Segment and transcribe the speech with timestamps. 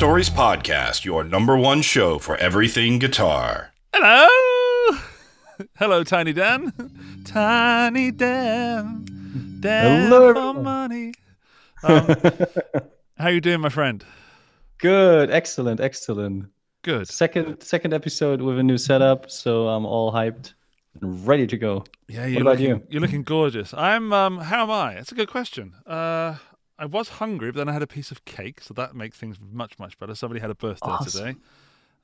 [0.00, 3.74] Guitar Stories Podcast, your number one show for everything guitar.
[3.94, 4.98] Hello,
[5.76, 6.72] hello, Tiny Dan,
[7.26, 9.04] Tiny Dan,
[9.60, 10.62] Dan Hello, for everyone.
[10.62, 11.12] money.
[11.82, 12.16] Um,
[13.18, 14.02] how you doing, my friend?
[14.78, 16.46] Good, excellent, excellent.
[16.80, 17.06] Good.
[17.06, 20.54] Second second episode with a new setup, so I'm all hyped
[21.02, 21.84] and ready to go.
[22.08, 22.82] Yeah, you're about looking, you?
[22.88, 23.74] You're looking gorgeous.
[23.74, 24.14] I'm.
[24.14, 24.94] Um, how am I?
[24.94, 25.74] It's a good question.
[25.86, 26.36] Uh,
[26.80, 29.36] I was hungry, but then I had a piece of cake, so that makes things
[29.40, 30.14] much much better.
[30.14, 31.12] Somebody had a birthday Awesome.
[31.12, 31.36] today,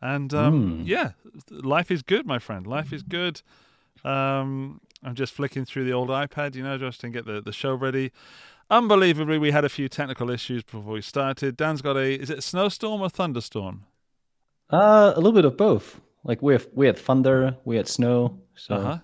[0.00, 0.86] and um, Mm.
[0.86, 1.12] yeah,
[1.50, 2.66] life is good, my friend.
[2.66, 3.42] Life is good.
[4.04, 7.52] Um, I'm just flicking through the old iPad, you know, just to get the, the
[7.52, 8.12] show ready.
[8.70, 11.56] Unbelievably, we had a few technical issues before we started.
[11.56, 13.84] Dan's got a is it a snowstorm or thunderstorm?
[14.70, 16.00] Uh, a little bit of both.
[16.24, 18.40] Like we have we had thunder, we had snow.
[18.56, 18.98] So Uh huh.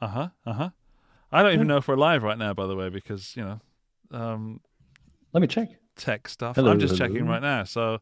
[0.00, 0.28] Uh huh.
[0.46, 0.70] Uh huh.
[1.32, 3.60] I don't even know if we're live right now, by the way, because you know,
[4.10, 4.60] um,
[5.32, 5.70] let me check.
[5.96, 6.56] tech stuff.
[6.56, 7.64] Hello, I'm just checking right now.
[7.64, 8.00] So,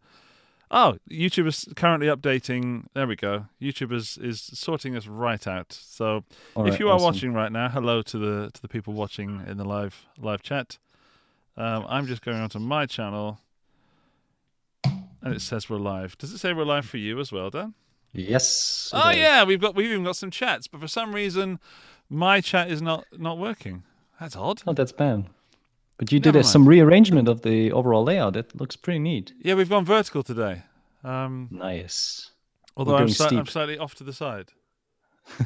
[0.70, 2.86] oh, YouTube is currently updating.
[2.94, 3.46] There we go.
[3.60, 5.72] YouTube is, is sorting us right out.
[5.72, 7.04] So, All if right, you are awesome.
[7.04, 10.78] watching right now, hello to the to the people watching in the live live chat.
[11.56, 13.38] Um, I'm just going onto my channel,
[14.84, 16.16] and it says we're live.
[16.18, 17.74] Does it say we're live for you as well, Dan?
[18.12, 18.90] Yes.
[18.92, 21.60] Oh yeah, we've got we've even got some chats, but for some reason,
[22.08, 23.82] my chat is not not working.
[24.18, 24.62] That's odd.
[24.66, 25.26] Not that's bad.
[26.00, 26.46] But you did Never mind.
[26.46, 28.34] some rearrangement of the overall layout.
[28.34, 29.34] It looks pretty neat.
[29.38, 30.62] Yeah, we've gone vertical today.
[31.04, 32.30] Um, Nice.
[32.74, 34.48] although I'm, I'm slightly off to the side.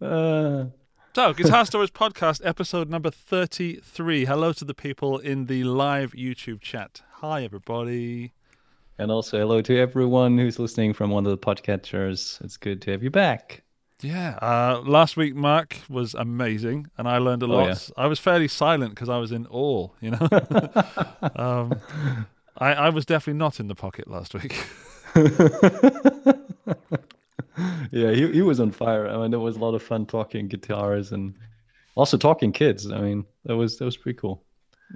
[0.00, 0.66] uh,
[1.12, 4.24] So, Guitar Stories Podcast, episode number 33.
[4.26, 7.02] Hello to the people in the live YouTube chat.
[7.14, 8.32] Hi, everybody.
[8.98, 12.40] and also hello to everyone who's listening from one of the podcatchers.
[12.44, 13.64] It's good to have you back.
[14.02, 17.68] Yeah, uh, last week, Mark was amazing, and I learned a Oh, lot.
[17.68, 17.76] yeah.
[18.02, 20.28] I was fairly silent because I was in awe, you know?
[21.36, 21.78] um,
[22.56, 24.56] I, I was definitely not in the pocket last week.
[27.90, 29.08] yeah, he he was on fire.
[29.08, 31.34] I mean, it was a lot of fun talking guitars and
[31.94, 32.90] also talking kids.
[32.90, 34.42] I mean, that was that was pretty cool.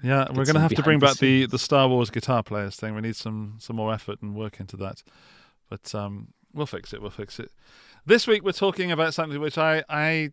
[0.02, 2.74] Yeah, we're going to have to bring the back the, the Star Wars guitar players
[2.76, 2.94] thing.
[2.94, 5.02] We need some some more effort and work into that.
[5.70, 7.00] But um, we'll fix it.
[7.00, 7.50] We'll fix it.
[8.06, 10.32] This week we're talking about something which I I,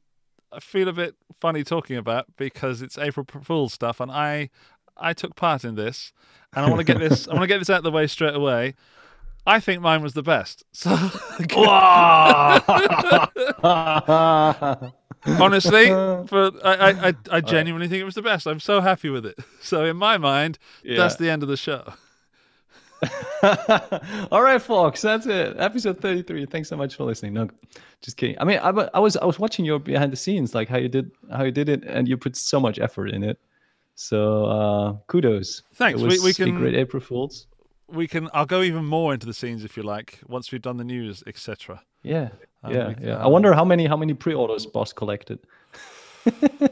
[0.60, 4.50] feel a bit funny talking about because it's April Fool's stuff, and I
[4.98, 6.12] I took part in this,
[6.54, 8.08] and I want to get this I want to get this out of the way
[8.08, 8.76] straight away.
[9.48, 10.66] I think mine was the best.
[10.74, 10.92] So
[15.26, 18.48] honestly, for I, I I I genuinely think it was the best.
[18.48, 19.40] I'm so happy with it.
[19.62, 21.94] So in my mind, that's the end of the show.
[24.32, 25.56] All right, folks, that's it.
[25.58, 26.46] Episode thirty-three.
[26.46, 27.34] Thanks so much for listening.
[27.34, 27.50] No,
[28.02, 28.36] just kidding.
[28.40, 30.88] I mean, I, I was I was watching your behind the scenes, like how you
[30.90, 33.40] did how you did it, and you put so much effort in it.
[33.96, 35.64] So uh kudos.
[35.74, 36.00] Thanks.
[36.02, 37.48] We- we can- great April Fools.
[37.88, 38.30] We can.
[38.34, 41.24] I'll go even more into the scenes if you like once we've done the news,
[41.28, 41.82] etc.
[42.04, 42.30] Yeah,
[42.64, 43.18] Um, yeah, we- yeah.
[43.18, 45.40] I um, wonder how many how many pre-orders Boss collected,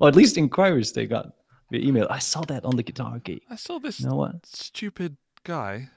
[0.00, 1.32] or at least inquiries they got
[1.72, 2.06] via email.
[2.10, 3.42] I saw that on the Guitar Gate.
[3.50, 4.46] I saw this You know what?
[4.46, 5.88] stupid guy.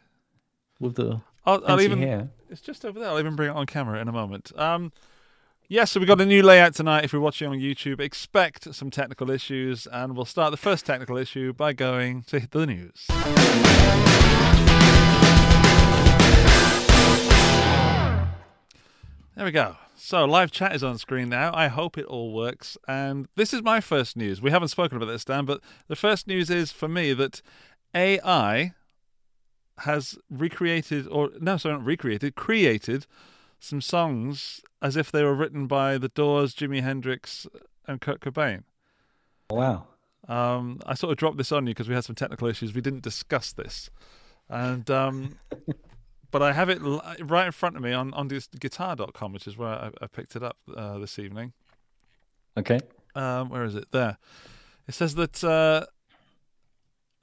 [0.80, 2.00] With the I'll, I'll even.
[2.00, 2.30] hair.
[2.50, 3.10] It's just over there.
[3.10, 4.52] I'll even bring it on camera in a moment.
[4.58, 4.92] Um,
[5.68, 7.04] yeah, so we've got a new layout tonight.
[7.06, 11.18] If you're watching on YouTube, expect some technical issues, and we'll start the first technical
[11.18, 13.06] issue by going to the news.
[19.36, 19.76] There we go.
[19.98, 21.52] So live chat is on screen now.
[21.54, 22.78] I hope it all works.
[22.88, 24.42] And this is my first news.
[24.42, 27.42] We haven't spoken about this, Dan, but the first news is for me that
[27.94, 28.74] AI
[29.80, 33.08] has recreated, or no, sorry, not recreated, created
[33.60, 37.48] some songs as if they were written by The Doors, Jimi Hendrix,
[37.88, 38.64] and Kurt Cobain.
[39.50, 39.88] Wow.
[40.28, 42.74] Um, I sort of dropped this on you because we had some technical issues.
[42.74, 43.90] We didn't discuss this,
[44.50, 45.38] and um,
[46.36, 46.82] but I have it
[47.22, 50.36] right in front of me on on this guitar.com, which is where I, I picked
[50.36, 51.54] it up uh, this evening.
[52.58, 52.82] Okay.
[53.16, 53.94] Um, where is it?
[53.94, 54.18] There.
[54.86, 55.86] It says that uh,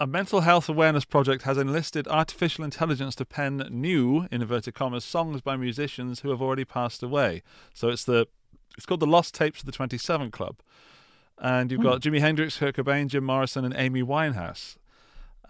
[0.01, 5.05] a mental health awareness project has enlisted artificial intelligence to pen new, in inverted commas,
[5.05, 7.43] songs by musicians who have already passed away.
[7.75, 8.27] So it's the
[8.79, 10.57] it's called the Lost Tapes of the Twenty Seven Club,
[11.37, 14.77] and you've got Jimi Hendrix, Kurt Cobain, Jim Morrison, and Amy Winehouse.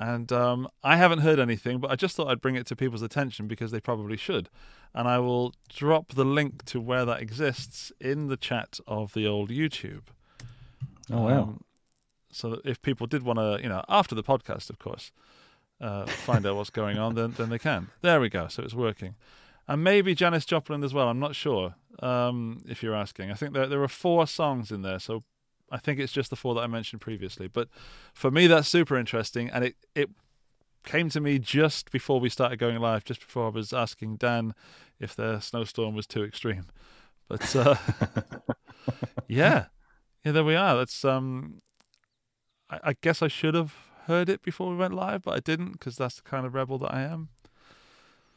[0.03, 3.03] And um, I haven't heard anything, but I just thought I'd bring it to people's
[3.03, 4.49] attention because they probably should.
[4.93, 9.29] And I will drop the link to where that exists in the chat of the
[9.29, 10.03] old YouTube.
[11.09, 11.43] Oh wow.
[11.43, 11.65] Um,
[12.33, 15.13] so that if people did want to, you know, after the podcast, of course,
[15.81, 17.87] uh, find out what's going on, then then they can.
[18.01, 18.49] There we go.
[18.49, 19.15] So it's working,
[19.69, 21.09] and maybe Janis Joplin as well.
[21.09, 21.77] I'm not sure.
[22.01, 24.99] Um, if you're asking, I think there there are four songs in there.
[24.99, 25.23] So
[25.73, 27.49] I think it's just the four that I mentioned previously.
[27.49, 27.69] But
[28.13, 30.11] for me, that's super interesting, and it it
[30.85, 34.55] came to me just before we started going live, just before I was asking Dan
[35.01, 36.67] if the snowstorm was too extreme.
[37.29, 37.77] But uh,
[39.29, 39.67] yeah,
[40.25, 40.77] yeah, there we are.
[40.77, 41.63] That's um,
[42.69, 43.75] I, I guess I should have
[44.07, 46.79] heard it before we went live, but I didn't because that's the kind of rebel
[46.79, 47.31] that I am.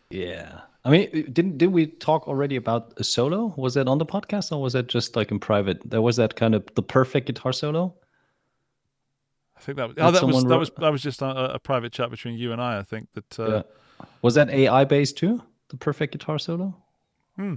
[0.09, 0.61] Yeah.
[0.83, 3.53] I mean, didn't did we talk already about a solo?
[3.57, 5.81] Was that on the podcast or was that just like in private?
[5.89, 7.95] There was that kind of the perfect guitar solo.
[9.57, 11.59] I think that was, That oh, that was that was that was just a, a
[11.59, 12.79] private chat between you and I.
[12.79, 13.61] I think that uh, Yeah.
[14.21, 15.41] Was that AI based too?
[15.69, 16.75] The perfect guitar solo.
[17.35, 17.55] Hmm.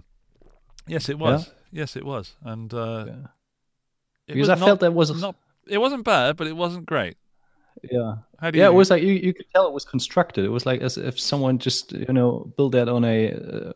[0.86, 1.52] yes, it was.
[1.70, 3.12] Yes, it was, and uh, Yeah.
[3.12, 5.36] it Because was I not- felt that was not.
[5.66, 7.18] It wasn't bad, but it wasn't great.
[7.90, 8.14] Yeah.
[8.42, 8.64] Yeah, you?
[8.64, 10.44] it was like you, you could tell it was constructed.
[10.44, 13.72] It was like as if someone just you know built that on a uh,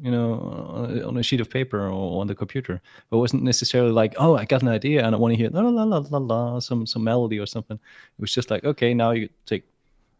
[0.00, 0.34] you know
[0.74, 2.80] on a- on a sheet of paper or on the computer.
[3.10, 5.50] But it wasn't necessarily like oh I got an idea and I want to hear
[5.50, 7.76] la la la la la some some melody or something.
[7.76, 9.64] It was just like okay now you take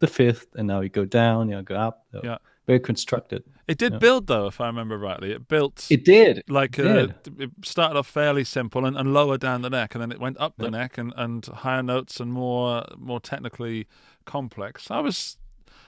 [0.01, 2.07] the fifth and now you go down, you know, go up.
[2.23, 2.39] Yeah.
[2.67, 3.45] very constructed.
[3.67, 3.99] It did Yeah.
[3.99, 5.33] build though, if I remember rightly.
[5.33, 6.43] It built It did.
[6.49, 7.15] like it uh, did.
[7.41, 10.39] it started off fairly simple and, and lower down the neck, and then it went
[10.39, 10.73] up the Yep.
[10.73, 13.87] neck and, and higher notes and more more technically
[14.27, 14.91] complex.
[14.91, 15.39] I was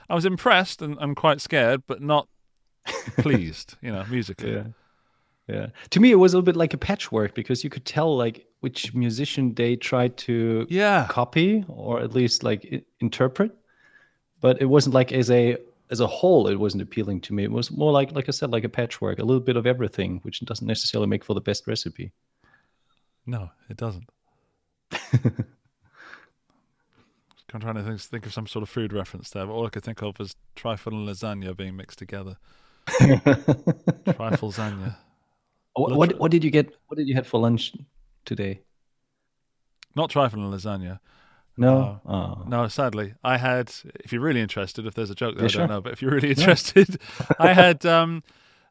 [0.09, 2.27] I was impressed and, and quite scared, but not
[3.17, 3.75] pleased.
[3.81, 4.53] You know, musically.
[4.53, 4.63] Yeah.
[5.47, 5.67] Yeah.
[5.91, 8.45] To me, it was a little bit like a patchwork because you could tell like
[8.59, 11.05] which musician they tried to Yeah.
[11.09, 13.51] copy or at least like interpret
[14.41, 15.57] but it wasn't like as a
[15.89, 18.51] as a whole it wasn't appealing to me it was more like like i said
[18.51, 21.67] like a patchwork a little bit of everything which doesn't necessarily make for the best
[21.67, 22.11] recipe
[23.25, 24.09] No, it doesn't.
[27.53, 29.69] I'm trying to think, think of some sort of food reference there, but all I
[29.69, 32.37] could think of was trifle and lasagna being mixed together.
[32.89, 34.95] Trifle lasagna.
[35.73, 37.73] what, what what did you get what did you have for lunch
[38.25, 38.61] today
[39.95, 40.99] Not trifle and lasagna.
[41.57, 42.43] No oh.
[42.45, 43.73] No, sadly, I had.
[44.03, 45.61] If you're really interested, if there's a joke there, Yeah, I sure.
[45.61, 45.81] don't know.
[45.81, 46.99] But if you're really interested,
[47.39, 48.23] I had um,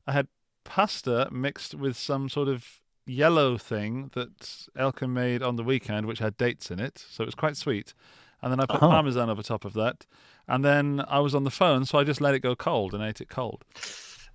[0.06, 0.28] I had
[0.64, 6.20] pasta mixed with some sort of yellow thing that Elkin made on the weekend, which
[6.20, 7.94] had dates in it, so it was quite sweet.
[8.42, 8.86] And then I put Uh-huh.
[8.86, 10.06] parmesan over top of that,
[10.48, 13.02] and then I was on the phone, so I just let it go cold and
[13.02, 13.64] ate it cold.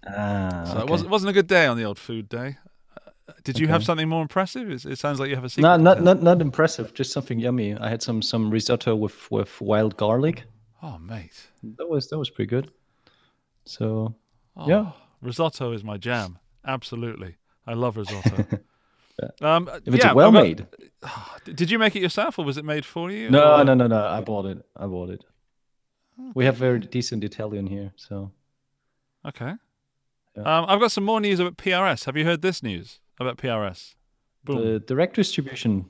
[0.07, 0.81] ah, So okay.
[0.81, 2.57] it wasn't wasn't a good day on the old food day.
[3.31, 4.69] Uh, Did you have something more impressive?
[4.69, 5.63] It, it sounds like you have a secret.
[5.69, 9.61] no, not not not impressive just something yummy i had some some risotto with with
[9.61, 10.43] wild garlic
[10.83, 11.47] Oh, mate.
[11.77, 12.71] that was that was pretty good
[13.65, 14.15] so
[14.57, 14.91] Oh, Yeah.
[15.21, 16.37] risotto is my jam.
[16.65, 17.35] Absolutely,
[17.65, 18.35] I love risotto.
[19.41, 20.67] um, if it's yeah, well got- made
[21.59, 23.29] Did you make it yourself, or was it made for you?
[23.29, 24.05] No, or- no, no, no.
[24.05, 24.57] I bought it.
[24.75, 25.23] I bought it.
[26.35, 28.31] We have very decent Italian here, so
[29.25, 29.53] Okay.
[30.35, 30.43] Yeah.
[30.43, 32.05] Um, I've got some more news about PRS.
[32.05, 33.95] Have you heard this news about PRS?
[34.43, 34.57] Boom.
[34.57, 35.85] the direct distribution.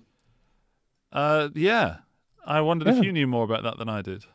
[1.12, 1.98] Uh, yeah.
[2.46, 4.26] I wondered if you knew more about that than I did.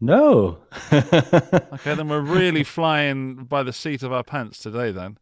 [0.00, 0.58] No.
[0.92, 4.92] Okay, then we're really flying by the seat of our pants today.
[4.92, 5.18] Then.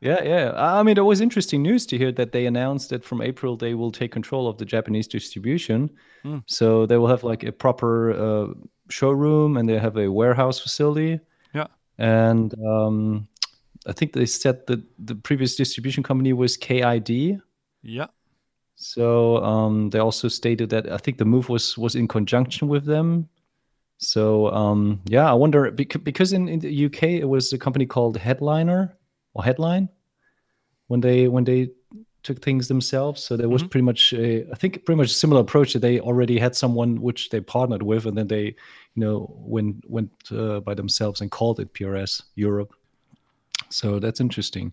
[0.00, 0.52] yeah, yeah.
[0.56, 3.74] I mean, it was interesting news to hear that they announced that from April they
[3.74, 5.90] will take control of the Japanese distribution.
[6.22, 6.38] Hmm.
[6.46, 8.54] So they will have like a proper uh,
[8.90, 11.20] showroom and they have a warehouse facility.
[11.54, 11.68] Yeah.
[11.98, 13.28] And um,
[13.86, 17.40] I think they said that the previous distribution company was KID.
[17.82, 18.06] Yeah.
[18.76, 22.84] So um, they also stated that I think the move was was in conjunction with
[22.86, 23.28] them.
[23.98, 28.16] So um, yeah, I wonder because, in, in the UK it was a company called
[28.16, 28.96] Headliner
[29.34, 29.88] or Headline
[30.88, 31.70] when they when they
[32.24, 33.22] took things themselves.
[33.22, 33.70] So there was Mhm.
[33.70, 37.00] pretty much a, I think pretty much a similar approach that they already had someone
[37.02, 38.44] which they partnered with, and then they
[38.94, 42.72] you know went went uh, by themselves and called it PRS Europe.
[43.74, 44.72] So that's interesting.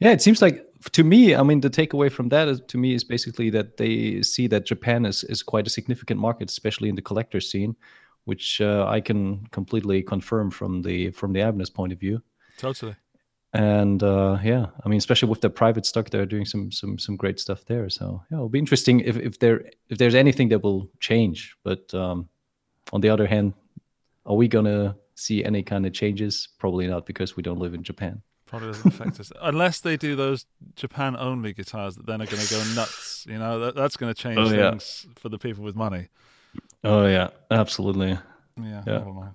[0.00, 2.94] Yeah, it seems like to me, I mean, the takeaway from that is, to me
[2.94, 6.96] is basically that they see that Japan is, is quite a significant market, especially in
[6.96, 7.76] the collector scene,
[8.24, 12.22] which uh, I can completely confirm from the from the Ibanez point of view.
[12.58, 12.96] Totally.
[13.52, 17.16] And uh, yeah, I mean, especially with the private stock, they're doing some some some
[17.16, 17.88] great stuff there.
[17.88, 21.56] So yeah, it'll be interesting if if there if there's anything that will change.
[21.62, 22.28] But um,
[22.92, 23.54] on the other hand,
[24.26, 26.48] are we gonna see any kind of changes?
[26.58, 28.22] Probably not, because we don't live in Japan.
[28.46, 30.46] Probably doesn't affect us unless they do those
[30.76, 33.26] Japan only guitars that then are going to go nuts.
[33.28, 34.70] You know, that, that's going to change Oh, yeah.
[34.70, 36.08] things for the people with money.
[36.84, 38.18] Oh yeah, absolutely.
[38.56, 38.98] Yeah, Yeah.
[38.98, 39.34] never mind.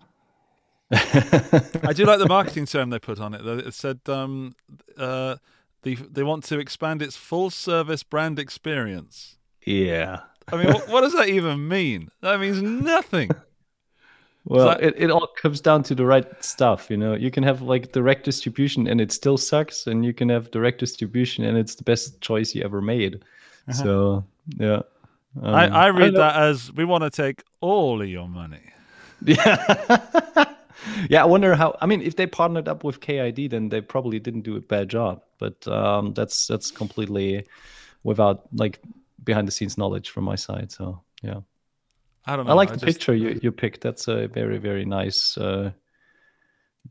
[0.92, 3.44] I do like the marketing term they put on it.
[3.44, 3.58] though.
[3.58, 4.56] It said um,
[4.98, 5.36] uh,
[5.84, 9.38] the, they want to expand its full service brand experience.
[9.66, 10.22] yeah.
[10.52, 12.10] I mean, what, what does that even mean?
[12.22, 13.30] That means nothing.
[14.50, 17.14] Well, that- it, it all comes down to the right stuff, you know.
[17.14, 20.80] You can have like direct distribution and it still sucks, and you can have direct
[20.80, 23.16] distribution and it's the best choice you ever made.
[23.68, 23.74] Uh-huh.
[23.84, 24.26] So
[24.58, 24.82] yeah,
[25.42, 28.74] Um, I, I read don't that as we want to take all of your money.
[29.24, 30.46] Yeah.
[31.10, 31.76] yeah, I wonder how.
[31.82, 34.90] I mean, if they partnered up with KID, then they probably didn't do a bad
[34.90, 35.22] job.
[35.38, 37.46] But um, that's that's completely
[38.04, 38.80] without like
[39.24, 40.72] behind the scenes knowledge from my side.
[40.72, 41.42] So yeah,
[42.26, 42.52] I don't know.
[42.52, 43.82] I like the just- picture you, you picked.
[43.82, 45.72] That's a very very nice uh,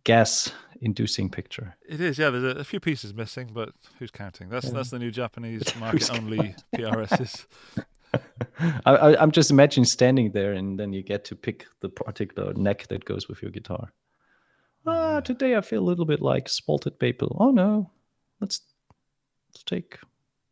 [0.04, 1.76] gas inducing picture.
[1.88, 2.30] It is, yeah.
[2.30, 4.48] There's a, a few pieces missing, but who's counting?
[4.48, 7.46] That's that's the new Japanese market only PRSs.
[8.86, 12.54] I, I, I'm just imagining standing there, and then you get to pick the particular
[12.54, 13.92] neck that goes with your guitar.
[14.86, 17.26] Ah, today I feel a little bit like spalted paper.
[17.30, 17.90] Oh no,
[18.40, 18.60] let's
[19.52, 19.98] let's take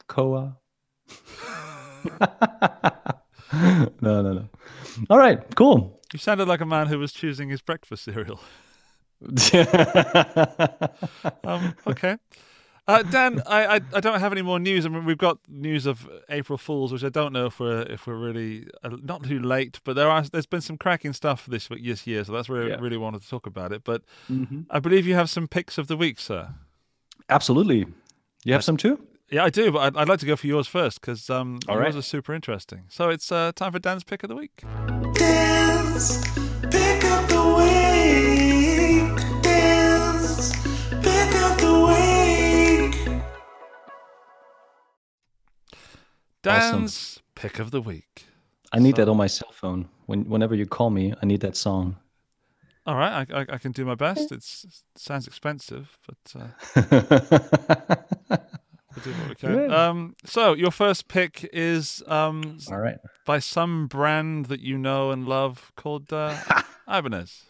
[0.09, 0.57] Koa.
[4.01, 4.49] no, no, no.
[5.11, 6.01] All right, cool.
[6.13, 8.41] You sounded like a man who was choosing his breakfast cereal.
[11.45, 12.17] Um, okay.
[12.89, 14.87] Uh, Dan, I, I I don't have any more news.
[14.87, 18.07] I mean, we've got news of April Fools, which I don't know if we're if
[18.07, 21.69] we're really uh, not too late, but there are there's been some cracking stuff this
[21.69, 22.77] week, this year, so that's where Yeah.
[22.77, 23.83] I really wanted to talk about it.
[23.83, 24.67] But Mhm.
[24.71, 26.51] I believe you have some picks of the week, sir.
[27.29, 27.87] Absolutely.
[28.45, 29.01] You have some too?
[29.29, 31.75] Yeah, I do, but I'd, I'd like to go for yours first because um, All
[31.75, 31.95] yours right.
[31.97, 32.85] are super interesting.
[32.89, 34.63] So it's uh, time for Dan's pick of the week.
[35.15, 36.23] Dance,
[36.71, 39.43] pick up the week.
[39.43, 40.53] Dance,
[41.03, 43.23] pick up the week.
[46.47, 47.23] Awesome.
[47.35, 48.27] Pick of the week.
[48.73, 49.89] I need that on my cell phone.
[50.07, 51.97] When whenever you call me, I need that song.
[52.87, 54.31] All right, I, I, I can do my best.
[54.31, 57.97] It's it sounds expensive, but uh,
[58.97, 59.73] we'll do what we can.
[59.73, 62.99] Um, so your first pick is um, All right.
[63.25, 66.37] by some brand that you know and love called uh,
[66.89, 67.45] Ibanez.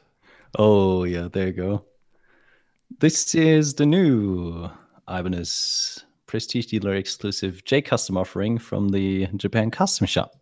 [0.58, 1.84] Oh yeah, there you go.
[2.98, 4.70] This is the new
[5.08, 10.32] Ibanez Prestige Dealer exclusive J Custom offering from the Japan Custom Shop.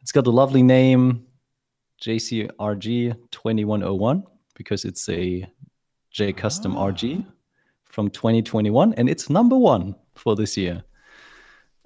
[0.00, 1.26] It's got a lovely name,
[2.02, 4.24] JCRG 2101,
[4.54, 5.46] because it's a
[6.10, 7.24] J Custom RG
[7.84, 10.84] from 2021, and it's number one for this year.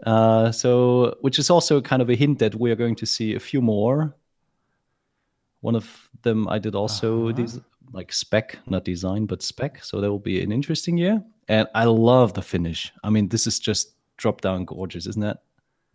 [0.07, 3.35] Uh, so, which is also kind of a hint that we are going to see
[3.35, 4.15] a few more.
[5.61, 7.59] One of them I did also these
[7.93, 9.83] like spec, not design, but spec.
[9.83, 11.23] So that will be an interesting year.
[11.49, 12.93] And I love the finish.
[13.03, 15.39] I mean, this is just drop down gorgeous, isn't it?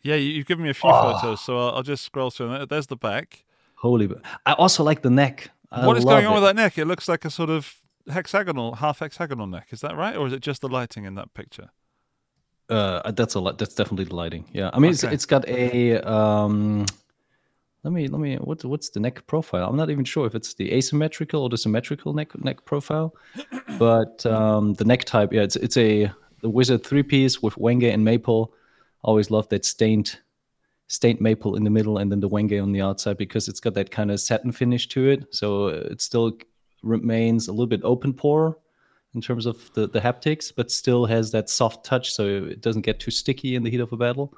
[0.02, 1.20] Yeah, you, you've given me a few Ah.
[1.22, 2.66] photos, so I'll, I'll just scroll through.
[2.66, 3.46] There's the back.
[3.76, 4.10] Holy!
[4.46, 5.52] I also like the neck.
[5.72, 6.36] I what is going on it.
[6.36, 6.78] with that neck?
[6.78, 7.76] It looks like a sort of
[8.12, 9.68] hexagonal, half hexagonal neck.
[9.72, 11.70] Is that right, or is it just the lighting in that picture?
[12.74, 13.60] Uh, that's a lot.
[13.60, 14.46] That's definitely the lighting.
[14.52, 16.00] Yeah, I mean, it's, it's got a.
[16.00, 16.86] Um,
[17.84, 18.38] let me let me.
[18.38, 19.70] What's what's the neck profile?
[19.70, 23.14] I'm not even sure if it's the asymmetrical or the symmetrical neck neck profile,
[23.78, 25.32] but um, the neck type.
[25.32, 26.12] Yeah, it's it's a
[26.42, 28.54] the wizard three piece with wenge and maple.
[29.04, 30.18] Always love that stained
[30.88, 33.74] stained maple in the middle and then the wenge on the outside because it's got
[33.76, 35.26] that kind of satin finish to it.
[35.32, 36.38] So uh, it still
[36.82, 38.58] remains a little bit open pore
[39.16, 42.82] in terms of the, the haptics, but still has that soft touch so it doesn't
[42.82, 44.34] get too sticky in the heat of a battle.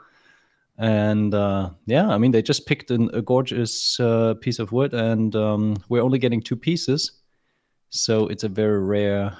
[0.78, 4.94] And uh, yeah, I mean, they just picked an, a gorgeous uh, piece of wood,
[4.94, 7.14] and um, we're only getting two pieces.
[7.90, 9.38] So it's a very rare,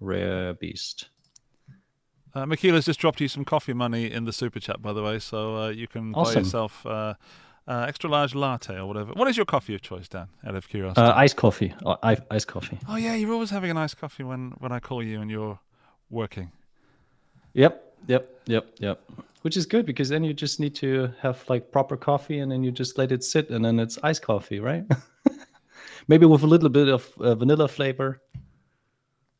[0.00, 1.10] rare beast.
[2.34, 5.18] Uh, Michaela's just dropped you some coffee money in the super chat, by the way,
[5.18, 6.44] so uh, you can buy Awesome.
[6.44, 6.86] yourself
[7.68, 9.12] uh, extra large latte or whatever.
[9.12, 10.28] What is your coffee of choice, Dan?
[10.46, 11.06] Out of curiosity.
[11.06, 11.74] Uh, iced coffee.
[11.84, 12.78] Uh, i- iced coffee.
[12.88, 15.58] oh yeah, you're always having an iced coffee when when I call you and you're
[16.10, 16.50] working.
[17.54, 17.74] Yep,
[18.06, 19.00] yep, yep, yep.
[19.42, 22.64] Which is good because then you just need to have like proper coffee and then
[22.64, 24.84] you just let it sit and then it's iced coffee, right?
[26.08, 28.20] Maybe with a little bit of uh, vanilla flavor.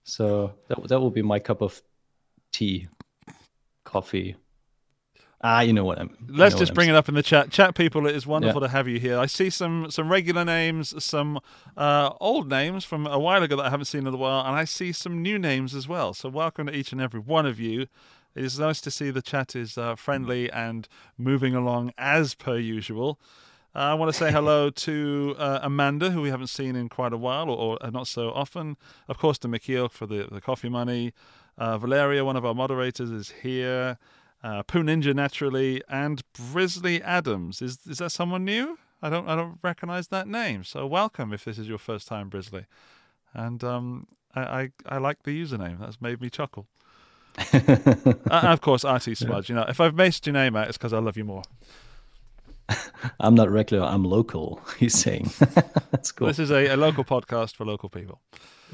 [0.05, 1.83] So that that will be my cup of
[2.53, 2.89] tea,
[3.85, 4.37] coffee.
[5.41, 6.17] Ah, you know what I'm.
[6.29, 7.51] Let's know just bring I'm it up in the chat.
[7.51, 9.19] Chat people, it is wonderful to have you here.
[9.19, 11.39] I see some some regular names, some
[11.77, 14.57] uh, old names from a while ago that I haven't seen in a while, and
[14.57, 16.13] I see some new names as well.
[16.13, 17.87] So welcome to each and every one of you.
[18.35, 22.57] It is nice to see the chat is uh, friendly and moving along as per
[22.59, 23.19] usual.
[23.75, 27.13] Uh, I want to say hello to uh, Amanda, who we haven't seen in quite
[27.13, 28.77] a while, or, or not so often.
[29.07, 31.13] Of course, to Mikhail for the, the coffee money.
[31.57, 33.99] Uh, Valeria, one of our moderators, is here.
[34.43, 37.61] Uh, Poo Ninja, naturally, and Brisley Adams.
[37.61, 38.79] Is is that someone new?
[39.03, 40.65] I don't I don't recognize that name.
[40.65, 42.67] So welcome if this is your first time, Brisley.
[43.35, 45.81] And um, I, I I like the username.
[45.81, 46.67] That's made me chuckle.
[47.39, 47.61] Uh,
[48.31, 49.49] and of course, RT Smudge.
[49.49, 51.43] You know, if I've missed your name out, it's because I love you more.
[53.21, 53.87] I'm not regular.
[53.87, 54.61] I'm local.
[54.79, 55.31] He's saying.
[55.91, 56.27] That's cool.
[56.27, 58.21] This is a, a local podcast for local people.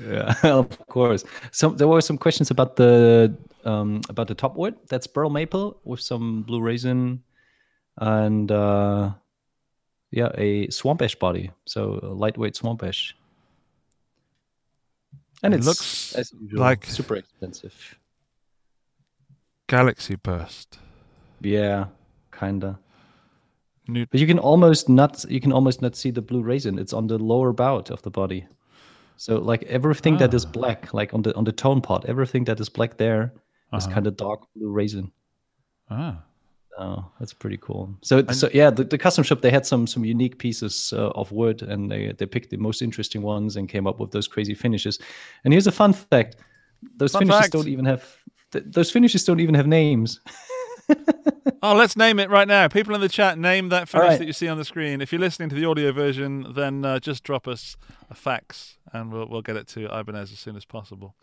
[0.01, 1.25] Yeah, of course.
[1.53, 3.35] So there were some questions about the
[3.65, 4.75] um, about the top wood.
[4.89, 7.23] That's burl maple with some blue resin
[7.99, 9.13] and uh,
[10.11, 13.15] yeah, a swamp ash body, so a lightweight swamp ash.
[15.43, 17.99] And It looks usual, like- super expensive.
[19.69, 20.79] Galaxy Burst.
[21.41, 21.87] Yeah,
[22.39, 22.79] kinda.
[23.89, 26.79] New- But you can almost not you can almost not see the blue resin.
[26.79, 28.47] It's on the lower bout of the body.
[29.17, 30.51] So like everything that is Ah.
[30.51, 33.33] black, like on the on the tone pot, everything that is black there
[33.73, 33.95] is Uh-huh.
[33.95, 35.13] kind of dark blue resin.
[35.91, 36.17] Ah.
[36.77, 37.95] Oh, that's pretty cool.
[38.03, 41.31] So, so yeah, the, the custom shop they had some some unique pieces uh, of
[41.31, 44.55] wood, and they they picked the most interesting ones and came up with those crazy
[44.55, 44.99] finishes.
[45.45, 46.37] And here's a fun fact:
[46.99, 47.53] those Fun finishes fact.
[47.53, 48.03] don't even have
[48.51, 50.21] th- those finishes don't even have names.
[51.63, 52.69] Oh, let's name it right now.
[52.69, 54.19] People in the chat, name that finish right.
[54.19, 55.01] that you see on the screen.
[55.01, 57.77] If you're listening to the audio version, then uh, just drop us
[58.11, 61.15] a fax, and we'll we'll get it to Ibanez as soon as possible.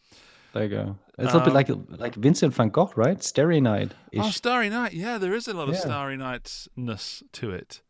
[0.53, 0.97] There you go.
[1.19, 3.21] It's a bit like like Vincent van Gogh, right?
[3.23, 3.91] Starry Night.
[4.17, 4.93] Um, Oh, Starry Night.
[4.93, 5.81] Yeah, there is a lot of Yeah.
[5.81, 7.81] Starry Night-ness to it.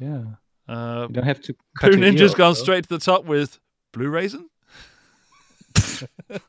[0.00, 0.24] yeah.
[0.68, 1.54] Uh, You don't have to.
[1.78, 2.62] cut Blue your ear Ninja's gone though.
[2.62, 3.60] straight to the top with
[3.92, 4.48] Blue Raisin.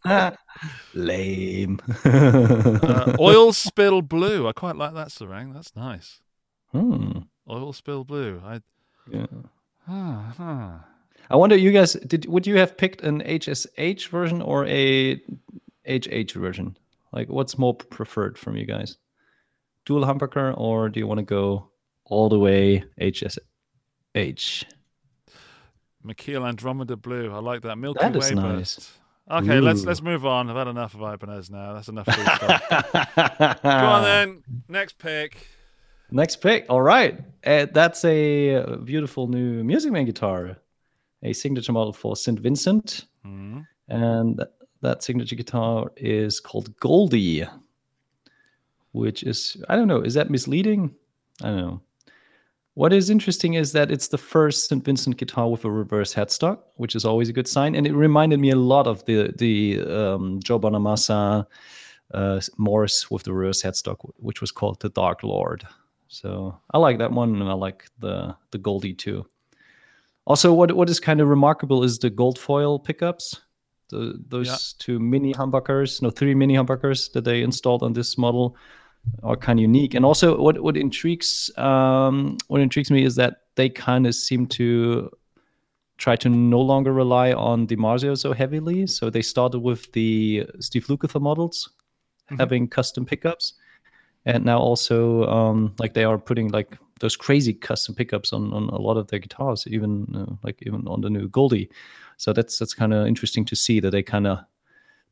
[0.93, 1.79] Lame.
[2.03, 4.47] Uh, oil Spill Blue.
[4.47, 5.53] I quite like that, Sarang.
[5.53, 6.21] That's nice.
[6.71, 7.19] Hmm.
[7.49, 8.41] Oil Spill Blue.
[8.43, 8.61] I.
[9.11, 9.27] Yeah.
[9.87, 10.85] Ah, ah.
[11.29, 15.21] I wonder, you guys, did would you have picked an HSH version or a
[15.87, 16.77] HH version?
[17.11, 18.97] Like, what's more preferred from you guys?
[19.85, 21.69] Dual humbucker, or do you want to go
[22.05, 24.65] all the way HSH?
[26.05, 27.31] McKeel Andromeda Blue.
[27.31, 27.77] I like that.
[27.77, 28.75] Milky That is Way nice.
[28.75, 28.91] Burst.
[29.29, 30.49] Okay, let's let's move on.
[30.49, 31.73] I've had enough of Ibanez now.
[31.73, 33.61] That's enough free stuff.
[33.63, 34.43] Go on then.
[34.67, 35.47] Next pick.
[36.11, 36.67] Next pick.
[36.69, 40.57] All right, uh, that's a beautiful new Music Man guitar,
[41.23, 42.39] a signature model for St.
[42.39, 43.61] Vincent, Hmm.
[43.89, 44.49] and th-
[44.81, 47.45] that signature guitar is called Goldie,
[48.91, 50.01] which is I don't know.
[50.01, 50.93] Is that misleading?
[51.41, 51.81] I don't know.
[52.75, 54.83] What is interesting is that it's the first St.
[54.83, 58.39] Vincent guitar with a reverse headstock, which is always a good sign, and it reminded
[58.39, 61.45] me a lot of the the um, Joe Bonamassa
[62.13, 65.65] uh, Morris with the reverse headstock, which was called the Dark Lord.
[66.09, 69.25] So I like that one, and I like the the Goldie too.
[70.27, 73.39] Also, what what is kind of remarkable is the gold foil pickups.
[73.89, 74.57] The, those Yeah.
[74.79, 78.57] two mini humbuckers, no, three mini humbuckers that they installed on this model
[79.23, 79.93] are kind of unique.
[79.93, 84.47] And also, what what intrigues um, what intrigues me is that they kind of seem
[84.47, 85.09] to
[85.97, 88.85] try to no longer rely on DiMarzio so heavily.
[88.85, 91.69] So they started with the Steve Lukather models
[92.37, 93.53] having custom pickups,
[94.25, 98.69] and now also um, like they are putting like those crazy custom pickups on, on
[98.69, 101.69] a lot of their guitars, even uh, like even on the new Goldie.
[102.17, 104.39] So that's that's kind of interesting to see that they kind of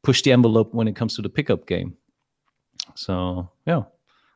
[0.02, 1.96] push the envelope when it comes to the pickup game.
[2.96, 3.84] So yeah,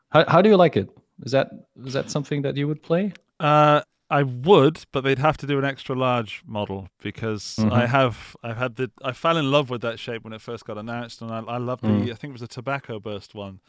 [0.09, 0.89] how how do you like it?
[1.23, 1.49] Is that
[1.85, 3.13] is that something that you would play?
[3.39, 8.35] Uh, I would, but they'd have to do an extra large model because I have
[8.41, 11.21] I've had the I fell in love with that shape when it first got announced,
[11.21, 13.59] and I, I love the I think it was a tobacco burst one,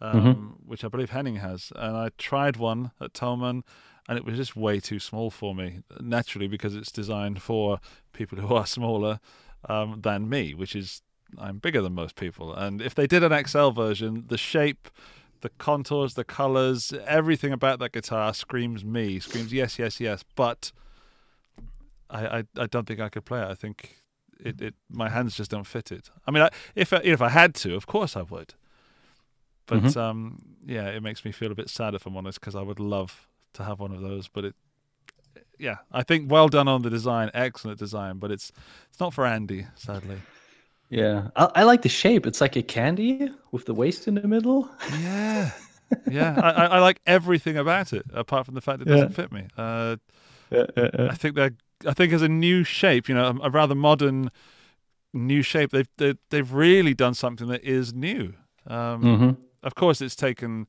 [0.00, 3.62] um, which I believe Henning has, and I tried one at Thomann,
[4.08, 7.80] and it was just way too small for me naturally because it's designed for
[8.12, 9.18] people who are smaller
[9.68, 11.02] um, than me, which is
[11.38, 14.88] I'm bigger than most people, and if they did an XL version, the shape
[15.40, 20.24] the contours, the colors, everything about that guitar screams me, screams yes, yes, yes.
[20.34, 20.72] But
[22.08, 23.48] I, I, I don't think I could play it.
[23.48, 23.96] I think
[24.38, 26.10] it, it my hands just don't fit it.
[26.26, 28.54] I mean, I, if I, if I had to, of course I would.
[29.66, 32.62] But um, yeah, it makes me feel a bit sad if I'm honest, because I
[32.62, 34.26] would love to have one of those.
[34.26, 34.54] But it,
[35.58, 38.18] yeah, I think well done on the design, excellent design.
[38.18, 38.50] But it's
[38.88, 40.18] it's not for Andy, sadly.
[40.90, 42.26] Yeah, I, I like the shape.
[42.26, 44.68] It's like a candy with the waist in the middle.
[45.00, 45.52] Yeah,
[46.10, 46.40] yeah.
[46.42, 49.46] I, I, like everything about it, apart from the fact that it doesn't fit me.
[49.56, 49.96] Uh,
[50.52, 51.52] I think they're.
[51.86, 54.28] I think as a new shape, you know, a, rather modern
[55.14, 58.34] new shape, they've they, they've really done something that is new.
[58.66, 59.30] Um, Mm-hmm.
[59.62, 60.66] Of course, it's taken.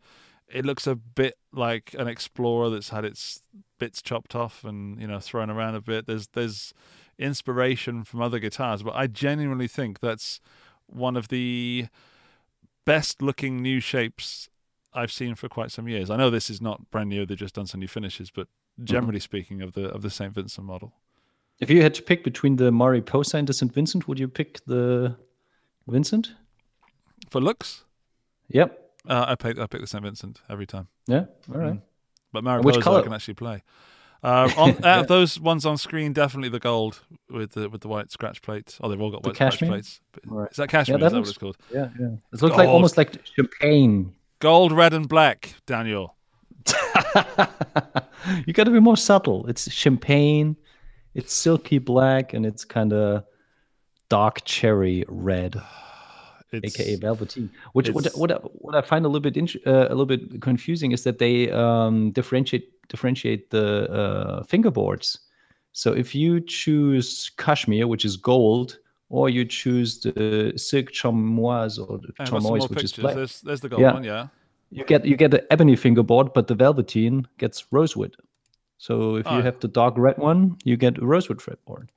[0.47, 3.41] It looks a bit like an Explorer that's had its
[3.79, 6.07] bits chopped off and you know thrown around a bit.
[6.07, 6.73] There's there's
[7.21, 10.41] inspiration from other guitars, but I genuinely think that's
[10.87, 11.87] one of the
[12.85, 14.49] best looking new shapes
[14.93, 16.09] I've seen for quite some years.
[16.09, 18.47] I know this is not brand new; they've just done some new finishes, but
[18.83, 20.93] generally speaking, of the of the Saint Vincent model.
[21.59, 23.71] If you had to pick between the Mariposa and the St.
[23.71, 25.15] Vincent, would you pick the
[25.87, 26.31] Vincent?
[27.29, 27.83] For looks,
[28.49, 28.77] Yep.
[29.07, 30.87] uh, I pick I pick the Saint Vincent every time.
[31.07, 31.25] Yeah.
[31.53, 31.79] All right.
[32.33, 33.03] But Mariposa I colour?
[33.03, 33.61] can actually play.
[34.23, 37.87] Uh, on, out of those ones on screen, definitely the gold with the with the
[37.87, 38.77] white scratch plates.
[38.81, 39.71] Oh, they've all got white scratch cashmere?
[39.71, 40.01] plates.
[40.25, 40.51] Right.
[40.51, 40.99] Is that cashmere?
[40.99, 41.57] Yeah, that is that what it's called?
[41.73, 42.15] Yeah, yeah.
[42.33, 44.13] It looks like almost like champagne.
[44.39, 45.55] Gold, red, and black.
[45.65, 46.15] Daniel.
[48.45, 49.47] you got to be more subtle.
[49.47, 50.55] It's champagne,
[51.15, 53.23] it's silky black, and it's kind of
[54.09, 55.55] dark cherry red,
[56.53, 57.49] It's, aka velveteen.
[57.73, 60.41] Which what, what I- what I find a little bit int- uh, a little bit
[60.41, 65.17] confusing is that they um, differentiate differentiate the uh, fingerboards.
[65.73, 68.77] So if you choose cashmere, which is gold,
[69.09, 73.81] or you choose the silk chamois or chamois, which is black, There's, there's the gold
[73.81, 73.93] Yeah.
[73.93, 74.27] one, yeah.
[74.71, 78.15] you get you get the ebony fingerboard, but the velveteen gets rosewood.
[78.77, 79.37] So if Oh.
[79.37, 81.87] you have the dark red one, you get a rosewood fretboard.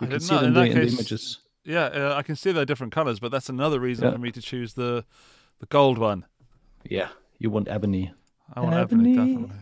[0.00, 1.38] I You can see not- it in, in in the images.
[1.64, 4.12] Yeah, uh, I can see they're different colors, but that's another reason Yeah.
[4.12, 5.04] for me to choose the
[5.60, 6.26] the gold one.
[6.84, 8.12] Yeah, you want ebony.
[8.54, 9.32] I want ebony, Ebony.
[9.34, 9.56] definitely.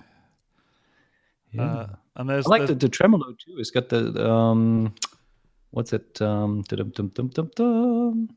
[1.52, 1.62] Yeah.
[1.62, 1.86] Uh,
[2.16, 3.56] and there's, I like the, there's the tremolo too.
[3.58, 4.94] It's got the the, um,
[5.70, 6.20] what's it?
[6.20, 8.28] Um, dum dum dum dum dum.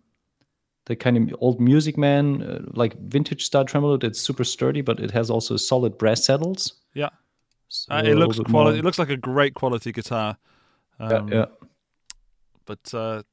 [0.85, 3.97] The kind of old Music Man, uh, like vintage style tremolo.
[3.97, 6.73] That's super sturdy, but it has also solid brass saddles.
[6.93, 7.09] yeah.
[7.69, 8.51] So Uh, it looks quality.
[8.51, 10.37] more- It looks like a great quality guitar.
[10.99, 11.45] Yeah, Um, yeah.
[12.65, 13.23] But uh,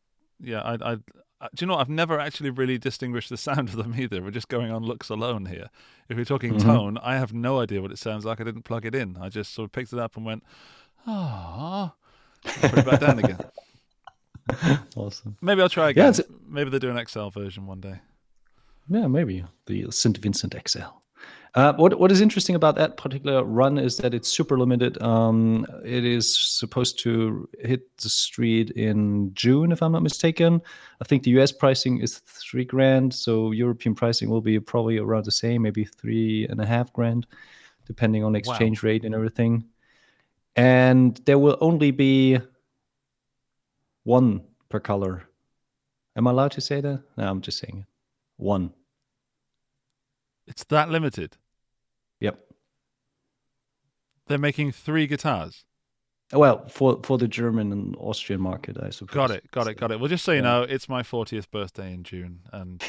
[0.42, 0.92] yeah, I, I,
[1.40, 1.74] I, do you know?
[1.74, 1.80] what?
[1.80, 4.22] I've never actually really distinguished the sound of them either.
[4.22, 5.70] We're just going on looks alone here.
[6.08, 6.68] If we're talking Mm-hmm.
[6.68, 8.40] tone, I have no idea what it sounds like.
[8.40, 9.16] I didn't plug it in.
[9.20, 10.42] I just sort of picked it up and went,
[11.06, 11.94] ah,
[12.44, 13.38] put it back down again.
[14.96, 15.36] Awesome.
[15.40, 16.10] Maybe I'll try again.
[16.10, 18.00] it's- Maybe they'll do an XL version one day.
[18.88, 20.18] Yeah, maybe the St.
[20.18, 20.80] Vincent XL.
[21.54, 25.00] Uh, what what is interesting about that particular run is that it's super limited.
[25.02, 30.62] Um, it is supposed to hit the street in June, if I'm not mistaken.
[31.02, 35.26] I think the US pricing is three grand, so European pricing will be probably around
[35.26, 37.26] the same, maybe three and a half grand,
[37.86, 39.64] depending on exchange rate and everything.
[40.56, 42.38] And there will only be
[44.04, 45.24] one per color.
[46.16, 47.02] Am I allowed to say that?
[47.18, 47.86] No, I'm just saying it.
[48.36, 48.72] One.
[50.46, 51.36] It's that limited.
[54.32, 55.64] They're making three guitars.
[56.32, 59.14] Well, for for the German and Austrian market, I suppose.
[59.14, 59.50] Got it.
[59.50, 59.74] Got it.
[59.76, 60.00] Got it.
[60.00, 60.42] Well, just so you Yeah.
[60.44, 62.82] know, it's my 40th birthday in June, and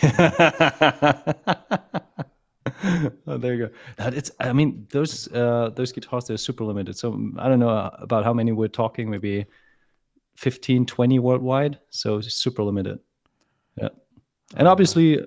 [3.28, 3.74] oh, there you go.
[3.98, 4.32] That it's.
[4.40, 6.98] I mean, those uh, those guitars they're super limited.
[6.98, 9.10] So mm, I don't know uh, about how many we're talking.
[9.10, 9.46] Maybe
[10.38, 11.80] 15, 20 worldwide.
[11.90, 13.00] So it's super limited.
[13.76, 13.90] Yeah,
[14.56, 15.20] and obviously,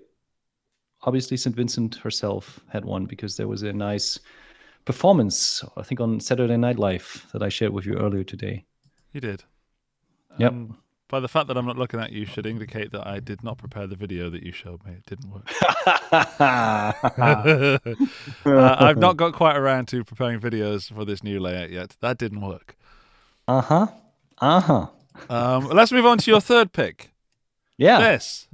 [1.03, 1.55] obviously, St.
[1.55, 4.19] Vincent herself had one because there was a nice
[4.87, 5.63] performance.
[5.77, 8.65] I think on Saturday Night Live that I shared with you earlier today.
[9.13, 9.45] you did.
[10.39, 10.53] Yep.
[10.53, 13.45] Um, by the fact that I'm not looking at you should indicate that I did
[13.45, 14.93] not prepare the video that you showed me.
[14.93, 15.49] It didn't work.
[18.45, 21.97] uh, I've not got quite around to preparing videos for this new layout yet.
[22.01, 22.77] That didn't work.
[23.47, 23.87] Uh huh.
[24.39, 24.87] Uh huh.
[25.31, 27.13] Um, let's move on to your third pick.
[27.77, 28.01] Yeah.
[28.01, 28.49] This.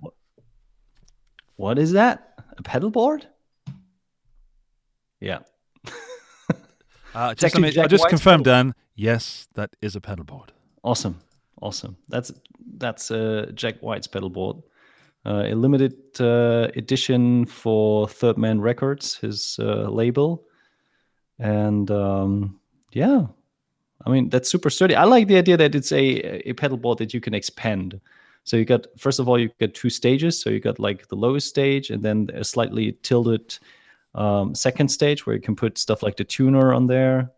[1.57, 2.35] What is that?
[2.59, 3.27] A pedal board?
[5.21, 5.39] Yeah.
[7.15, 8.75] Uh, just, me, Jack I just White's confirmed, Dan.
[8.95, 10.53] Yes, that is a pedal board.
[10.83, 11.19] Awesome.
[11.61, 11.97] Awesome.
[12.09, 12.33] That's
[12.79, 14.57] that's uh, Jack White's pedal board.
[15.25, 20.45] Uh, a limited uh, edition for Third Man Records, his uh, label.
[21.39, 22.59] And um,
[22.93, 23.27] yeah,
[24.05, 24.97] I mean that's super sturdy.
[24.97, 28.01] I like the idea that it's a a pedal board that you can expand.
[28.45, 30.41] So you got first of all you get two stages.
[30.41, 33.57] So you got like the lowest stage and then a slightly tilted
[34.15, 37.31] um, second stage where you can put stuff like the tuner on there,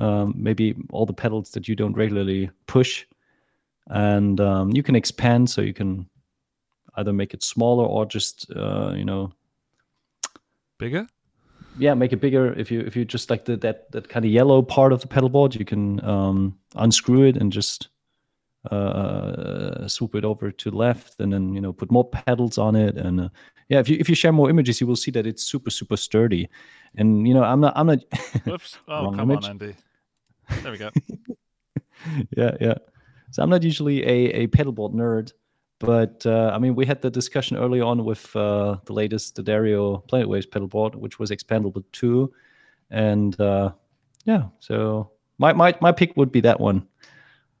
[0.00, 3.04] um, maybe all the pedals that you don't regularly push,
[3.88, 6.08] and um, you can expand so you can
[6.96, 9.32] either make it smaller or just uh, you know
[10.78, 11.06] Bigger?
[11.78, 14.30] yeah make it bigger if you if you just like the, that that kind of
[14.30, 17.88] yellow part of the pedal board you can um, unscrew it and just
[18.70, 22.96] uh, swoop it over to left and then you know put more pedals on it
[22.96, 23.28] and uh,
[23.68, 25.96] yeah if you if you share more images you will see that it's super super
[25.96, 26.48] sturdy
[26.96, 27.98] and you know i'm not i'm not
[28.44, 28.78] Whoops.
[28.86, 29.44] Oh, come image.
[29.44, 29.74] on, Andy.
[30.62, 30.90] There we go.
[32.36, 32.74] yeah yeah
[33.30, 35.32] so i'm not usually a, a pedalboard nerd
[35.78, 39.42] but uh, i mean we had the discussion early on with uh, the latest the
[39.42, 42.32] dario planet waves pedalboard which was expandable too
[42.90, 43.70] and uh,
[44.24, 46.86] yeah so my, my my pick would be that one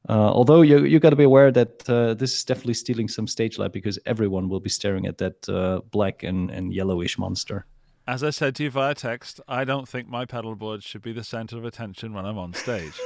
[0.08, 3.26] uh, although you you got to be aware that uh, this is definitely stealing some
[3.26, 7.64] stage light because everyone will be staring at that uh, black and, and yellowish monster
[8.06, 11.12] As I said to you via text, I don't think my pedal board should be
[11.12, 12.98] the center of attention when I'm on stage.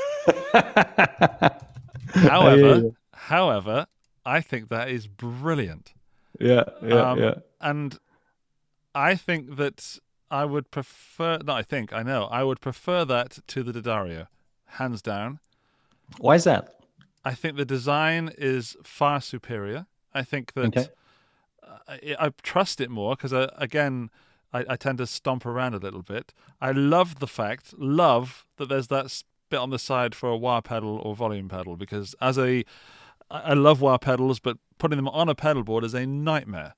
[2.15, 2.97] however, you.
[3.13, 3.87] however,
[4.25, 5.93] I think that is brilliant.
[6.41, 7.99] yeah yeah Um, yeah And
[8.95, 9.99] I think that
[10.31, 14.27] I would prefer, no, I think, I know, I would prefer that to the D'Addario,
[14.67, 15.39] hands down.
[16.19, 16.76] why is that
[17.31, 19.87] I think the design is far superior.
[20.15, 20.87] I think that Okay.
[21.63, 24.11] uh, I, I trust it more because, uh, again,
[24.53, 26.33] I, I tend to stomp around a little bit.
[26.61, 30.61] I love the fact, love that there's that bit on the side for a wah
[30.61, 32.65] pedal or volume pedal because as a,
[33.31, 36.75] I love wah pedals, but putting them on a pedal board is a nightmare.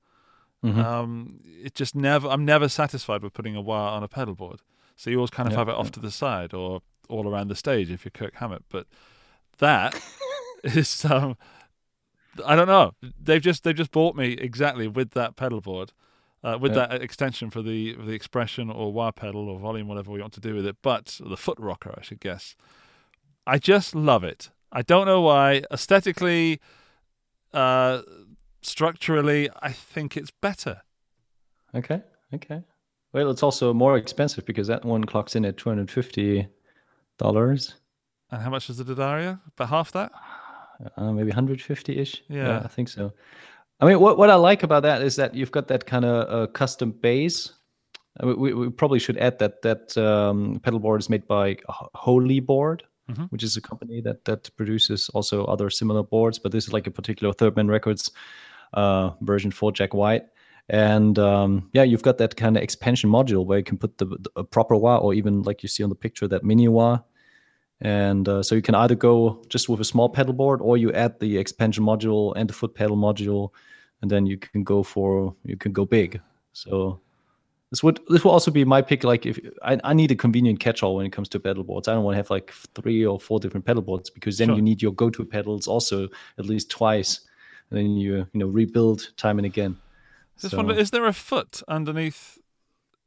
[0.64, 2.26] Um, it just never.
[2.28, 4.60] I'm never satisfied with putting a wah on a pedal board.
[4.96, 7.54] So you always kind of have it off to the side or all around the
[7.54, 8.64] stage if you're Kirk Hammett.
[8.68, 8.86] But
[9.58, 9.94] that
[10.76, 11.36] is, um,
[12.44, 12.92] I don't know.
[13.20, 15.92] They've just they've just bought me exactly with that pedal board,
[16.44, 16.86] uh, with Yeah.
[16.88, 20.32] that extension for the for the expression or wah pedal or volume, whatever we want
[20.34, 20.76] to do with it.
[20.82, 22.54] But the foot rocker, I should guess.
[23.46, 24.50] I just love it.
[24.70, 25.62] I don't know why.
[25.72, 26.60] Aesthetically,
[27.54, 28.02] uh,
[28.62, 30.82] structurally, I think it's better.
[31.74, 32.02] Okay.
[32.34, 32.62] Okay.
[33.14, 36.46] Well, it's also more expensive because that one clocks in at two hundred fifty
[37.16, 37.74] dollars,
[38.30, 39.40] And how much is the D'Addario?
[39.56, 40.12] About half that?
[40.96, 42.22] Uh, maybe hundred fifty ish.
[42.28, 42.60] Yeah.
[42.64, 43.12] I think so.
[43.80, 46.28] I mean, what what I like about that is that you've got that kind of
[46.30, 47.52] uh, custom base.
[48.20, 51.56] I mean, we, we probably should add that that um, pedal board is made by
[51.94, 53.30] Holeyboard, Mhm.
[53.30, 56.86] which is a company that that produces also other similar boards, but this is like
[56.86, 58.10] a particular Third Man Records
[58.74, 60.24] uh, version for Jack White.
[60.68, 64.04] And um, yeah, you've got that kind of expansion module where you can put the,
[64.04, 66.98] the a proper wah, or even like you see on the picture, that mini wah.
[67.80, 70.92] And uh, so you can either go just with a small pedal board, or you
[70.92, 73.50] add the expansion module and the foot pedal module,
[74.02, 76.20] and then you can go for you can go big.
[76.52, 76.98] So
[77.70, 79.04] this would this will also be my pick.
[79.04, 81.86] Like if I, I need a convenient catch-all when it comes to pedal boards.
[81.86, 84.56] I don't want to have like three or four different pedal boards because then Sure.
[84.56, 87.20] you need your go-to pedals also at least twice,
[87.70, 89.76] and then you you know rebuild time and again.
[90.40, 92.37] Just So- wonder, is there a foot underneath?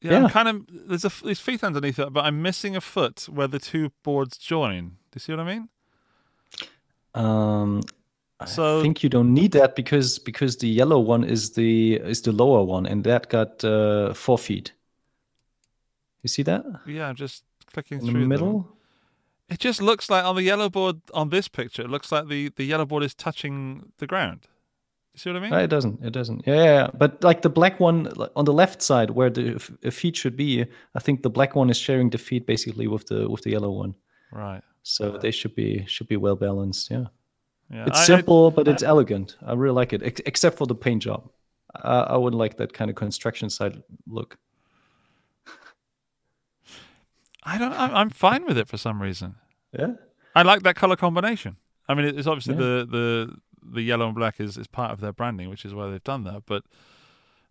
[0.01, 0.65] Yeah, I'm kind of.
[0.89, 4.37] There's a, there's feet underneath it, but I'm missing a foot where the two boards
[4.37, 4.97] join.
[5.11, 5.69] Do you see what I mean?
[7.13, 7.81] Um,
[8.47, 12.21] So- I think you don't need that because because the yellow one is the is
[12.21, 14.73] the lower one, and that got uh, four feet.
[16.23, 18.29] You see that Yeah, I'm just clicking in through the them.
[18.29, 18.67] middle?
[19.49, 21.83] It just looks like on the yellow board on this picture.
[21.83, 24.47] It looks like the the yellow board is touching the ground.
[25.15, 25.49] See what I mean?
[25.49, 26.03] No, it doesn't.
[26.03, 26.47] It doesn't.
[26.47, 26.87] Yeah, yeah, yeah.
[26.93, 29.59] But like the black one on the left side where the
[29.91, 33.29] feet should be, I think the black one is sharing the feet basically with the
[33.29, 33.93] with the yellow one.
[34.31, 34.61] Right.
[34.83, 36.89] So they should be should be well balanced.
[36.89, 37.05] Yeah,
[37.69, 37.85] Yeah.
[37.87, 39.35] it's I- I- simple, but it's elegant.
[39.45, 41.29] I really like it, ex- except for the paint job.
[41.75, 44.37] I, I wouldn't like that kind of construction side look.
[47.43, 47.73] I don't.
[47.73, 49.35] I'm, I'm fine with it for some reason.
[49.77, 49.93] Yeah.
[50.35, 51.57] I like that color combination.
[51.89, 52.59] I mean, it's obviously Yeah.
[52.61, 55.89] the, the the yellow and black is, is part of their branding, which is why
[55.89, 56.43] they've done that.
[56.45, 56.63] But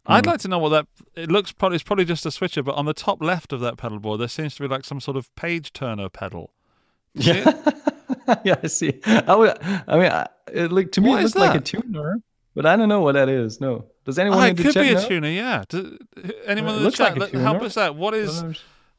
[0.07, 0.31] I'd Hmm.
[0.31, 1.53] like to know what that it looks.
[1.53, 4.21] Probably it's probably just a switcher, but on the top left of that pedal board,
[4.21, 6.51] there seems to be like some sort of page turner pedal.
[7.15, 7.45] You see
[8.45, 9.01] yeah, I see.
[9.07, 9.57] I would.
[9.63, 12.23] I mean, I, it look to me What it is looked like a tuner,
[12.55, 13.61] but I don't know what that is.
[13.61, 13.87] No.
[14.05, 15.09] Does anyone in it could be a know?
[15.09, 15.29] tuner.
[15.29, 15.65] Yeah.
[15.69, 15.99] Do,
[16.47, 17.97] anyone in the looks chat like help us out?
[17.97, 18.43] What is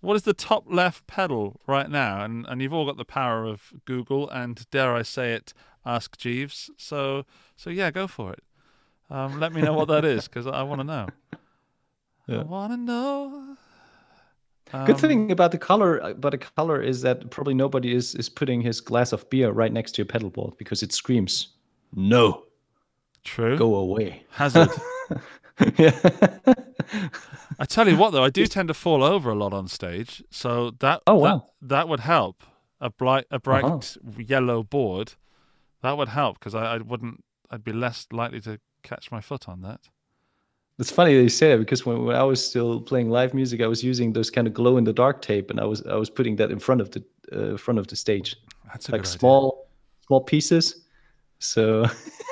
[0.01, 2.23] what is the top left pedal right now?
[2.23, 5.53] And and you've all got the power of Google and dare I say it,
[5.85, 6.69] Ask Jeeves.
[6.77, 8.43] So so yeah, go for it.
[9.09, 11.07] Um, let me know what that is because I want to know.
[12.29, 13.57] I want to know.
[14.85, 18.29] Good Um, thing about the color, about the color is that probably nobody is is
[18.29, 21.49] putting his glass of beer right next to your pedal board because it screams,
[21.93, 22.45] "No,
[23.25, 23.57] True.
[23.57, 24.69] go away." Hazard.
[25.77, 25.91] yeah.
[27.59, 30.23] I tell you what, though, I do tend to fall over a lot on stage,
[30.29, 31.45] so that Oh, that, wow.
[31.61, 32.43] that would help.
[32.79, 33.79] A bright a bright Uh-huh.
[34.17, 35.13] yellow board,
[35.83, 37.23] that would help because I, I wouldn't.
[37.49, 39.81] I'd be less likely to catch my foot on that.
[40.79, 43.61] It's funny that you say that because when, when I was still playing live music,
[43.61, 45.95] I was using those kind of glow in the dark tape, and I was I
[45.95, 49.05] was putting that in front of the uh, front of the stage, That's a like
[49.05, 49.67] small
[50.07, 50.85] small pieces.
[51.39, 51.85] So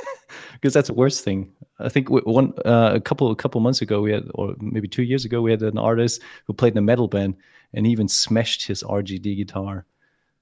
[0.53, 1.51] because that's the worst thing.
[1.79, 5.03] I think one uh, a couple a couple months ago we had, or maybe two
[5.03, 7.35] years ago, we had an artist who played in a metal band,
[7.73, 9.85] and he even smashed his RGD guitar.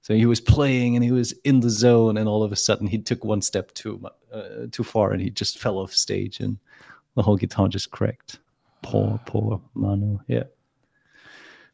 [0.02, 2.86] So he was playing and he was in the zone, and all of a sudden
[2.86, 4.00] he took one step too
[4.32, 6.56] uh, too far, and he just fell off stage, and
[7.14, 8.38] the whole guitar just cracked.
[8.82, 10.18] Poor, poor Manu.
[10.28, 10.44] Yeah,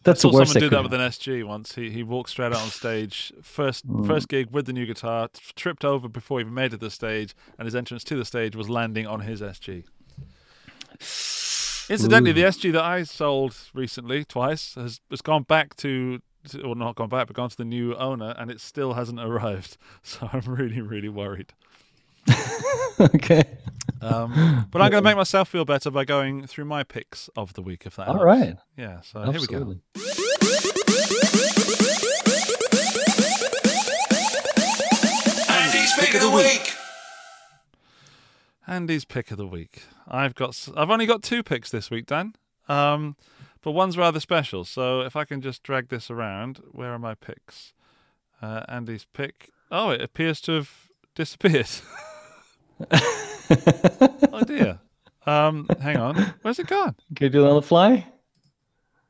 [0.03, 0.53] that's I the saw worst.
[0.53, 1.75] someone do could that with an SG once.
[1.75, 4.07] He he walked straight out on stage, first Mm.
[4.07, 6.91] first gig with the new guitar, tripped over before he even made it to the
[6.91, 9.85] stage, and his entrance to the stage was landing on his SG.
[11.91, 16.75] Incidentally, the SG that I sold recently twice has has gone back to, to, or
[16.77, 19.77] not gone back, but gone to the new owner, and it still hasn't arrived.
[20.03, 21.53] So I'm really really worried.
[23.01, 23.43] okay.
[24.01, 27.53] Um, but I'm going to make myself feel better by going through my picks of
[27.55, 27.85] the week.
[27.87, 28.25] If that All helps.
[28.25, 28.57] right.
[28.77, 29.01] yeah.
[29.03, 29.57] So here we go.
[29.57, 29.81] Absolutely.
[35.51, 36.73] Andy's pick of the week.
[38.67, 39.83] Andy's pick of the week.
[40.09, 40.69] I've got.
[40.77, 42.35] I've only got two picks this week, Dan.
[42.69, 43.17] Um,
[43.65, 44.65] but one's rather special.
[44.65, 47.73] So if I can just drag this around, where are my picks?
[48.43, 49.51] Uh, Andy's pick.
[49.71, 50.71] Oh, it appears to have
[51.15, 51.71] disappeared.
[52.91, 54.81] oh dear.
[55.25, 56.35] Um, hang on.
[56.43, 56.95] Where's it gone?
[57.17, 58.07] Can you do it on the fly?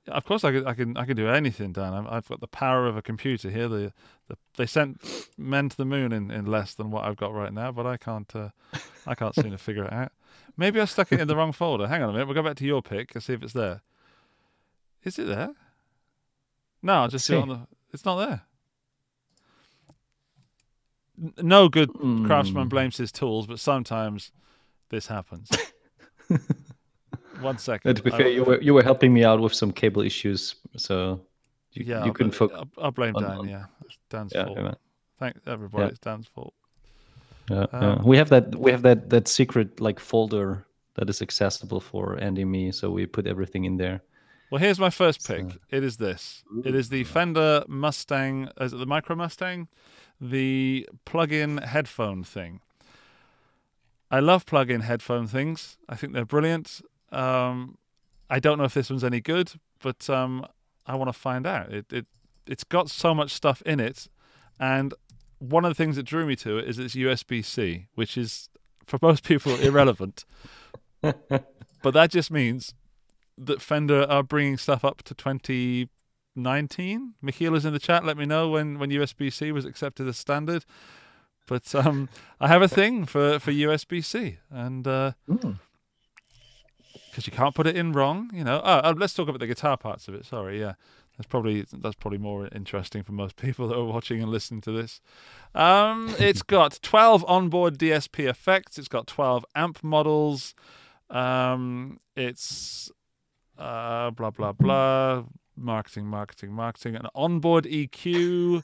[0.06, 0.66] Of course, I can.
[0.66, 0.96] I can.
[0.98, 1.94] I can do anything, Dan.
[1.94, 3.68] I've, I've got the power of a computer here.
[3.68, 3.92] The,
[4.28, 5.00] the they sent
[5.38, 7.96] men to the moon in, in less than what I've got right now, but I
[7.96, 8.30] can't.
[8.36, 8.50] Uh,
[9.06, 10.12] I can't seem to figure it out.
[10.58, 11.88] Maybe I stuck it in the wrong folder.
[11.88, 12.26] Hang on a minute.
[12.26, 13.80] We'll go back to your pick and see if it's there.
[15.04, 15.50] Is it there?
[16.82, 17.60] No, I'll just see it on the.
[17.92, 18.42] It's not there.
[21.22, 21.90] N- No good
[22.26, 22.68] craftsman Hmm.
[22.68, 24.32] blames his tools, but sometimes
[24.90, 25.48] this happens.
[27.40, 27.96] One second.
[27.96, 30.54] To be I- fair, you were you were helping me out with some cable issues,
[30.76, 31.20] so
[31.72, 32.56] you, yeah, you I'll couldn't bl- focus.
[32.58, 33.38] I'll, I'll blame on- Dan.
[33.38, 34.58] on- yeah, it's Dan's Yeah, fault.
[34.58, 34.74] yeah,
[35.18, 35.84] Thank everybody.
[35.84, 35.88] Yeah.
[35.90, 36.54] It's Dan's fault.
[37.50, 38.02] yeah, Um, yeah.
[38.02, 40.64] We have that we have that that secret like folder
[40.94, 44.00] that is accessible for Andy and me, so we put everything in there.
[44.50, 45.46] Well, here's my first pick.
[45.70, 46.44] It is this.
[46.64, 48.50] It is the Fender Mustang.
[48.60, 49.68] Is it the Micro Mustang?
[50.20, 52.60] The plug-in headphone thing.
[54.10, 55.76] I love plug-in headphone things.
[55.88, 56.82] I think they're brilliant.
[57.10, 57.78] Um,
[58.30, 59.52] I don't know if this one's any good,
[59.82, 60.46] but um,
[60.86, 61.72] I want to find out.
[61.72, 62.06] It, it
[62.46, 64.08] it's got so much stuff in it,
[64.60, 64.94] and
[65.38, 68.48] one of the things that drew me to it is it's USB-C, which is
[68.86, 70.24] for most people irrelevant.
[71.00, 72.74] but that just means
[73.36, 77.14] that Fender are bringing stuff up to 2019.
[77.22, 78.04] Michiel is in the chat.
[78.04, 80.64] Let me know when, when USB C was accepted as standard.
[81.46, 82.08] But um,
[82.40, 84.86] I have a thing for, for USB C, and
[87.14, 88.60] because you can't put it in wrong, you know.
[88.64, 90.24] Oh, oh, let's talk about the guitar parts of it.
[90.24, 90.74] Sorry, yeah,
[91.16, 94.72] that's probably that's probably more interesting for most people that are watching and listening to
[94.72, 95.00] this.
[95.54, 98.78] Um, it's got 12 onboard DSP effects.
[98.78, 100.54] It's got 12 amp models.
[101.10, 102.90] Um, it's
[103.58, 105.24] uh, blah blah blah.
[105.56, 106.96] Marketing, marketing, marketing.
[106.96, 108.62] An onboard EQ.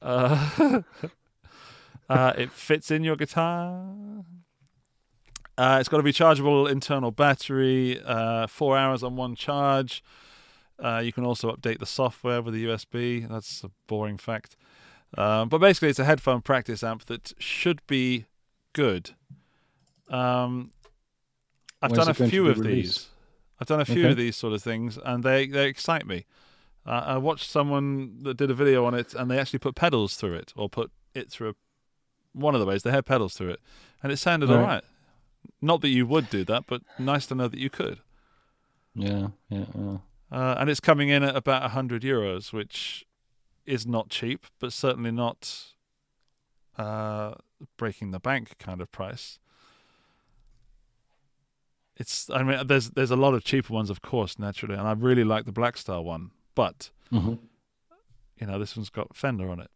[0.00, 0.80] Uh,
[2.08, 3.84] uh, it fits in your guitar.
[5.58, 8.00] Uh, it's got a rechargeable internal battery.
[8.04, 10.02] Uh, four hours on one charge.
[10.78, 13.28] Uh, you can also update the software with a USB.
[13.28, 14.56] That's a boring fact.
[15.16, 18.26] Um, but basically, it's a headphone practice amp that should be
[18.72, 19.10] good.
[20.08, 20.70] Um,
[21.82, 22.98] I've When's done a it going to few of released?
[22.98, 23.08] these.
[23.60, 24.10] I've done a few Okay.
[24.12, 26.24] of these sort of things, and they they excite me.
[26.86, 30.16] Uh, I watched someone that did a video on it, and they actually put pedals
[30.16, 31.54] through it, or put it through a,
[32.32, 33.60] one of the ways they had pedals through it,
[34.02, 34.56] and it sounded Right.
[34.56, 34.84] all right.
[35.60, 38.00] Not that you would do that, but nice to know that you could.
[38.94, 39.98] Yeah, yeah, yeah.
[40.30, 43.04] Uh, and it's coming in at about 100 euros, which
[43.66, 45.72] is not cheap, but certainly not
[46.76, 47.34] uh,
[47.76, 49.38] breaking the bank kind of price.
[51.98, 54.92] It's, I mean, there's there's a lot of cheaper ones, of course, naturally, and I
[54.92, 57.38] really like the Blackstar one, but Mhm.
[58.40, 59.70] you know, this one's got Fender on it.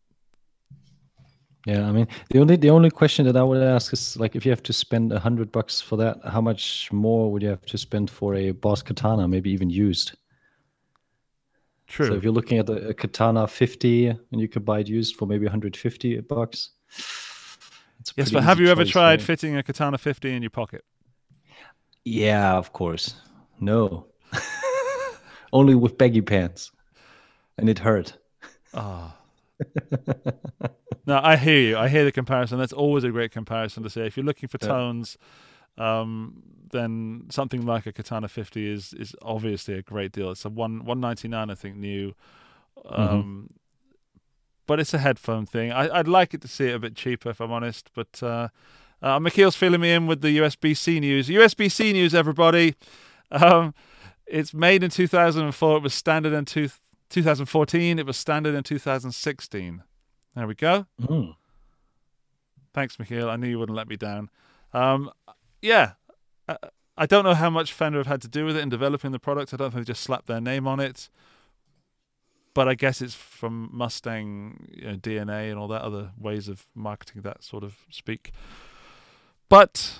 [1.66, 4.44] Yeah, I mean, the only the only question that I would ask is like, if
[4.44, 7.64] you have to spend a hundred bucks for that, how much more would you have
[7.66, 10.12] to spend for a Boss Katana, maybe even used?
[11.87, 12.06] True.
[12.08, 15.16] So if you're looking at a, a Katana 50 and you could buy it used
[15.16, 16.70] for maybe 150 bucks.
[18.16, 19.20] yes, but have you ever tried right?
[19.20, 20.85] fitting a Katana 50 in your pocket?
[22.04, 23.14] Yeah, of course.
[23.60, 24.06] No.
[25.52, 26.70] Only with baggy pants.
[27.58, 28.16] And it hurt.
[28.74, 29.16] Ah.
[31.06, 31.76] no, I hear you.
[31.78, 32.58] I hear the comparison.
[32.58, 34.06] That's always a great comparison to say.
[34.06, 34.68] If you're looking for Yeah.
[34.68, 35.18] tones,
[35.78, 40.30] um, then something like a Katana 50 is is obviously a great deal.
[40.30, 42.14] It's a one 199, I think, new.
[42.86, 43.50] Um,
[44.66, 45.70] But it's a headphone thing.
[45.72, 47.90] I, I'd like it to see it a bit cheaper, if I'm honest.
[47.94, 48.48] But uh,
[49.02, 51.29] uh, Michiel's filling me in with the USB C news.
[51.29, 52.77] USB C news, everybody.
[53.31, 53.74] Um,
[54.27, 55.77] it's made in 2004.
[55.77, 56.70] It was standard in two,
[57.10, 57.98] 2014.
[57.98, 59.83] It was standard in 2016.
[60.35, 60.87] There we go.
[61.00, 61.35] Mm.
[62.72, 63.29] Thanks, Michiel.
[63.29, 64.31] I knew you wouldn't let me down.
[64.72, 65.10] Um,
[65.60, 65.92] yeah,
[66.48, 66.56] I,
[66.96, 69.18] I don't know how much Fender have had to do with it in developing the
[69.18, 69.52] product.
[69.52, 71.08] I don't think they just slapped their name on it.
[72.54, 76.66] But I guess it's from Mustang you know, DNA and all that other ways of
[76.74, 78.33] marketing that sort of speak.
[79.53, 79.98] But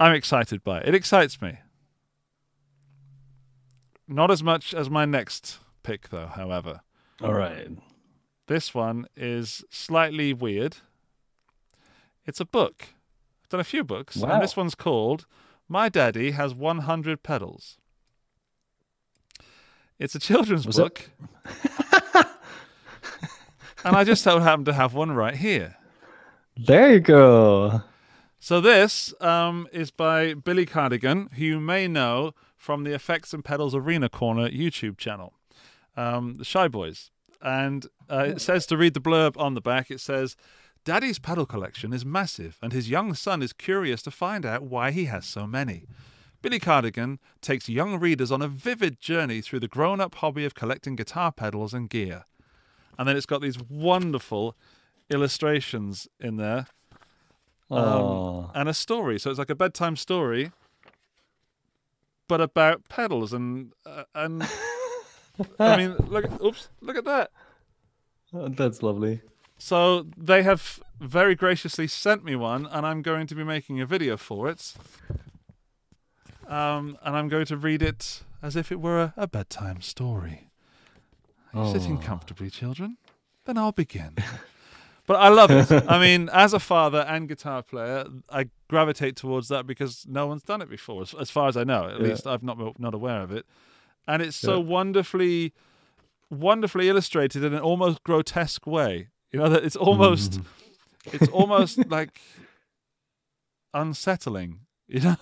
[0.00, 0.88] I'm excited by it.
[0.88, 1.60] It excites me.
[4.08, 6.80] Not as much as my next pick, though, however.
[7.22, 7.68] All right.
[8.48, 10.78] This one is slightly weird.
[12.26, 12.86] It's a book.
[13.44, 14.32] I've done a few books, Wow.
[14.32, 15.24] and this one's called
[15.68, 17.78] "My Daddy Has 100 Pedals."
[20.00, 21.10] It's a children's Was book,
[23.84, 25.76] and I just so happen to have one right here.
[26.56, 27.84] There you go.
[28.42, 33.44] So this um, is by Billy Cardigan, who you may know from the Effects and
[33.44, 35.34] Pedals Arena Corner YouTube channel,
[35.94, 37.10] um, the Shy Boys.
[37.42, 40.36] And uh, it says to read the blurb on the back, it says,
[40.86, 44.90] Daddy's pedal collection is massive, and his young son is curious to find out why
[44.90, 45.84] he has so many.
[46.40, 50.54] Billy Cardigan takes young readers on a vivid journey through the grown up hobby of
[50.54, 52.24] collecting guitar pedals and gear.
[52.98, 54.56] And then it's got these wonderful
[55.10, 56.68] illustrations in there
[57.70, 59.18] um, Oh, and a story.
[59.18, 60.52] So it's like a bedtime story,
[62.28, 64.42] but about pedals and uh, and
[65.58, 67.30] I mean, look, oops, look at that.
[68.32, 69.20] that's lovely.
[69.58, 73.86] So they have very graciously sent me one, and I'm going to be making a
[73.86, 74.74] video for it.
[76.48, 80.48] Um, and I'm going to read it as if it were a, a bedtime story.
[81.54, 82.96] Are you sitting comfortably, children?
[83.44, 84.16] Then I'll begin.
[85.10, 85.68] but I love it.
[85.88, 90.44] I mean, as a father and guitar player, I gravitate towards that because no one's
[90.44, 91.88] done it before, as, as far as I know.
[91.88, 92.06] At Yeah.
[92.10, 93.44] least I'm not not aware of it.
[94.06, 94.66] And it's so Yeah.
[94.66, 95.52] wonderfully,
[96.30, 99.08] wonderfully illustrated in an almost grotesque way.
[99.32, 100.38] You know that it's almost,
[101.12, 102.20] it's almost like
[103.74, 104.60] unsettling.
[104.86, 105.16] You know,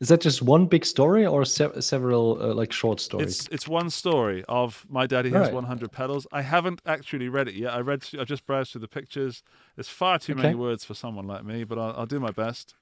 [0.00, 3.40] Is that just one big story or se- several uh, like short stories?
[3.40, 5.54] it's it's one story of my daddy has Right.
[5.54, 6.24] 100 pedals.
[6.30, 7.74] I haven't actually read it yet.
[7.74, 9.42] I read, I just browsed through the pictures.
[9.74, 12.74] There's far too many words for someone like me, but I'll, I'll do my best.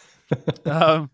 [0.64, 1.10] um,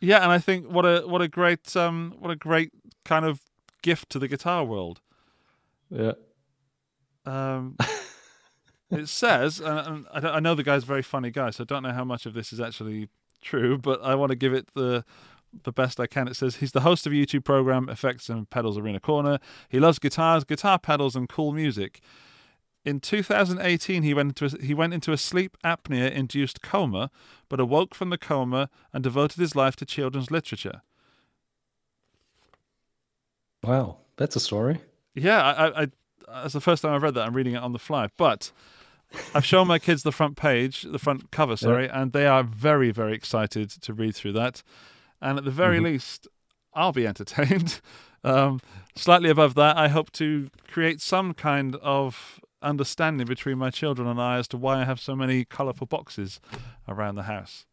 [0.00, 2.70] yeah, and I think what a what a great um, what a great
[3.04, 3.40] kind of
[3.82, 5.00] gift to the guitar world.
[5.90, 6.12] yeah.
[7.24, 7.76] Um,
[8.92, 11.64] it says, and, and I, I know the guy's a very funny guy, so I
[11.64, 13.08] don't know how much of this is actually
[13.42, 15.04] true, but I want to give it the
[15.64, 16.28] the best I can.
[16.28, 19.38] It says he's the host of a YouTube program Effects and Pedals Arena Corner.
[19.68, 22.00] He loves guitars, guitar pedals, and cool music.
[22.84, 27.10] In 2018, he went into a, he went into a sleep apnea induced coma,
[27.48, 30.82] but awoke from the coma and devoted his life to children's literature.
[33.64, 34.80] Wow, that's a story.
[35.14, 35.88] Yeah, I, I, I
[36.42, 37.26] that's the first time I've read that.
[37.26, 38.52] I'm reading it on the fly, but
[39.34, 42.90] I've shown my kids the front page, the front cover, sorry, and they are very,
[42.90, 44.62] very excited to read through that.
[45.20, 46.28] And at the very least,
[46.74, 47.80] I'll be entertained.
[48.24, 48.60] Um,
[48.94, 54.20] slightly above that, I hope to create some kind of understanding between my children and
[54.20, 56.40] I as to why I have so many colourful boxes
[56.88, 57.66] around the house.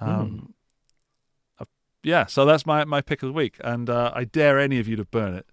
[0.00, 0.54] Um,
[1.58, 1.64] uh,
[2.02, 4.88] yeah, so that's my, my pick of the week, and uh, I dare any of
[4.88, 5.46] you to burn it.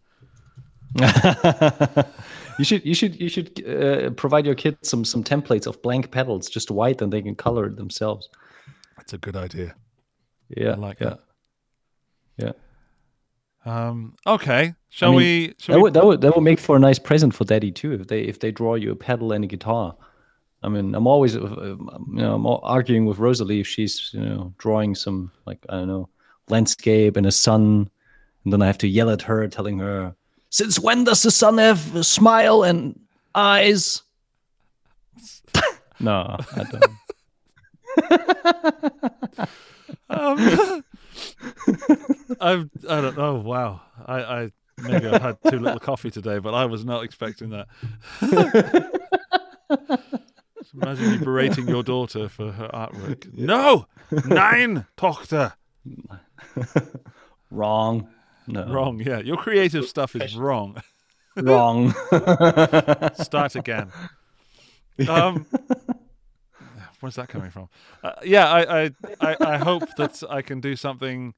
[2.57, 6.11] you should you should you should uh, provide your kids some some templates of blank
[6.11, 8.29] pedals, just white, and they can color it themselves.
[8.97, 9.75] That's a good idea.
[10.49, 11.15] Yeah, I like yeah,
[12.37, 12.53] that.
[13.65, 15.53] Yeah, Um, okay, shall mean, we?
[15.59, 17.71] Shall that we would that would that would make for a nice present for daddy
[17.71, 19.95] too if they if they draw you a pedal and a guitar.
[20.63, 21.77] I mean, I'm always uh, you
[22.09, 26.09] know I'm arguing with Rosalie if she's you know drawing some like I don't know
[26.49, 27.89] landscape and a sun,
[28.43, 30.15] and then I have to yell at her, telling her,
[30.57, 32.99] "Since when does the sun have a smile and
[33.35, 34.01] eyes?"
[35.99, 36.83] no, I don't.
[40.09, 40.83] um,
[42.41, 43.35] I've, I don't know.
[43.35, 47.51] Wow, I, I maybe I've had too little coffee today, but I was not expecting
[47.51, 47.67] that.
[50.73, 53.31] Imagine you berating your daughter for her artwork.
[53.31, 53.85] No,
[54.25, 55.53] nine, Tochter.
[57.51, 58.09] Wrong.
[58.47, 58.65] No.
[58.71, 58.99] Wrong.
[58.99, 60.81] Yeah, your creative stuff is wrong.
[61.35, 61.91] Wrong.
[63.21, 63.91] Start again.
[65.07, 65.45] Um,
[66.99, 67.69] where's that coming from?
[68.03, 68.91] Uh, yeah, I, I,
[69.21, 71.35] I, I hope that I can do something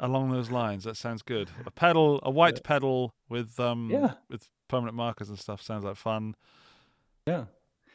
[0.00, 0.84] along those lines.
[0.84, 1.50] That sounds good.
[1.66, 4.14] A pedal, a white pedal with um, Yeah.
[4.30, 6.34] with permanent markers and stuff sounds like fun.
[7.26, 7.44] yeah.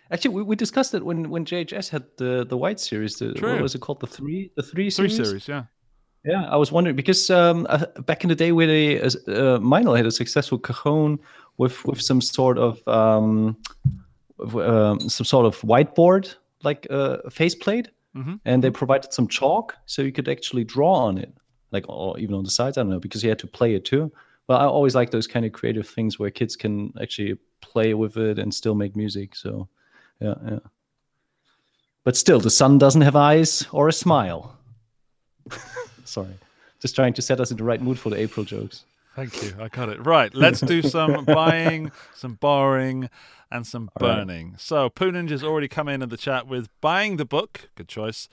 [0.09, 3.15] Actually, we, we discussed it when when JHS had the the white series.
[3.17, 3.53] The, True.
[3.53, 3.99] What was it called?
[3.99, 5.17] The three the three series.
[5.17, 5.43] Three series.
[5.43, 5.63] series, yeah.
[6.25, 9.59] Yeah, I was wondering because um, uh, back in the day, where they uh, uh,
[9.59, 11.19] Meinl had a successful cajon
[11.57, 13.55] with with some sort of um,
[14.53, 18.39] um, some sort of whiteboard like uh, faceplate, Mhm.
[18.45, 21.31] and they provided some chalk so you could actually draw on it,
[21.71, 22.77] like or even on the sides.
[22.77, 24.11] I don't know because you had to play it too.
[24.47, 28.17] But I always like those kind of creative things where kids can actually play with
[28.17, 29.35] it and still make music.
[29.35, 29.67] So,
[30.21, 30.59] yeah, yeah.
[32.05, 34.57] But still, the sun doesn't have eyes or a smile.
[36.07, 36.33] Sorry.
[36.79, 38.83] Just trying to set us in the right mood for the April jokes.
[39.15, 39.55] Thank you.
[39.59, 40.05] I got it.
[40.05, 40.33] Right.
[40.35, 43.09] Let's do some buying, some borrowing,
[43.51, 44.17] and some right.
[44.17, 44.55] burning.
[44.59, 47.69] So Poo Ninja's already come in in the chat with buying the book.
[47.75, 48.29] Good choice.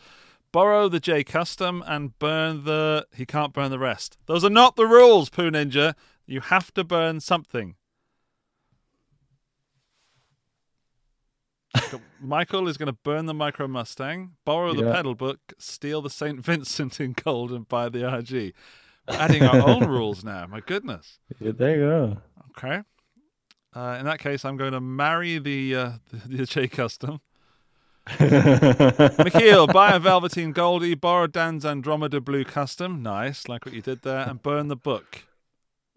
[0.53, 3.07] Borrow the J Custom and burn the.
[3.14, 4.18] He can't burn the rest.
[4.27, 5.95] Those are not the rules, Poo Ninja.
[6.27, 7.77] You have to burn something.
[12.20, 14.93] Michael is going to burn the Micro Mustang, borrow the Yeah.
[14.93, 16.41] pedal book, steal the St.
[16.45, 18.53] Vincent in gold, and buy the RG.
[19.09, 20.47] We're adding our own rules now.
[20.47, 21.18] My goodness.
[21.41, 22.16] Yeah, there you go.
[22.57, 22.83] Okay.
[23.75, 27.20] Uh, in that case, I'm going to marry the uh, the, the J Custom.
[28.07, 33.03] Michiel, buy a Velveteen Goldie, borrow Dan's Andromeda Blue Custom.
[33.03, 35.25] Nice, like what you did there, and burn the book.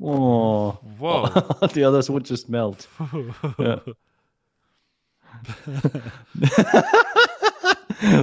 [0.01, 1.25] Oh, Whoa.
[1.73, 2.87] the others would just melt.
[3.59, 3.79] Yeah.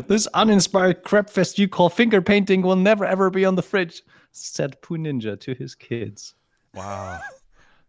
[0.07, 4.03] this uninspired crapfest you call finger painting will never ever be on the fridge,
[4.33, 6.35] said Pooh Ninja to his kids.
[6.75, 7.21] Wow.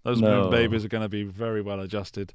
[0.03, 0.43] Those No.
[0.43, 2.33] moon babies are going to be very well adjusted.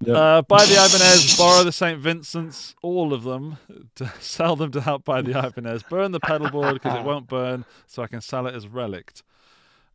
[0.00, 0.16] Yep.
[0.16, 1.98] Uh, buy the Ibanez, borrow the St.
[1.98, 3.58] Vincent's, all of them,
[3.94, 5.84] to sell them to help buy the Ibanez.
[5.84, 9.22] Burn the pedal board because it won't burn, so I can sell it as relict.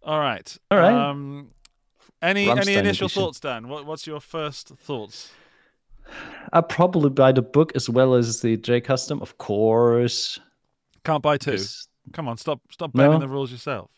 [0.01, 0.57] All right.
[0.71, 0.93] All right.
[0.93, 1.49] Um,
[2.21, 3.09] any any initial edition.
[3.09, 3.67] thoughts, Dan?
[3.67, 5.31] What, what's your first thoughts?
[6.53, 10.39] I'll probably buy the book as well as the J Custom, of course.
[11.03, 11.57] Can't buy two.
[12.13, 13.17] Come on, stop stop No.
[13.19, 13.91] the rules yourself.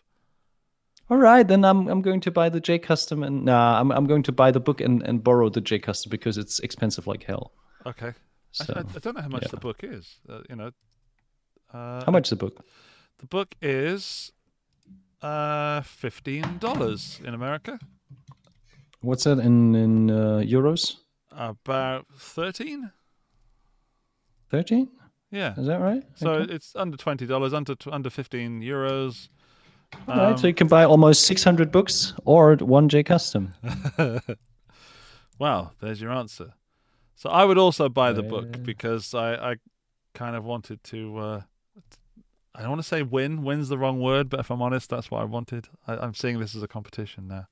[1.09, 4.05] All right, then I'm I'm going to buy the J Custom and nah, I'm I'm
[4.05, 7.23] going to buy the book and, and borrow the J Custom because it's expensive like
[7.23, 7.51] hell.
[7.85, 8.07] Okay.
[8.09, 8.13] I-
[8.51, 9.51] So I, I don't know how much yeah.
[9.51, 10.19] the book is.
[10.27, 10.71] Uh, you know,
[11.73, 12.65] uh, how much is the book?
[13.19, 14.31] The book is
[15.21, 17.79] uh, fifteen dollars in America.
[19.01, 20.97] What's that in in uh, euros?
[21.31, 22.91] About thirteen.
[24.49, 24.89] Thirteen?
[25.31, 25.53] Yeah.
[25.57, 26.03] Is that right?
[26.15, 26.53] So Okay.
[26.53, 29.29] it's under twenty dollars, under under fifteen euros.
[30.07, 33.53] All right, um, so you can buy almost 600 books or one J Custom.
[35.39, 36.53] Wow, there's your answer.
[37.15, 39.55] So I would also buy the book because I, I
[40.13, 41.17] kind of wanted to.
[41.17, 41.41] Uh,
[42.53, 43.41] I don't want to say win.
[43.43, 45.67] Win's the wrong word, but if I'm honest, that's what I wanted.
[45.87, 47.47] I, I'm seeing this as a competition now.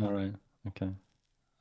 [0.00, 0.32] All right.
[0.68, 0.90] Okay.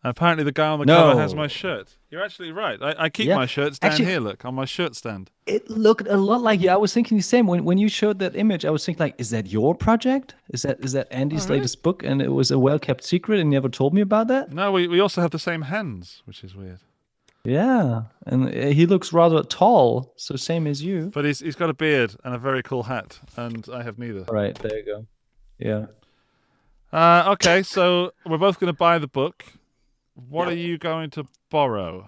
[0.03, 1.95] And apparently, the guy on the cover has my shirt.
[2.09, 2.81] You're actually right.
[2.81, 3.35] I, I keep Yeah.
[3.35, 4.19] my shirts down Actually- here.
[4.19, 5.29] Look on my shirt stand.
[5.45, 6.69] It looked a lot like you.
[6.69, 8.65] I was thinking the same when when you showed that image.
[8.65, 10.33] I was thinking like, is that your project?
[10.49, 11.57] Is that is that Andy's really?
[11.59, 12.03] latest book?
[12.03, 14.51] And it was a well kept secret, and you never told me about that.
[14.51, 16.79] No, we, we also have the same hands, which is weird.
[17.43, 21.11] Yeah, and uh, he looks rather tall, so same as you.
[21.13, 24.25] But he's he's got a beard and a very cool hat, and I have neither.
[24.27, 25.05] All right, there you go.
[25.59, 25.85] Yeah.
[26.93, 29.43] Uh, okay, so we're both going to buy the book.
[30.15, 32.07] What are you going to borrow?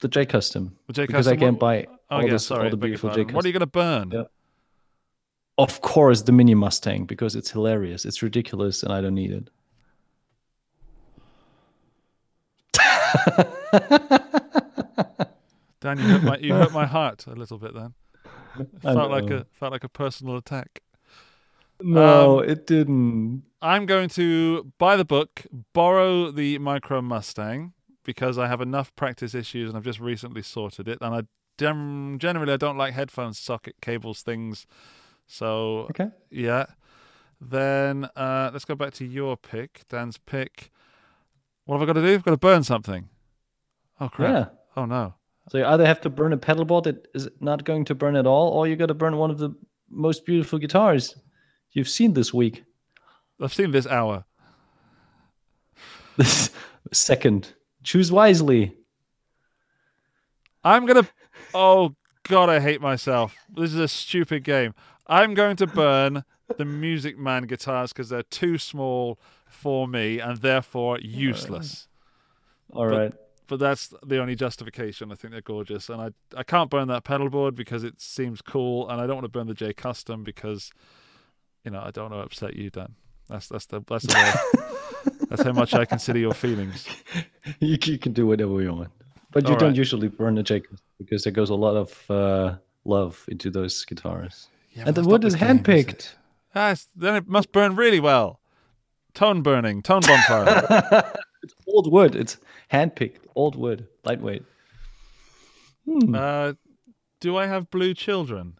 [0.00, 0.76] The J Custom.
[0.86, 2.64] The J because I Custom, can't what- buy Oh all, yeah, this, sorry.
[2.64, 3.24] all the beautiful J pardon.
[3.26, 3.34] Custom.
[3.36, 4.10] What are you going to burn?
[4.12, 4.22] Yeah.
[5.58, 8.04] Of course, the Mini Mustang because it's hilarious.
[8.04, 9.50] It's ridiculous, and I don't need it.
[15.80, 17.74] Dan, you hurt my you hurt my heart a little bit.
[17.74, 17.94] Then
[18.84, 20.82] I felt like a felt like a personal attack.
[21.80, 23.42] No, Um, it didn't.
[23.60, 27.72] I'm going to buy the book, borrow the Micro Mustang
[28.04, 30.98] because I have enough practice issues and I've just recently sorted it.
[31.00, 31.22] And I
[31.58, 34.66] generally I don't like headphones, socket cables, things.
[35.26, 36.08] So Okay.
[36.30, 36.66] yeah.
[37.40, 40.70] Then uh, let's go back to your pick, Dan's pick.
[41.64, 42.14] What have I got to do?
[42.14, 43.08] I've got to burn something.
[44.00, 44.30] Oh crap!
[44.32, 44.46] Yeah.
[44.76, 45.14] Oh no!
[45.50, 48.16] So you either have to burn a pedal board that is not going to burn
[48.16, 49.50] at all, or you got to burn one of the
[49.90, 51.14] most beautiful guitars
[51.72, 52.64] you've seen this week.
[53.40, 54.24] I've seen this hour.
[56.16, 56.50] This
[56.92, 58.74] second, choose wisely.
[60.64, 61.08] I'm gonna.
[61.54, 63.36] Oh God, I hate myself.
[63.48, 64.74] This is a stupid game.
[65.06, 66.24] I'm going to burn
[66.56, 71.88] the Music Man guitars because they're too small for me and therefore useless.
[72.72, 73.12] All right.
[73.46, 75.10] But that's the only justification.
[75.10, 78.42] I think they're gorgeous, and I I can't burn that pedal board because it seems
[78.42, 80.70] cool, and I don't want to burn the J Custom because,
[81.64, 82.94] you know, I don't want to upset you, Dan.
[83.28, 86.86] That's that's the that's the way, that's how much I consider your feelings.
[87.60, 88.90] You, you can do whatever you want,
[89.32, 89.76] but you All don't right.
[89.78, 94.48] usually burn the Custom because there goes a lot of uh, love into those guitars.
[94.74, 95.64] Yeah, and the that's wood not is this game, is it?
[95.64, 96.14] handpicked.
[96.54, 98.40] Ah, then it must burn really well.
[99.14, 101.10] Tone burning, tone bonfire.
[101.42, 102.14] It's old wood.
[102.16, 102.36] It's
[102.70, 104.42] handpicked, old wood, lightweight.
[105.86, 106.14] Hmm.
[106.14, 106.52] uh,
[107.20, 108.58] do I have blue children?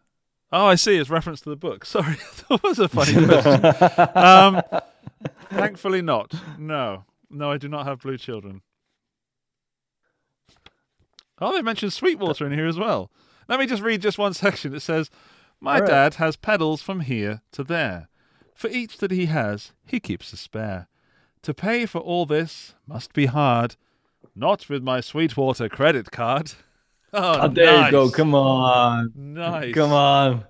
[0.51, 0.97] Oh, I see.
[0.97, 1.85] It's reference to the book.
[1.85, 2.17] Sorry,
[2.49, 3.65] that was a funny question.
[4.17, 4.63] um,
[5.51, 6.35] thankfully, not.
[6.59, 8.63] No, no, I do not have blue children.
[11.41, 13.11] Oh, they mentioned Sweetwater in here as well.
[13.49, 14.75] Let me just read just one section.
[14.75, 15.11] It says,
[15.61, 15.89] "My right.
[15.89, 18.09] dad has pedals from here to there.
[18.55, 20.89] For each that he has, he keeps a spare.
[21.43, 23.77] To pay for all this must be hard.
[24.35, 26.53] Not with my Sweetwater credit card."
[27.13, 28.11] Oh, Oh, there you go.
[28.11, 29.13] Come on.
[29.15, 29.75] Nice.
[29.75, 30.45] Come on.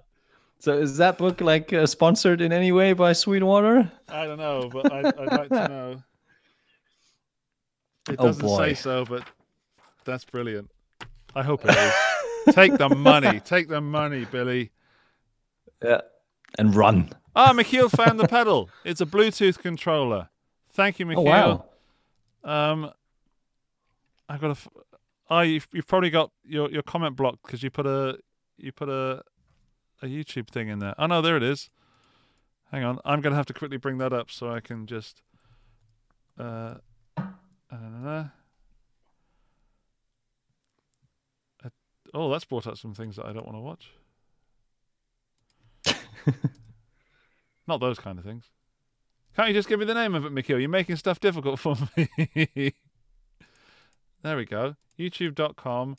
[0.61, 3.91] So is that book like uh, sponsored in any way by Sweetwater?
[4.09, 6.03] I don't know, but I'd, I'd like to know.
[8.11, 8.59] It Oh, doesn't boy.
[8.69, 9.23] say so, but
[10.05, 10.71] That's brilliant.
[11.35, 12.55] I hope it is.
[12.55, 13.39] Take the money.
[13.45, 14.71] Take the money, Billy.
[15.85, 16.01] Yeah.
[16.59, 17.11] And run.
[17.37, 18.69] Ah, Michiel found the pedal.
[18.85, 20.29] It's a Bluetooth controller.
[20.73, 21.19] Thank you, Michiel.
[21.19, 21.65] Oh wow.
[22.73, 22.91] Um,
[24.29, 24.51] I got a.
[24.53, 24.69] F-
[25.31, 28.19] oh, you've, you've probably got your, your comment blocked because you put a
[28.57, 29.23] you put a
[30.03, 30.95] a YouTube thing in there.
[30.99, 31.71] Oh no, there it is.
[32.71, 35.23] Hang on, I'm gonna have to quickly bring that up so I can just.
[36.39, 36.75] Uh,
[37.17, 38.25] uh,
[42.15, 43.91] oh, that's brought up some things that I don't want to watch.
[47.67, 48.45] Not those kind of things.
[49.35, 50.61] Can't you just give me the name of it, Michiel?
[50.61, 52.09] You're making stuff difficult for me.
[54.23, 54.77] there we go.
[54.99, 55.97] YouTube.com.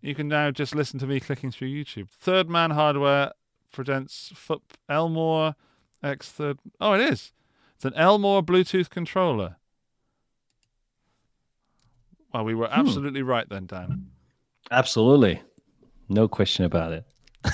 [0.00, 2.08] You can now just listen to me clicking through YouTube.
[2.10, 3.32] Third Man Hardware
[3.72, 5.54] presents Foot Elmore
[6.02, 6.58] X Third.
[6.80, 7.32] Oh, it is.
[7.74, 9.56] It's an Elmore Bluetooth controller.
[12.32, 12.80] Well, we were hmm.
[12.80, 14.10] absolutely right then, Dan.
[14.70, 15.42] Absolutely.
[16.08, 17.04] No question about it.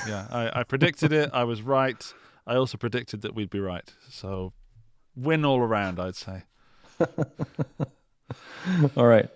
[0.08, 1.28] Yeah, I, I predicted it.
[1.34, 2.14] I was right.
[2.46, 3.92] I also predicted that we'd be right.
[4.08, 4.54] So,
[5.14, 6.44] win all around, I'd say.
[8.96, 9.28] All right.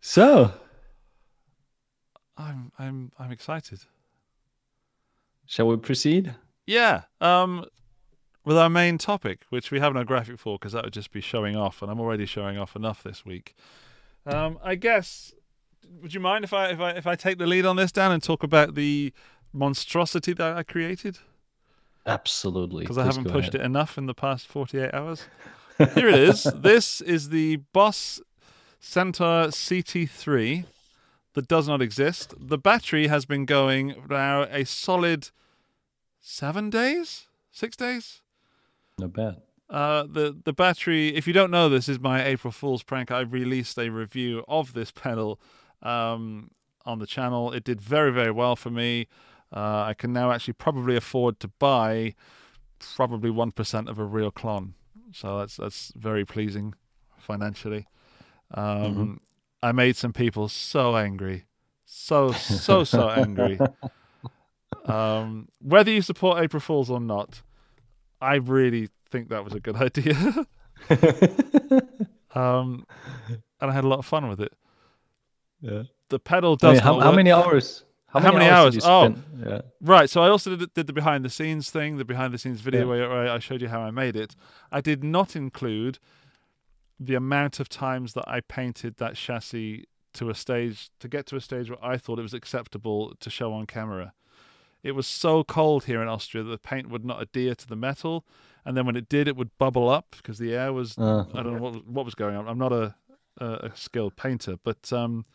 [0.00, 0.52] So,
[2.36, 3.80] I'm I'm I'm excited.
[5.46, 6.34] shall we proceed?
[6.66, 7.02] Yeah.
[7.20, 7.64] Um,
[8.44, 11.20] with our main topic, which we have no graphic for because that would just be
[11.20, 13.54] showing off, and I'm already showing off enough this week.
[14.24, 15.32] Um, I guess.
[16.02, 18.12] Would you mind if I if I if I take the lead on this, Dan,
[18.12, 19.12] and talk about the
[19.52, 21.18] monstrosity that I created?
[22.06, 22.84] Absolutely.
[22.84, 23.62] because I haven't pushed ahead.
[23.62, 25.24] it enough in the past 48 hours.
[25.78, 26.44] Here it is.
[26.56, 28.20] This is the Boss
[28.86, 30.64] Centaur CT3
[31.34, 32.34] that does not exist.
[32.38, 35.30] The battery has been going now a solid
[36.20, 38.22] seven days, six days.
[38.96, 39.42] Not bad.
[39.68, 41.08] Uh, the the battery.
[41.08, 43.10] If you don't know, this is my April Fool's prank.
[43.10, 45.40] I released a review of this pedal
[45.82, 46.52] um,
[46.86, 47.52] on the channel.
[47.52, 49.08] It did very very well for me.
[49.52, 52.14] Uh, I can now actually probably afford to buy
[52.94, 54.74] probably one percent of a real Klon.
[55.12, 56.74] So that's that's very pleasing
[57.18, 57.88] financially.
[58.52, 59.20] Um,
[59.62, 61.44] I made some people so angry,
[61.84, 63.58] so so so angry.
[64.84, 67.42] Um, whether you support April Fools or not,
[68.20, 70.14] I really think that was a good idea.
[72.34, 72.86] um,
[73.60, 74.52] and I had a lot of fun with it.
[75.60, 75.84] Yeah.
[76.08, 77.84] The pedal I does mean, how, how many hours?
[78.08, 78.74] How many hours?
[78.74, 79.14] did you Oh.
[79.44, 79.60] Yeah.
[79.80, 80.08] Right.
[80.08, 82.82] So I also did, did the behind the scenes thing, the behind the scenes video
[82.94, 83.08] Yeah.
[83.08, 84.34] where I showed you how I made it.
[84.70, 85.98] I did not include
[86.98, 89.84] the amount of times that I painted that chassis
[90.14, 93.30] to a stage to get to a stage where I thought it was acceptable to
[93.30, 94.14] show on camera.
[94.82, 97.76] It was so cold here in Austria that the paint would not adhere to the
[97.76, 98.24] metal,
[98.64, 101.42] and then when it did, it would bubble up because the air was Uh, I
[101.42, 102.48] don't know what what was going on.
[102.48, 102.94] I'm not a
[103.38, 105.26] a, skilled painter, but um,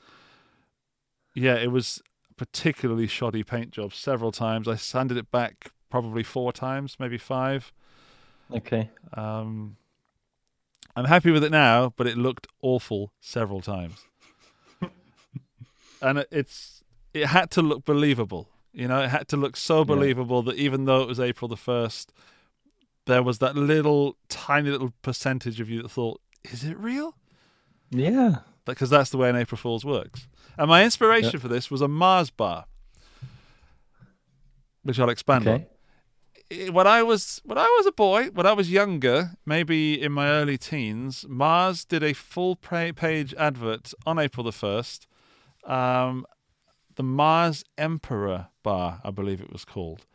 [1.35, 3.93] yeah, it was a particularly shoddy paint job.
[3.93, 7.71] Several times I sanded it back probably four times, maybe five.
[8.51, 8.89] okay.
[9.13, 9.77] Um,
[10.95, 13.95] I'm happy with it now, but it looked awful several times,
[16.01, 16.83] and it's
[17.13, 18.49] it had to look believable.
[18.73, 21.57] You know, it had to look so believable that even though it was April the
[21.57, 22.13] first,
[23.05, 27.15] there was that little tiny little percentage of you that thought, "Is it real?"
[27.89, 28.37] Yeah.
[28.63, 30.27] because that's the way an April Fool's works.
[30.57, 32.65] And my inspiration for this was a Mars bar,
[34.83, 35.63] which I'll expand Okay.
[35.63, 35.65] on.
[36.69, 40.27] When I was when I was a boy, when I was younger, maybe in my
[40.27, 45.07] early teens, Mars did a full page advert on April the first.
[45.63, 46.25] Um,
[46.95, 50.05] the Mars Emperor bar, I believe it was called.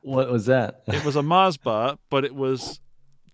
[0.00, 0.82] What was that?
[0.88, 2.80] It was a Mars bar, but it was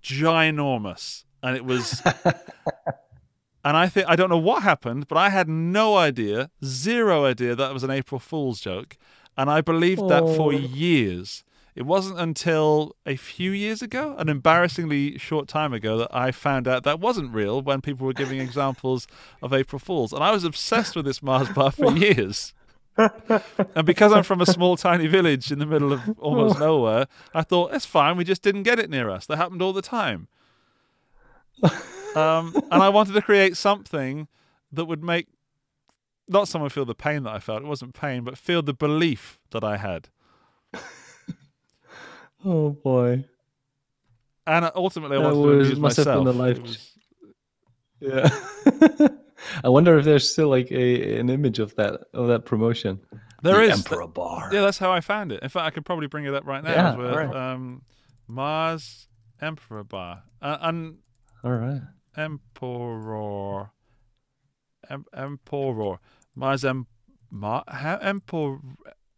[0.03, 2.03] ginormous, and it was.
[3.65, 7.55] and I think I don't know what happened, but I had no idea, zero idea
[7.55, 8.99] that it was an April Fool's joke,
[9.37, 10.57] and I believed that for Oh.
[10.59, 11.43] years.
[11.75, 16.69] It wasn't until a few years ago, an embarrassingly short time ago, that I found
[16.69, 19.09] out that wasn't real when people were giving examples
[19.43, 20.13] of April Fools.
[20.13, 22.55] And I was obsessed with this Mars bar for years.
[22.97, 27.43] and because I'm from a small, tiny village in the middle of almost nowhere, I
[27.43, 29.27] thought, it's fine, we just didn't get it near us.
[29.27, 30.29] That happened all the time.
[32.15, 34.29] Um, and I wanted to create something
[34.71, 35.27] that would make
[36.29, 39.41] not someone feel the pain that I felt, it wasn't pain, but feel the belief
[39.51, 40.09] that I had.
[42.45, 43.25] Oh boy.
[44.47, 46.25] And ultimately, I That wanted to was- amuse must have myself.
[46.27, 46.91] been a life was-
[48.01, 49.09] Yeah.
[49.65, 53.01] I wonder if there's still like a an image of that of that promotion.
[53.43, 53.79] There the is.
[53.79, 54.51] Emperor Bar.
[54.53, 55.43] Yeah, that's how I found it.
[55.43, 56.71] In fact, I could probably bring it up right now.
[56.71, 57.83] Yeah, as we're, um,
[58.27, 59.07] Mars
[59.41, 60.23] Emperor Bar.
[60.41, 60.97] Uh, and
[61.43, 61.83] All right.
[62.17, 63.71] Emperor
[64.89, 65.99] em- Emperor.
[66.35, 66.87] Mars em-
[67.31, 68.59] Mar- ha- Emperor.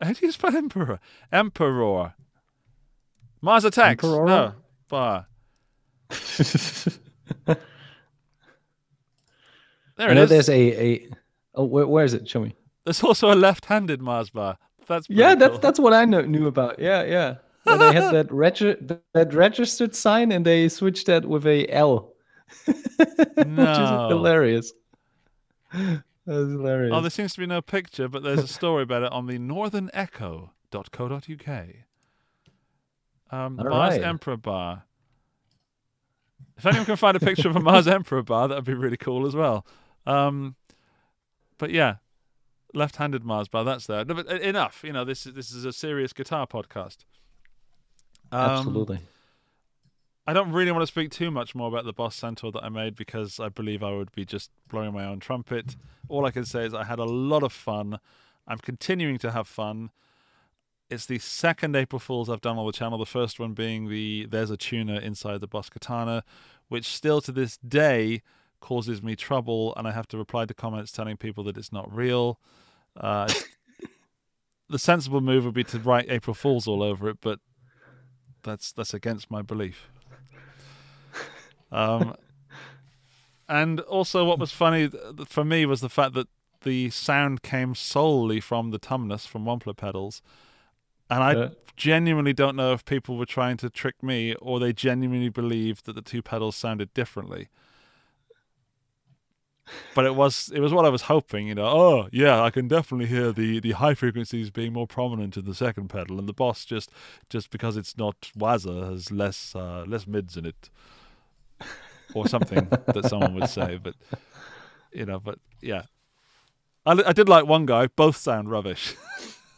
[0.00, 0.98] How do you spell Emperor?
[1.32, 2.14] Emperor.
[3.40, 4.04] Mars attacks.
[4.04, 4.52] No.
[4.88, 5.26] Bar.
[9.96, 10.28] There I it know is.
[10.28, 11.08] there's a a.
[11.54, 12.28] Oh, where, where is it?
[12.28, 12.54] Show me.
[12.84, 14.58] There's also a left-handed Mars bar.
[14.86, 15.58] That's Yeah, that's cool.
[15.60, 16.78] that's what I know, knew about.
[16.78, 17.36] Yeah, yeah.
[17.64, 18.76] Where they had that regi-
[19.14, 22.12] that registered sign, and they switched that with a L,
[22.66, 24.08] which is No.
[24.10, 24.72] hilarious.
[25.72, 26.92] That's hilarious.
[26.94, 29.38] Oh, there seems to be no picture, but there's a story about it on the
[29.38, 31.66] northernecho.co.uk.
[33.30, 34.04] Um, All Mars right.
[34.04, 34.84] Emperor Bar.
[36.56, 38.96] If anyone can find a picture of a Mars Emperor bar, that would be really
[38.96, 39.66] cool as well.
[40.06, 40.56] Um,
[41.58, 41.96] but yeah,
[42.72, 43.64] left-handed Mars bar.
[43.64, 44.04] That's there.
[44.04, 44.82] No, but e- enough.
[44.82, 46.98] You know, this is this is a serious guitar podcast.
[48.32, 49.00] Um, Absolutely.
[50.26, 52.68] I don't really want to speak too much more about the Boss Centaur that I
[52.68, 55.76] made because I believe I would be just blowing my own trumpet.
[56.08, 58.00] All I can say is I had a lot of fun.
[58.48, 59.90] I'm continuing to have fun.
[60.88, 62.96] It's the second April Fools I've done on the channel.
[62.98, 66.22] The first one being the There's a Tuner Inside the Boss Katana,
[66.68, 68.22] which still to this day
[68.60, 71.92] causes me trouble, and I have to reply to comments telling people that it's not
[71.92, 72.38] real.
[72.96, 73.28] Uh,
[74.68, 77.40] the sensible move would be to write April Fools all over it, but
[78.44, 79.88] that's that's against my belief.
[81.72, 82.14] Um,
[83.48, 84.88] and also, what was funny
[85.26, 86.28] for me was the fact that
[86.62, 90.22] the sound came solely from the tumnus from Wampler pedals,
[91.10, 91.48] and I Yeah.
[91.76, 95.94] genuinely don't know if people were trying to trick me or they genuinely believed that
[95.94, 97.48] the two pedals sounded differently.
[99.96, 101.66] But it was it was what I was hoping, you know.
[101.66, 105.54] Oh yeah, I can definitely hear the, the high frequencies being more prominent in the
[105.56, 106.90] second pedal, and the boss just
[107.28, 110.70] just because it's not Waza has less uh, less mids in it,
[112.14, 113.76] or something that someone would say.
[113.76, 113.96] But
[114.92, 115.82] you know, but yeah,
[116.84, 117.88] I, I did like one guy.
[117.88, 118.94] Both sound rubbish.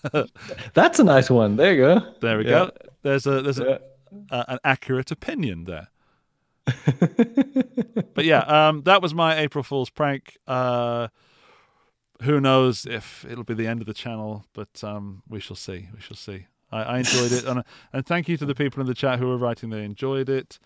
[0.75, 1.57] That's a nice one.
[1.57, 2.13] There you go.
[2.21, 2.51] There we Yeah.
[2.51, 2.71] go.
[3.03, 3.79] There's a there's Yeah.
[4.31, 5.89] a, a, an accurate opinion there.
[8.15, 10.37] but yeah, um, that was my April Fool's prank.
[10.47, 11.09] Uh,
[12.23, 15.89] who knows if it'll be the end of the channel, but um, we shall see.
[15.95, 16.47] We shall see.
[16.71, 19.29] I, I enjoyed it, and and thank you to the people in the chat who
[19.29, 20.59] were writing they enjoyed it.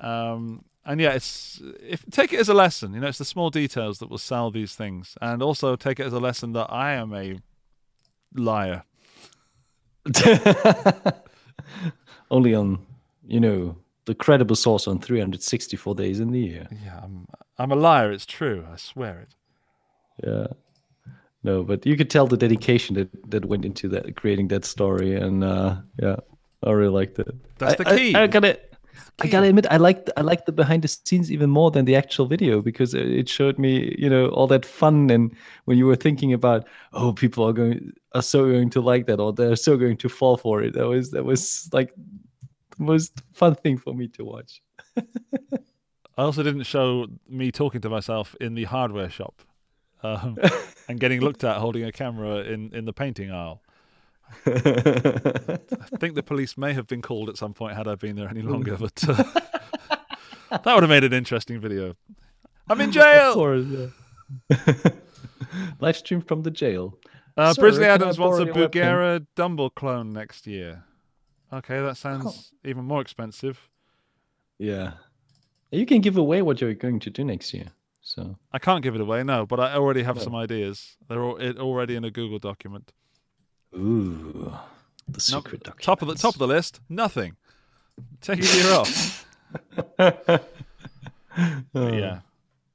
[0.00, 2.94] Um, and yeah, it's if take it as a lesson.
[2.94, 6.06] You know, it's the small details that will sell these things, and also take it
[6.06, 7.38] as a lesson that I am a
[8.34, 8.82] liar.
[12.30, 12.78] Only on,
[13.26, 13.76] you know,
[14.06, 16.68] the credible source on 364 days in the year.
[16.84, 17.26] Yeah, I'm
[17.58, 18.12] I'm a liar.
[18.12, 18.64] It's true.
[18.70, 20.26] I swear it.
[20.26, 20.46] Yeah.
[21.42, 25.14] No, but you could tell the dedication that, that went into that creating that story,
[25.14, 26.16] and uh, yeah,
[26.62, 27.34] I really liked it.
[27.58, 28.14] That's I- the key.
[28.14, 28.58] I, gotta,
[29.20, 31.96] I gotta admit, I liked I liked the behind the scenes even more than the
[31.96, 35.34] actual video because it- showed me, you know, all that fun and
[35.64, 39.20] when you were thinking about, oh, people are going are so going to like that
[39.20, 40.74] or they're so going to fall for it.
[40.74, 41.94] That was that was like
[42.76, 44.62] the most fun thing for me to watch.
[46.16, 49.42] I also didn't show me talking to myself in the hardware shop
[50.04, 50.38] um,
[50.88, 53.63] and getting looked at holding a camera in, in the painting aisle.
[54.46, 58.28] I think the police may have been called at some point had I been there
[58.28, 59.22] any longer, but uh,
[60.50, 61.94] that would have made an interesting video.
[62.68, 63.34] I'm in Of jail.
[63.34, 64.66] course, yeah.
[65.80, 66.98] Live stream from the jail.
[67.36, 68.46] Uh, Brisley Adams wants a?
[68.46, 70.84] Bugera Dumble clone next year.
[71.52, 73.68] Okay, that sounds even more expensive.
[74.58, 74.92] Yeah.
[75.70, 77.66] You can give away what you're going to do next year.
[78.00, 80.22] So I can't give it away, no, but I already have No.
[80.22, 80.96] some ideas.
[81.08, 82.92] They're all, it, already in a Google document.
[83.76, 84.52] Ooh.
[85.08, 85.82] The secret document.
[85.82, 87.36] Top of the top of the list, nothing.
[88.20, 89.26] Take a year off.
[91.72, 92.20] But yeah.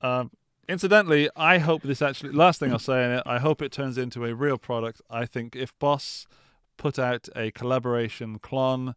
[0.02, 0.32] Um,
[0.68, 2.32] incidentally, I hope this actually.
[2.32, 5.02] Last thing I'll say in it, I hope it turns into a real product.
[5.10, 6.28] I think if Boss
[6.78, 8.96] put out a collaboration Klon,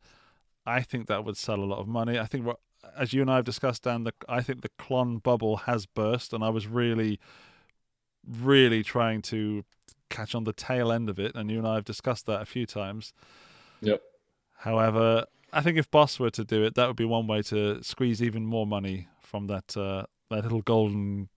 [0.67, 2.19] I think that would sell a lot of money.
[2.19, 2.59] I think, what,
[2.97, 6.33] as you and I have discussed, Dan, the, I think the Klon bubble has burst,
[6.33, 7.19] and I was really,
[8.27, 9.65] really trying to
[10.13, 11.35] catch on the tail end of it.
[11.35, 13.13] And you and I have discussed that a few times.
[13.81, 14.01] Yep.
[14.59, 17.83] However, I think if Boss were to do it, that would be one way to
[17.83, 21.29] squeeze even more money from that uh, that little golden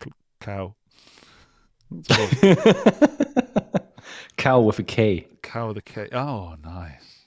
[0.00, 0.74] cl- cow.
[4.36, 5.26] Cow with a K.
[5.42, 6.08] cow with a K.
[6.12, 7.26] Oh, nice.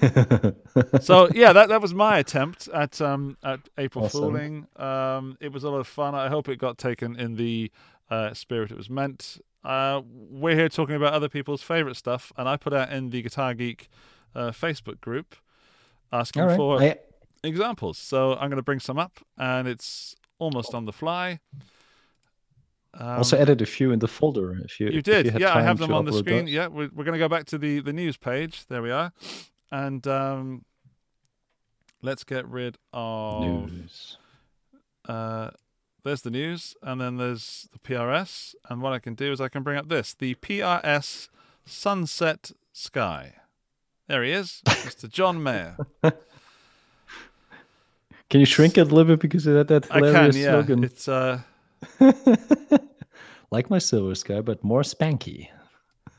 [1.04, 4.20] so yeah, that that was my attempt at um at April Awesome.
[4.20, 4.66] Fooling.
[4.76, 6.14] Um, it was a lot of fun.
[6.14, 7.72] I hope it got taken in the
[8.10, 9.38] uh, spirit it was meant.
[9.64, 13.22] Uh, we're here talking about other people's favorite stuff, and I put out in the
[13.22, 13.88] Guitar Geek
[14.34, 15.34] uh, Facebook group
[16.12, 16.56] asking right.
[16.56, 16.96] for I,
[17.42, 17.98] examples.
[17.98, 21.40] So I'm going to bring some up, and it's almost on the fly.
[23.18, 24.58] also added a few in the folder.
[24.64, 25.56] If you Um, You did, you yeah.
[25.56, 26.46] I have them on the screen.
[26.46, 26.54] those.
[26.54, 28.66] Yeah, we're, we're going to go back to the the news page.
[28.68, 29.12] There we are,
[29.70, 30.64] and um,
[32.02, 33.70] let's get rid of.
[33.70, 34.16] News.
[35.06, 35.50] Uh,
[36.04, 38.54] there's the news, and then there's the PRS.
[38.68, 41.28] And what I can do is I can bring up this the PRS
[41.66, 43.34] Sunset Sky.
[44.06, 45.08] There he is, Mr.
[45.10, 45.76] John Mayer.
[48.30, 50.50] Can you shrink it a little bit because of that, that I can, yeah.
[50.50, 50.84] slogan?
[50.84, 51.40] It's uh,
[53.50, 55.48] like my Silver Sky, but more spanky.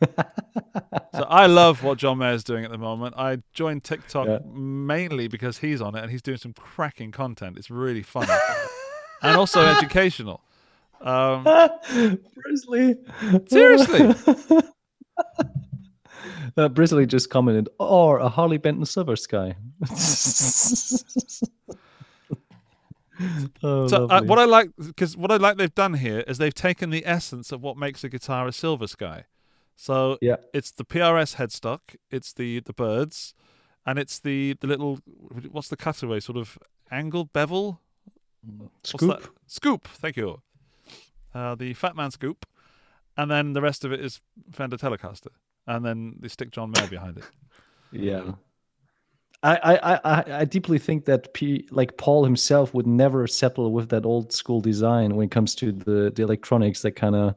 [0.01, 3.15] So I love what John Mayer's doing at the moment.
[3.17, 4.39] I joined TikTok Yeah.
[4.51, 7.57] mainly because he's on it and he's doing some cracking content.
[7.57, 8.27] It's really funny
[9.21, 10.41] and also educational.
[11.01, 11.43] Um,
[12.35, 12.95] Brisley.
[13.47, 14.13] seriously,
[16.57, 19.55] Uh, Brisley just commented, or a Harley Benton Silver Sky.
[23.63, 26.53] oh, so uh, what I like because what I like they've done here is they've
[26.53, 29.25] taken the essence of what makes a guitar a Silver Sky.
[29.75, 30.37] So Yeah.
[30.53, 33.33] it's the PRS headstock, it's the the birds,
[33.85, 34.99] and it's the the little
[35.51, 36.57] what's the cutaway sort of
[36.91, 37.79] angle bevel
[38.83, 39.21] Scoop.
[39.21, 39.29] that?
[39.47, 39.87] Scoop.
[39.87, 40.41] Thank you.
[41.33, 42.45] Uh, the Fat Man Scoop,
[43.17, 44.21] and then the rest of it is
[44.51, 45.27] Fender Telecaster,
[45.67, 47.23] and then they stick John Mayer behind it.
[47.91, 48.31] Yeah.
[49.41, 53.89] I, I, I, I deeply think that P, like Paul himself would never settle with
[53.89, 57.35] that old school design when it comes to the, the electronics that kind of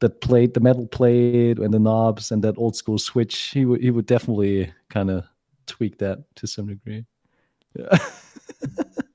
[0.00, 3.80] that plate the metal plate and the knobs and that old school switch he would
[3.80, 5.24] he would definitely kind of
[5.66, 7.04] tweak that to some degree
[7.74, 7.98] yeah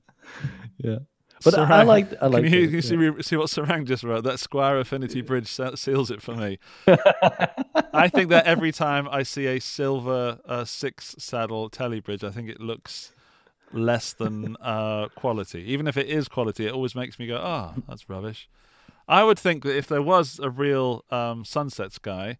[0.83, 0.99] yeah
[1.43, 3.11] but I, I like I like Can you, it, you see, yeah.
[3.21, 4.23] see what Sarang just wrote?
[4.23, 6.57] That Squier Affinity Bridge seals it for me.
[6.87, 12.29] I think that every time I see a silver uh, six saddle telly bridge, I
[12.29, 13.11] think it looks
[13.73, 15.63] less than uh, quality.
[15.63, 18.49] Even if it is quality, it always makes me go, "Ah, that's rubbish."
[19.07, 22.37] I would think that if there was a real um, sunset sky,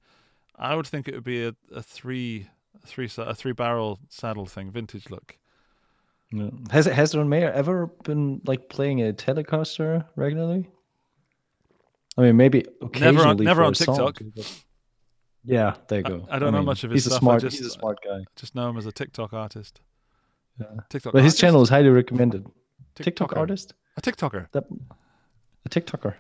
[0.56, 2.48] I would think it would be a, a three,
[2.82, 5.38] a three, a three barrel saddle thing, vintage look.
[6.36, 6.50] Yeah.
[6.72, 10.68] Has has Ron Mayer ever been like playing a Telecaster regularly?
[12.18, 13.46] I mean, maybe occasionally.
[13.46, 14.22] never for on a song, TikTok.
[14.36, 14.64] but-
[15.46, 16.28] Yeah, there you go.
[16.32, 17.70] I don't know mean, much of his he's stuff, A I smart, just- he's a
[17.70, 18.24] smart guy.
[18.36, 19.82] Just know him as a TikTok artist.
[20.60, 20.68] Yeah.
[20.90, 21.14] TikTok.
[21.14, 22.46] But his channel is highly recommended.
[22.96, 24.52] TikTok artist, A TikToker.
[24.54, 24.64] that
[25.66, 26.16] a TikToker.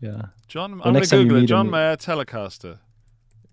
[0.00, 0.72] Yeah, John.
[0.78, 1.46] Well, I'm going to Google it.
[1.46, 2.78] John him- Mayer Telecaster.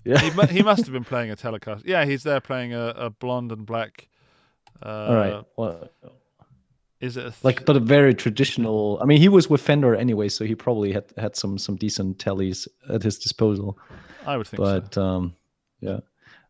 [0.03, 0.17] yeah.
[0.19, 1.83] He, he must have been playing a Telecaster.
[1.85, 4.07] Yeah, he's there playing a, a blonde and black.
[4.83, 5.43] Uh, All right.
[5.57, 5.89] Well,
[7.01, 8.99] Is it th- like, but a very traditional.
[9.01, 12.17] I mean, he was with Fender anyway, so he probably had had some some decent
[12.17, 13.77] tellies at his disposal.
[14.25, 14.81] I would think so.
[14.81, 15.35] But um,
[15.79, 15.99] yeah,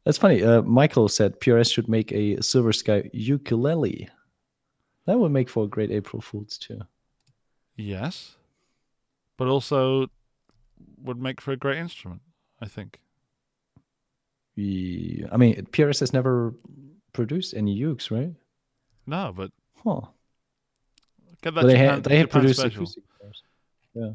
[0.06, 0.44] that's funny.
[0.44, 4.10] Uh, Michael said PRS should make a Silver Sky ukulele.
[5.06, 6.82] That would make for a great April Fools too.
[7.76, 8.36] Yes,
[9.38, 10.08] but also
[11.02, 12.22] would make for a great instrument.
[12.62, 13.00] I think.
[14.56, 16.54] Yeah, I mean, PRS has never
[17.14, 18.34] produced any ukes, right?
[19.08, 19.52] No, but
[19.84, 20.02] Huh.
[21.42, 22.88] get that But they Japan, had they had Japan produced special.
[23.94, 24.12] Yeah.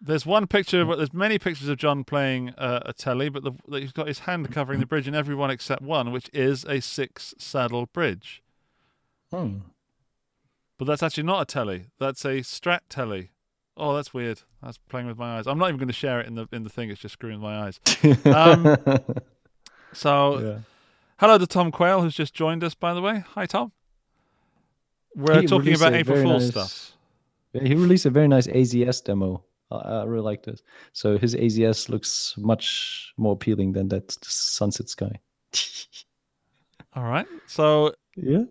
[0.00, 0.84] There's one picture.
[0.96, 4.20] There's many pictures of John playing uh, a telly, but the, the- he's got his
[4.20, 8.42] hand covering the bridge in every one except one, which is a six saddle bridge.
[9.32, 9.58] Hmm.
[10.76, 11.86] But that's actually not a telly.
[11.98, 13.30] That's a Strat telly.
[13.76, 14.42] Oh, that's weird.
[14.62, 15.46] That's playing with my eyes.
[15.46, 16.90] I'm not even going to share it in the in the thing.
[16.90, 17.80] It's just screwing with my eyes.
[18.26, 18.76] Um,
[19.92, 20.58] So, yeah.
[21.18, 22.74] Hello to Tom Quayle, who's just joined us.
[22.74, 23.72] By the way, hi Tom.
[25.16, 26.90] We're He talking about April Fool's nice- stuff.
[27.52, 29.44] Yeah, He released a very nice AZS demo.
[29.70, 30.60] I, I really like this.
[30.92, 35.20] So his AZS looks much more appealing than that Sunset Sky.
[36.96, 37.26] All right.
[37.46, 38.42] So, yeah.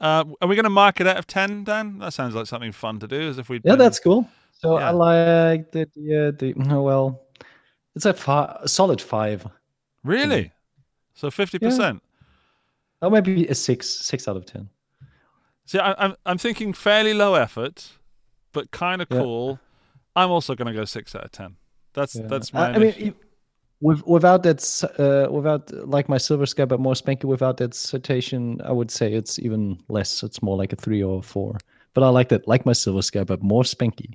[0.00, 1.98] uh, are we going to mark it out of ten, Dan?
[1.98, 3.20] That sounds like something fun to do.
[3.28, 4.28] As if we Yeah, that's cool.
[4.52, 4.88] So Yeah.
[4.88, 7.22] I like the Yeah, the oh, well,
[7.96, 9.46] it's a, fi- a solid five.
[10.04, 10.52] really.
[11.14, 12.02] So fifty percent.
[13.00, 14.68] Or maybe a six, six out of ten.
[15.66, 17.92] See, I, I'm I'm thinking fairly low effort,
[18.52, 19.18] but kind of Yeah.
[19.20, 19.60] cool.
[20.14, 21.56] I'm also going to go six out of ten.
[21.94, 22.26] That's Yeah.
[22.28, 22.66] that's I- my.
[22.68, 23.14] I, mean, initial- e-
[23.80, 24.62] with, without that,
[24.98, 27.24] uh, without like my Silver Sky, but more spanky.
[27.24, 30.22] Without that citation, I would say it's even less.
[30.22, 31.58] It's more like a three or a four.
[31.94, 34.14] But I like that, like my Silver Sky, but more spanky.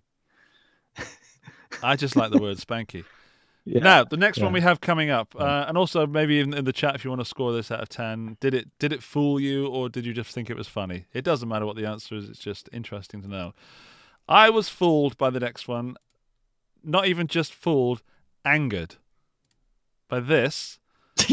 [1.84, 3.04] I just like the word spanky.
[3.70, 3.84] Yeah.
[3.84, 6.72] Now, the next one we have coming up, uh, and also maybe in, in the
[6.72, 9.40] chat if you want to score this out of ten, did it did it fool
[9.42, 11.06] you or did you just think it was funny?
[11.14, 13.54] It doesn't matter what the answer is; it's just interesting to know.
[14.30, 15.96] I was fooled by the next one,
[16.84, 18.02] not even just fooled,
[18.46, 18.96] angered
[20.08, 20.80] by this.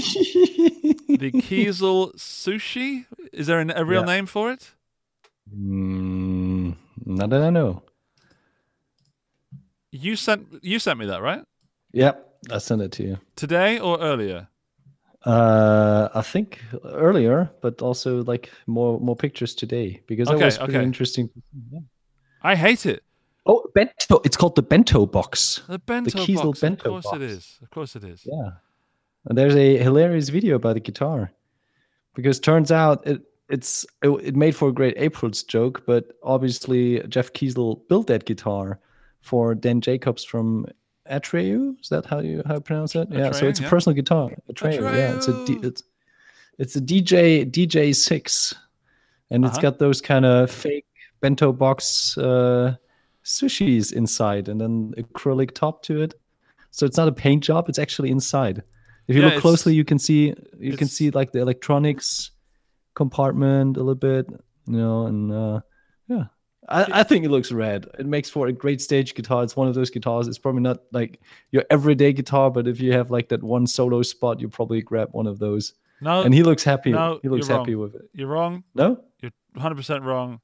[1.17, 3.07] The Kiesel sushi.
[3.33, 4.07] Is there an, a real Yeah.
[4.07, 4.73] name for it?
[5.57, 6.75] Mm,
[7.07, 7.83] not that I know.
[9.93, 11.45] You sent you sent me that right
[11.95, 13.19] Yep, I sent it to you.
[13.37, 14.49] today or earlier?
[15.25, 20.59] Uh, I think earlier, but also like more more pictures today because Okay, that was
[20.59, 20.85] pretty okay.
[20.85, 21.31] interesting.
[22.43, 23.03] I hate it.
[23.47, 24.21] Oh, bento!
[24.25, 25.63] It's called the bento box.
[25.69, 26.61] The bento the Kiesel box.
[26.61, 27.07] bento box.
[27.07, 27.33] of course it box.
[27.33, 27.59] is.
[27.63, 28.21] Of course it is.
[28.27, 28.51] Yeah,
[29.27, 31.31] and there's a hilarious video about the guitar
[32.15, 37.01] because turns out it it's it, it made for a great April's joke, but obviously
[37.09, 38.79] Jeff Kiesel built that guitar
[39.23, 40.67] for Dan Jacobs from
[41.11, 41.79] Atreu.
[41.81, 43.09] Is that how you how you pronounce it?
[43.11, 44.31] yeah, so Atreyu, it's a personal guitar.
[44.51, 45.83] Atreu, yeah, it's a D, it's
[46.59, 48.55] it's a DJ DJ six,
[49.31, 49.63] and it's Uh-huh.
[49.71, 50.87] got those kind of fake
[51.21, 52.77] bento box uh,
[53.25, 56.15] sushis inside, and then acrylic top to it.
[56.71, 58.63] So it's not a paint job; it's actually inside.
[59.07, 62.31] If you Yeah, look closely, you can see you can see like the electronics
[62.95, 64.27] compartment a little bit,
[64.67, 65.61] you know, and uh,
[66.09, 66.25] yeah.
[66.69, 67.87] I, I think it looks rad.
[67.99, 69.43] It makes for a great stage guitar.
[69.43, 70.29] It's one of those guitars.
[70.29, 74.03] It's probably not like your everyday guitar, but if you have like that one solo
[74.03, 75.75] spot, you probably grab one of those.
[76.01, 76.91] No, And he looks happy.
[76.93, 77.83] no, he looks happy wrong.
[77.83, 78.09] with it.
[78.13, 78.65] you're wrong.
[78.75, 79.03] No?
[79.21, 80.41] You're 100 percent wrong.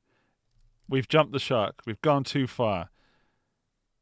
[0.88, 1.80] We've jumped the shark.
[1.86, 2.90] We've gone too far.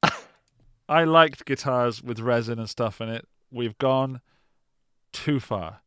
[0.89, 3.27] I liked guitars with resin and stuff in it.
[3.51, 4.21] We've gone
[5.13, 5.81] too far.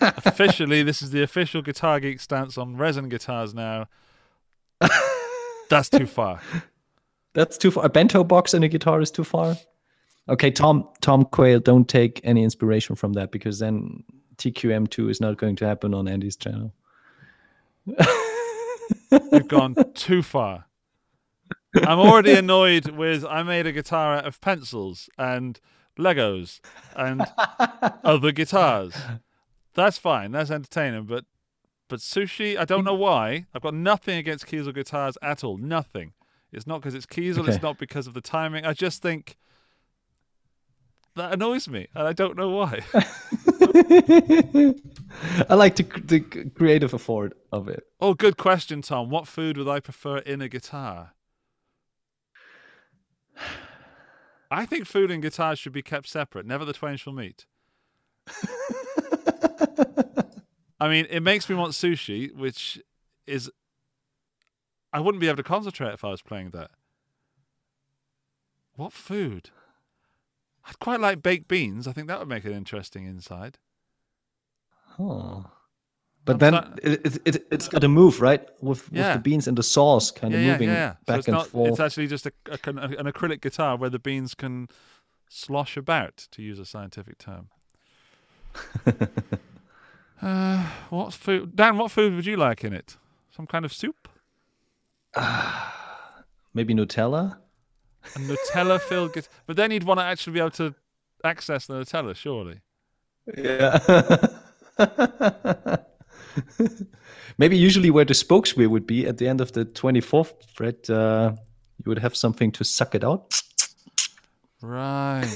[0.00, 3.88] Officially, this is the official Guitar Geek stance on resin guitars now.
[5.70, 6.40] That's too far.
[7.32, 7.86] That's too far.
[7.86, 9.56] A bento box and a guitar is too far.
[10.28, 14.04] Okay, Tom Tom Quayle, don't take any inspiration from that because then
[14.36, 16.72] TQM2 is not going to happen on Andy's channel.
[17.86, 20.66] We've gone too far.
[21.74, 25.60] I'm already annoyed with I made a guitar out of pencils and
[25.98, 26.60] Legos
[26.96, 27.22] and
[28.04, 28.94] other guitars.
[29.74, 30.32] That's fine.
[30.32, 31.04] That's entertaining.
[31.04, 31.24] But
[31.88, 33.46] but sushi, I don't know why.
[33.54, 35.58] I've got nothing against Kiesel guitars at all.
[35.58, 36.12] Nothing.
[36.52, 37.40] It's not because it's Kiesel.
[37.40, 37.52] Okay.
[37.52, 38.64] It's not because of the timing.
[38.64, 39.36] I just think
[41.16, 42.80] that annoys me, and I don't know why.
[45.48, 46.20] I like the, the
[46.54, 47.84] creative afford of it.
[48.00, 49.10] oh, good question, Tom.
[49.10, 51.12] What food would I prefer in a guitar?
[54.50, 56.46] I think food and guitars should be kept separate.
[56.46, 57.46] Never the twain shall meet.
[60.80, 62.80] I mean, it makes me want sushi, which
[63.26, 63.50] is.
[64.92, 66.70] I wouldn't be able to concentrate if I was playing that.
[68.76, 69.50] What food?
[70.66, 71.86] I'd quite like baked beans.
[71.86, 73.58] I think that would make it interesting inside.
[74.98, 75.46] Oh.
[76.24, 78.48] But I'm then so- it, it, it, it's got to move, right?
[78.62, 80.92] With, with the beans and the sauce kind yeah, of yeah, moving yeah, yeah.
[80.92, 81.70] So back it's and not, forth.
[81.70, 84.68] It's actually just a, a, an acrylic guitar where the beans can
[85.28, 87.48] slosh about, to use a scientific term.
[90.22, 91.76] uh, what food, Dan?
[91.78, 92.96] What food would you like in it?
[93.30, 94.08] Some kind of soup?
[96.54, 97.38] Maybe Nutella?
[98.14, 100.74] A Nutella-filled guitar, but then you'd want to actually be able to
[101.24, 102.60] access the Nutella, surely.
[103.36, 103.78] Yeah.
[107.38, 110.88] Maybe usually where the spokes wheel would be at the end of the 24th fret,
[110.90, 111.32] uh,
[111.84, 113.34] you would have something to suck it out
[114.64, 115.28] Right.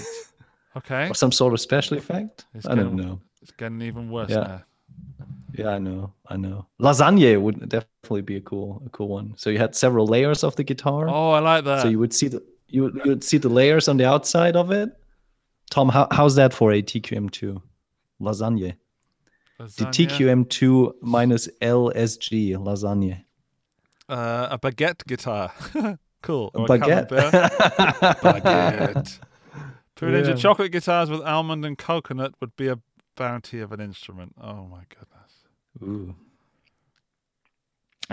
[0.78, 1.08] Okay.
[1.10, 2.44] or some sort of special effect.
[2.54, 3.20] It's I don't know.
[3.42, 4.46] It's getting even worse Yeah.
[4.46, 4.62] now.
[5.54, 6.12] Yeah, I know.
[6.28, 6.66] I know.
[6.80, 9.34] Lasagne would definitely be a cool, a cool one.
[9.36, 11.08] So you had several layers of the guitar.
[11.08, 11.82] Oh, I like that.
[11.82, 14.54] so you would see the you would, you would see the layers on the outside
[14.56, 14.90] of it.
[15.70, 17.60] Tom, how, how's that for a TQM2
[18.20, 18.74] lasagne?
[19.58, 23.24] The TQM2 minus LSG lasagne.
[24.08, 25.50] Uh, a baguette guitar.
[26.22, 26.50] cool.
[26.54, 27.08] A Or baguette.
[27.08, 27.32] camembert.
[28.22, 29.18] baguette.
[29.98, 30.34] Two-inch Yeah.
[30.36, 32.78] chocolate guitars with almond and coconut would be a
[33.16, 34.34] bounty of an instrument.
[34.40, 35.32] Oh my goodness.
[35.82, 36.14] Ooh.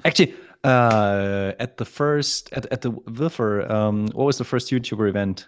[0.04, 0.34] Actually,
[0.64, 5.48] uh, at the first at, at the Wilfer, um, what was the first YouTuber event?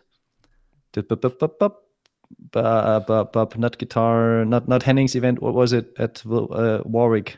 [3.57, 5.41] Not guitar, not not Henning's event.
[5.41, 7.37] What was it at uh, Warwick?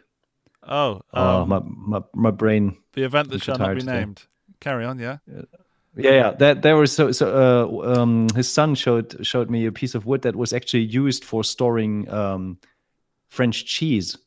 [0.63, 2.77] Oh, Oh, um, my, my my brain.
[2.93, 3.99] the event that shall not be today.
[3.99, 4.23] named.
[4.59, 5.17] Carry on, yeah.
[5.25, 5.41] Yeah,
[6.03, 6.11] yeah.
[6.11, 6.31] yeah.
[6.31, 7.81] That there was so so.
[7.85, 11.23] Uh, um, his son showed showed me a piece of wood that was actually used
[11.23, 12.57] for storing um,
[13.29, 14.17] French cheese.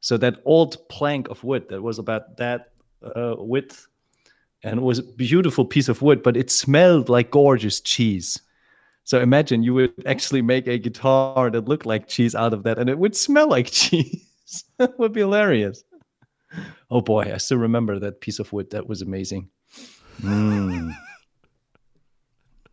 [0.00, 3.86] So that old plank of wood that was about that uh, width,
[4.62, 8.40] and it was a beautiful piece of wood, but it smelled like gorgeous cheese.
[9.04, 12.78] So imagine you would actually make a guitar that looked like cheese out of that,
[12.78, 14.24] and it would smell like cheese.
[14.78, 15.84] that would be hilarious.
[16.90, 18.70] Oh boy, I still remember that piece of wood.
[18.70, 19.50] That was amazing.
[20.22, 20.94] Mm.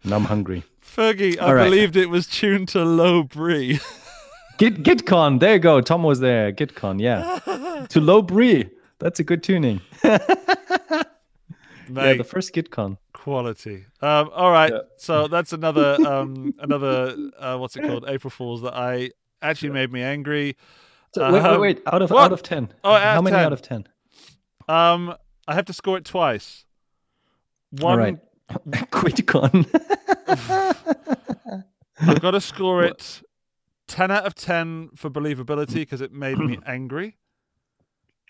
[0.03, 0.63] Now I'm hungry.
[0.83, 1.65] Fergie, I All right.
[1.65, 3.79] believed it was tuned to low brie.
[4.57, 5.81] Git GitCon, there you go.
[5.81, 6.51] Tom was there.
[6.53, 7.85] GitCon, yeah.
[7.89, 8.69] to low brie.
[8.99, 9.81] That's a good tuning.
[10.03, 10.23] yeah,
[11.89, 12.97] the first GitCon.
[13.13, 13.85] quality.
[14.01, 14.79] Um, all right, Yeah.
[14.97, 18.05] so that's another um, another uh, what's it called?
[18.07, 20.55] April Fools that I actually made me angry.
[21.13, 21.81] So, wait, wait, Um, wait.
[21.87, 22.23] Out of what?
[22.25, 22.71] out of ten.
[22.83, 23.45] Oh, out How of many 10.
[23.45, 23.87] out of ten?
[24.67, 25.15] Um,
[25.47, 26.65] I have to score it twice.
[27.79, 28.17] One, All right.
[28.91, 29.65] QuitCon.
[31.99, 33.21] I've got to score it
[33.87, 37.17] ten out of ten for believability because it made me angry.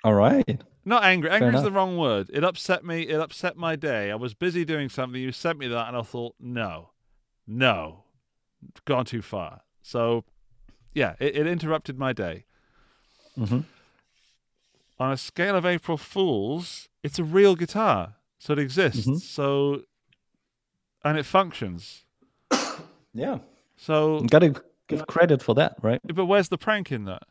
[0.04, 0.62] All right.
[0.84, 1.32] Not angry.
[1.32, 1.64] Angry is enough.
[1.64, 2.30] the wrong word.
[2.32, 3.02] It upset me.
[3.04, 4.12] It upset my day.
[4.12, 5.20] I was busy doing something.
[5.20, 6.92] You sent me that, and I thought, no,
[7.48, 8.04] no,
[8.86, 9.62] gone too far.
[9.82, 10.26] So,
[10.94, 12.46] yeah, it, it interrupted my day.
[13.36, 13.62] hmm
[15.00, 18.15] On a scale of April Fools, it's a real guitar,
[18.46, 19.08] so it exists.
[19.08, 19.20] Mhm.
[19.20, 19.82] So,
[21.04, 22.06] and it functions.
[23.18, 23.40] Yeah.
[23.78, 26.02] So, Got to give credit for that, right?
[26.14, 27.24] but where's the prank in that?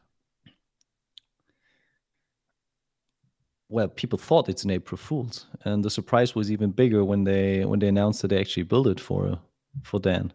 [3.68, 7.64] Well, people thought it's an April Fool's, and the surprise was even bigger when they
[7.64, 9.38] when they announced that they actually built it for
[9.82, 10.32] for Dan.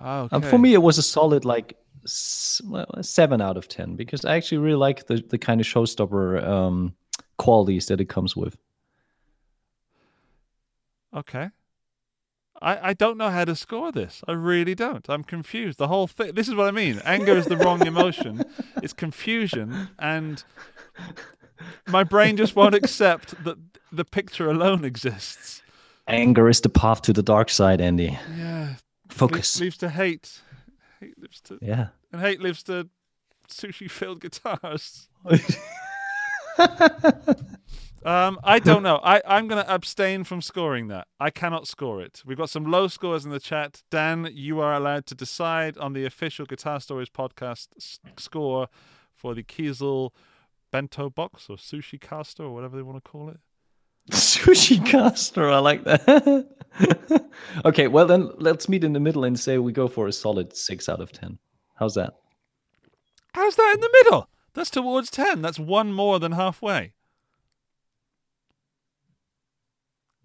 [0.00, 3.68] Oh, Um, for me, it was a solid like s- well, a seven out of
[3.68, 6.94] ten because I actually really like the the kind of showstopper um,
[7.38, 8.56] qualities that it comes with.
[11.16, 11.50] Okay.
[12.62, 14.22] I, I don't know how to score this.
[14.28, 15.08] I really don't.
[15.08, 15.78] I'm confused.
[15.78, 16.32] The whole thing.
[16.34, 17.00] This is what I mean.
[17.04, 18.44] Anger is the wrong emotion.
[18.82, 20.42] It's confusion, and
[21.86, 23.58] my brain just won't accept that
[23.92, 25.62] the picture alone exists.
[26.08, 28.18] Anger is the path to the dark side, Andy.
[28.36, 28.74] Yeah.
[29.08, 29.60] Focus.
[29.60, 30.40] Leads, leads to hate.
[31.00, 31.88] Hate lives to, Yeah.
[32.12, 32.88] and hate lives to
[33.48, 35.08] sushi-filled guitars.
[38.04, 38.98] Um, I don't know.
[39.02, 41.06] I, I'm going to abstain from scoring that.
[41.18, 42.22] I cannot score it.
[42.24, 43.82] We've got some low scores in the chat.
[43.90, 48.68] Dan, you are allowed to decide on the official Guitar Stories podcast s- score
[49.14, 50.10] for the Kiesel
[50.72, 53.38] bento box or sushi caster or whatever they want to call it.
[54.10, 56.48] Sushi caster, I like that.
[57.64, 60.56] okay, well then let's meet in the middle and say we go for a solid
[60.56, 61.38] six out of ten.
[61.74, 62.14] How's that?
[63.34, 64.28] How's that in the middle?
[64.54, 65.42] That's towards 10.
[65.42, 66.94] That's one more than halfway.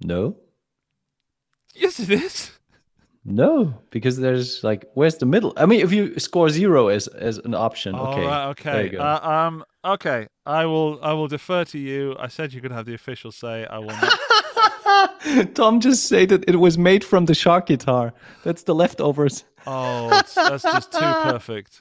[0.05, 0.35] No,
[1.73, 2.51] Yes, it is.
[3.25, 5.51] no, because there's like, where's the middle?
[5.57, 8.87] I mean, if you score zero as as an option, All okay, right, there you
[8.87, 8.97] okay.
[8.97, 9.03] go.
[9.03, 10.27] Uh, um, okay.
[10.45, 10.99] I will.
[11.01, 12.15] I will defer to you.
[12.19, 13.65] I said you could have the official say.
[13.65, 15.53] I will not.
[15.55, 18.13] Tom just said that it was made from the shark guitar.
[18.43, 19.43] That's the leftovers.
[19.65, 20.99] Oh, that's just too
[21.31, 21.79] perfect.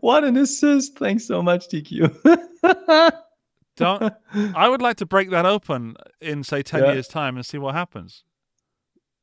[0.00, 0.98] what an assist!
[0.98, 1.92] Thanks so much, TQ.
[3.76, 4.12] Don't.
[4.54, 6.92] I would like to break that open in say ten Yeah.
[6.92, 8.24] years' time and see what happens.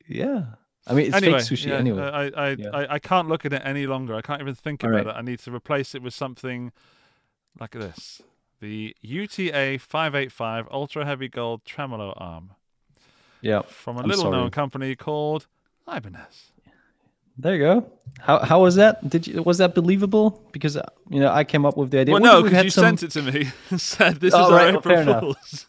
[0.07, 0.43] yeah,
[0.87, 2.01] I mean it's anyway, fake sushi yeah, anyway.
[2.03, 2.69] I, I, Yeah.
[2.73, 4.15] I, I can't look at it any longer.
[4.15, 5.15] I can't even think All about right.
[5.15, 5.17] it.
[5.17, 6.71] I need to replace it with something
[7.59, 8.21] like this:
[8.59, 12.51] the UTA five eight five Ultra Heavy Gold Tremolo Arm
[13.41, 15.47] yeah, from a I'm little known company called
[15.87, 16.51] Ibanez.
[17.41, 17.75] There you go.
[18.19, 18.93] How how was that?
[19.09, 20.25] Did you was that believable?
[20.51, 22.13] Because uh, you know I came up with the idea.
[22.13, 24.51] Well, We- no, because you some- sent it to me and said this Oh, is
[24.51, 25.19] right, our April enough.
[25.21, 25.65] Fools.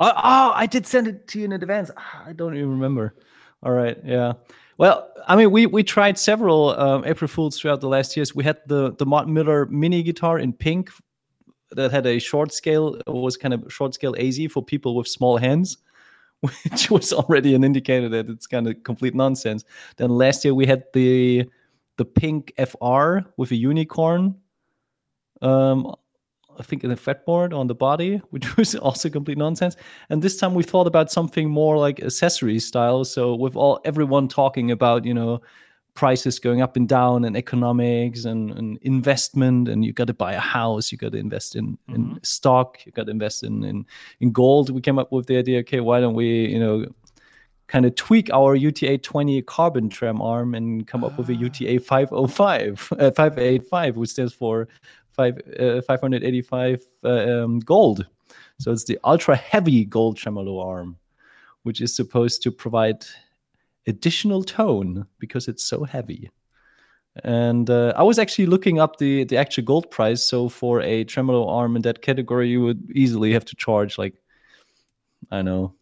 [0.00, 1.90] Oh, oh, I did send it to you in advance.
[1.96, 3.14] Ah, I don't even remember.
[3.62, 4.32] All right, yeah.
[4.76, 8.34] Well, I mean, we we tried several um, April Fools throughout the last years.
[8.34, 10.90] We had the the Martin Miller mini guitar in pink
[11.70, 15.08] that had a short scale, it was kind of short scale AZ for people with
[15.08, 15.78] small hands,
[16.44, 19.64] which was already an indicator that it's kind of complete nonsense.
[19.96, 21.48] Then last year we had the
[21.96, 24.34] the pink FR with a unicorn.
[25.42, 25.94] Um,
[26.58, 29.76] I think in the fretboard on the body, which was also complete nonsense.
[30.10, 33.04] And this time we thought about something more like accessory style.
[33.04, 35.40] So with all everyone talking about, you know,
[35.94, 40.32] prices going up and down and economics and, and investment and you got to buy
[40.32, 43.86] a house, you got to invest in, in stock, you got to invest in, in
[44.20, 44.70] in gold.
[44.70, 46.86] We came up with the idea, okay, why don't we, you know,
[47.68, 51.80] kind of tweak our UTA 20 carbon trem arm and come up with a UTA
[51.80, 54.68] 505, uh, 585, which stands for
[55.12, 58.06] five, uh, 585 uh, um, gold.
[58.58, 60.96] So it's the ultra heavy gold tremolo arm,
[61.62, 63.04] which is supposed to provide
[63.86, 66.30] additional tone because it's so heavy.
[67.22, 70.22] And uh, I was actually looking up the the actual gold price.
[70.22, 74.14] So for a tremolo arm in that category, you would easily have to charge like
[75.30, 75.74] I don't know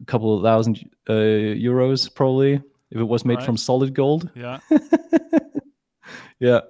[0.00, 0.78] a couple of thousand
[1.08, 2.54] uh, euros probably
[2.90, 3.44] if it was made Right.
[3.46, 4.30] from solid gold.
[4.34, 4.58] Yeah.
[6.38, 6.60] Yeah.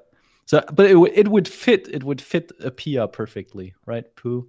[0.47, 1.87] So, but it, would- it would fit.
[1.89, 4.05] It would fit a PIA perfectly, right?
[4.17, 4.49] Pooh.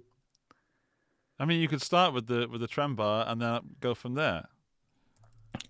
[1.38, 4.14] I mean, you could start with the with the trem bar and then go from
[4.14, 4.48] there.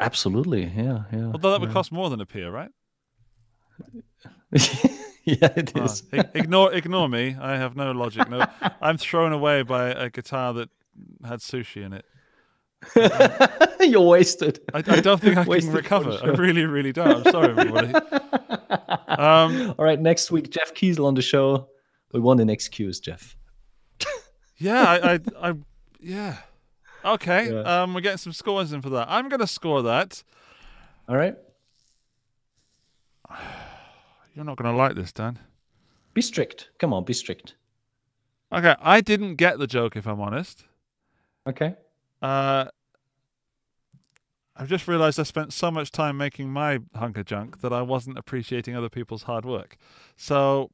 [0.01, 0.65] Absolutely.
[0.65, 1.05] Yeah.
[1.13, 1.31] Yeah.
[1.33, 1.75] Although that would yeah.
[1.75, 2.71] cost more than a PIA, right?
[5.25, 6.03] yeah, it is.
[6.13, 7.37] ignore ignore me.
[7.41, 8.29] I have no logic.
[8.29, 8.45] No,
[8.83, 10.69] I'm thrown away by a guitar that
[11.25, 12.05] had sushi in it.
[13.81, 14.61] You're wasted.
[14.75, 16.19] I, I don't think I can Wasted the recover.
[16.23, 17.25] I really, really don't.
[17.27, 17.95] I'm sorry, everybody.
[19.09, 21.69] Um, All right, next week, Jeff Kiesel on the show.
[22.13, 23.37] We want an excuse, Jeff.
[24.59, 25.55] yeah, I, I, I
[26.01, 26.39] yeah.
[27.05, 27.83] Okay, Yeah.
[27.83, 29.07] um, we're getting some scores in for that.
[29.11, 30.23] I'm gonna score that.
[31.09, 31.35] All right.
[34.35, 35.39] You're not gonna like this, Dan.
[36.15, 36.71] Be strict.
[36.79, 37.55] Come on, be strict.
[38.53, 40.65] Okay, I didn't get the joke, if I'm honest.
[41.47, 41.75] Okay.
[42.21, 42.67] Uh,
[44.55, 47.81] I've just realised I spent so much time making my hunk of junk that I
[47.83, 49.77] wasn't appreciating other people's hard work.
[50.17, 50.71] So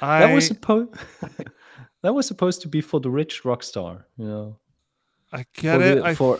[0.00, 0.94] I That was supposed.
[2.02, 4.06] that was supposed to be for the rich rock star.
[4.16, 4.56] You know.
[5.32, 5.94] I get for it.
[5.96, 6.38] The, I, for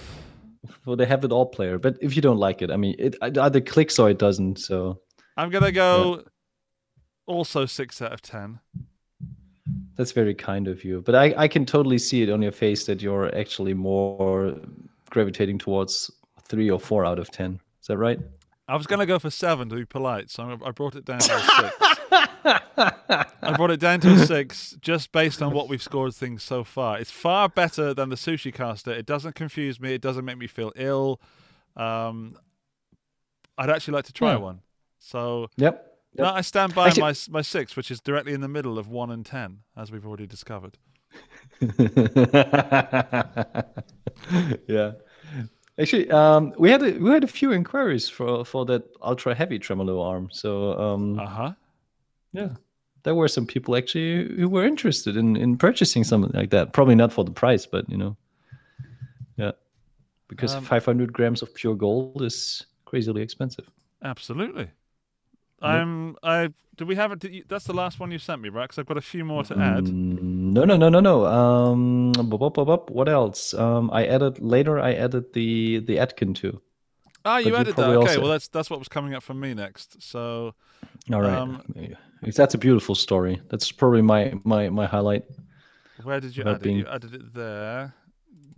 [0.82, 1.78] for the have it all player.
[1.78, 4.58] But if you don't like it, I mean, it either clicks or it doesn't.
[4.58, 5.00] So
[5.36, 6.24] I'm gonna go
[7.26, 8.60] also six out of ten.
[9.96, 11.02] that's very kind of you.
[11.02, 14.56] But I I can totally see it on your face that you're actually more
[15.10, 16.10] gravitating towards
[16.48, 17.60] three or four out of ten.
[17.80, 18.20] Is that right?
[18.68, 21.20] I was gonna go for seven to be polite, so I I brought it down
[21.20, 21.74] to six.
[22.10, 26.64] I brought it down to a six just based on what we've scored things so
[26.64, 26.98] far.
[26.98, 28.92] It's far better than the sushi caster.
[28.92, 29.94] It doesn't confuse me.
[29.94, 31.20] It doesn't make me feel ill.
[31.76, 32.36] Um,
[33.56, 34.36] I'd actually like to try Yeah.
[34.38, 34.60] one.
[34.98, 35.84] So Yep.
[36.18, 38.88] no, I stand by Actually- my my six, which is directly in the middle of
[38.88, 40.78] one and ten, as we've already discovered.
[44.66, 44.92] yeah.
[45.80, 49.58] Actually, um, we had a, we had a few inquiries for for that ultra heavy
[49.58, 50.28] tremolo arm.
[50.32, 51.52] So um, Uh huh.
[52.32, 52.50] Yeah,
[53.02, 56.72] there were some people actually who were interested in in purchasing something like that.
[56.72, 58.16] Probably not for the price, but you know,
[59.36, 59.52] yeah,
[60.28, 63.68] because Um, 500 grams of pure gold is crazily expensive.
[64.02, 64.68] Absolutely.
[65.60, 66.16] I'm.
[66.22, 66.52] I.
[66.76, 67.24] Do we have it?
[67.24, 68.62] you- That's the last one you sent me, right?
[68.68, 69.84] Because I've got a few more to add.
[69.86, 71.26] Mm, No, no, no, no, no.
[71.26, 73.52] Um, what else?
[73.54, 74.78] Um, I added later.
[74.78, 76.60] I added the the Atkin too.
[77.24, 77.88] Ah, you you added that.
[77.90, 80.00] Okay, also- well that's that's what was coming up for me next.
[80.00, 80.54] So
[81.12, 81.62] All right, Um,
[82.22, 83.40] that's a beautiful story.
[83.48, 85.24] That's probably my my my highlight.
[86.02, 86.70] where did you add it?
[86.70, 87.94] You added it there.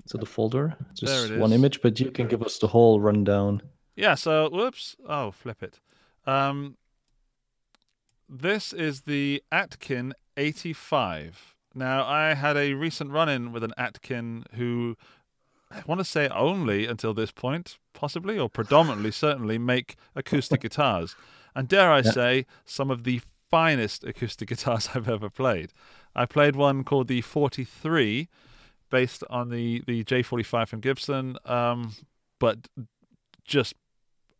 [0.06, 3.62] So the folder, just it one image, but you can give us the whole rundown.
[3.96, 4.14] Yeah.
[4.14, 4.96] So whoops.
[5.08, 5.80] Oh, flip it.
[6.26, 6.76] Um,
[8.28, 11.54] this is the Atkin 85.
[11.74, 14.96] Now I had a recent run-in with an Atkin who
[15.70, 21.14] I want to say only until this point, possibly or predominantly, certainly make acoustic guitars,
[21.54, 23.20] and dare I say, some of the
[23.50, 25.72] finest acoustic guitars I've ever played.
[26.14, 28.28] I played one called the 43,
[28.90, 31.94] based on the the J45 from Gibson, um,
[32.38, 32.68] but
[33.44, 33.74] just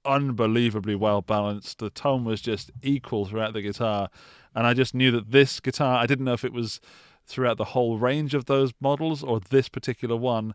[0.05, 1.79] unbelievably well balanced.
[1.79, 4.11] The tone was just equal throughout the guitar,
[4.55, 5.99] and I just knew that this guitar.
[5.99, 6.81] I didn't know if it was
[7.27, 10.55] throughout the whole range of those models or this particular one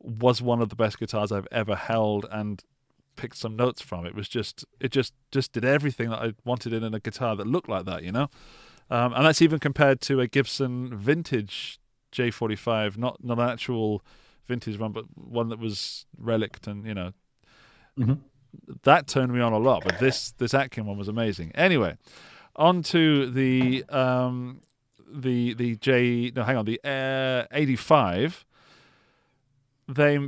[0.00, 2.62] was one of the best guitars I've ever held and
[3.16, 4.06] picked some notes from.
[4.06, 7.46] It was just it just just did everything that I wanted in a guitar that
[7.46, 8.28] looked like that, you know.
[8.90, 11.78] Um, and that's even compared to a Gibson vintage
[12.12, 14.02] J45, not not an actual
[14.46, 17.12] vintage one, but one that was relict and you know
[17.98, 18.20] Mhm.
[18.82, 19.82] that turned me on a lot.
[19.84, 21.50] But this this Atkin one was amazing.
[21.54, 21.96] Anyway,
[22.54, 24.60] on to the um,
[25.08, 28.44] the the J no hang on the uh, 85.
[29.88, 30.18] They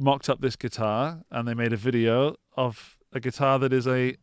[0.00, 4.16] mocked up this guitar and they made a video of a guitar that is a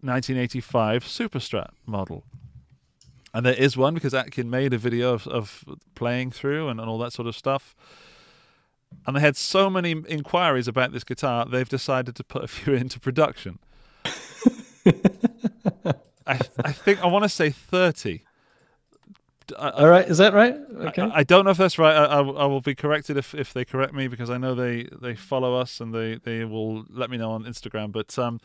[0.00, 2.24] 1985 Superstrat model.
[3.34, 6.88] And there is one because Atkin made a video of, of playing through and, and
[6.88, 7.74] all that sort of stuff.
[9.06, 12.74] And they had so many inquiries about this guitar, they've decided to put a few
[12.74, 13.58] into production.
[16.26, 18.22] I, I think I want to say 30.
[19.58, 20.54] I, All right, is that right?
[20.76, 21.02] Okay.
[21.02, 21.94] I, I don't know if that's right.
[21.94, 25.14] I, I, will- be corrected if, if they correct me because I know they, they
[25.14, 27.92] follow us and they, they will let me know on Instagram.
[27.92, 28.40] But um,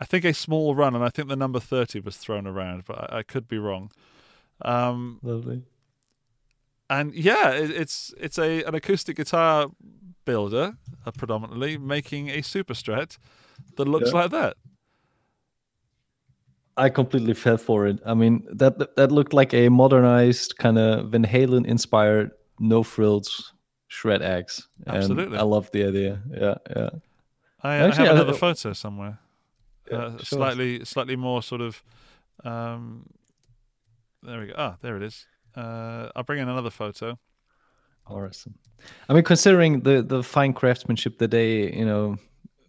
[0.00, 3.12] I think a small run, and I think the number 30 was thrown around, but
[3.12, 3.90] I, I could be wrong.
[4.64, 5.62] Um, Lovely.
[6.90, 9.68] and yeah, it, it's it's a an acoustic guitar
[10.24, 10.74] builder,
[11.06, 13.18] uh, predominantly making a super strat
[13.76, 14.20] that looks Yeah.
[14.20, 14.56] like that.
[16.76, 17.98] I completely fell for it.
[18.06, 23.52] I mean, that that looked like a modernized kind of Van Halen inspired no frills
[23.88, 24.68] shred axe.
[24.86, 25.38] Absolutely.
[25.38, 26.20] I love the idea.
[26.30, 26.90] Yeah, yeah.
[27.62, 29.18] I, Actually, I have I- another photo somewhere,
[29.90, 30.28] Yeah, uh, us.
[30.28, 31.82] slightly slightly more sort of.
[32.44, 33.06] Um,
[34.22, 34.54] there we go.
[34.56, 35.26] Ah, there it is.
[35.54, 37.18] Uh, I'll bring in another photo.
[38.06, 38.54] Awesome.
[39.08, 42.16] I mean, considering the the fine craftsmanship that they you know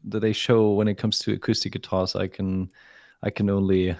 [0.09, 2.69] that they show when it comes to acoustic guitars, I can
[3.23, 3.95] I can only.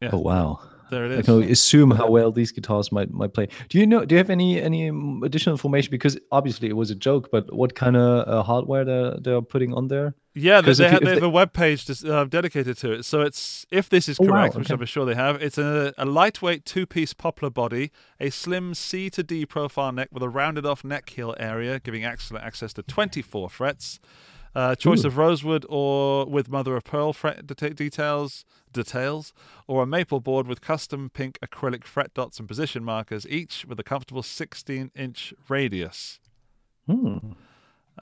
[0.00, 0.10] Yeah.
[0.12, 0.60] Oh wow!
[0.90, 1.18] There it is.
[1.18, 3.48] I can only assume how well these guitars might might play.
[3.68, 4.04] Do you know?
[4.04, 4.88] Do you have any any
[5.24, 5.90] additional information?
[5.90, 9.74] Because obviously it was a joke, but what kind of uh, hardware they're they're putting
[9.74, 10.14] on there?
[10.34, 13.04] Yeah, they, they, have, you- they have a web page uh, dedicated to it.
[13.04, 14.70] So it's if this is Oh, wow, correct, which.
[14.70, 17.90] I'm sure they have, it's a, a lightweight two-piece poplar body,
[18.20, 22.44] a slim C to D profile neck with a rounded-off neck heel area, giving excellent
[22.44, 23.98] access to 24 frets.
[24.58, 29.32] Uh, choice of rosewood or with mother of pearl fret deta- details, details,
[29.68, 33.78] or a maple board with custom pink acrylic fret dots and position markers, each with
[33.78, 36.18] a comfortable 16-inch radius.
[36.88, 37.18] Hmm.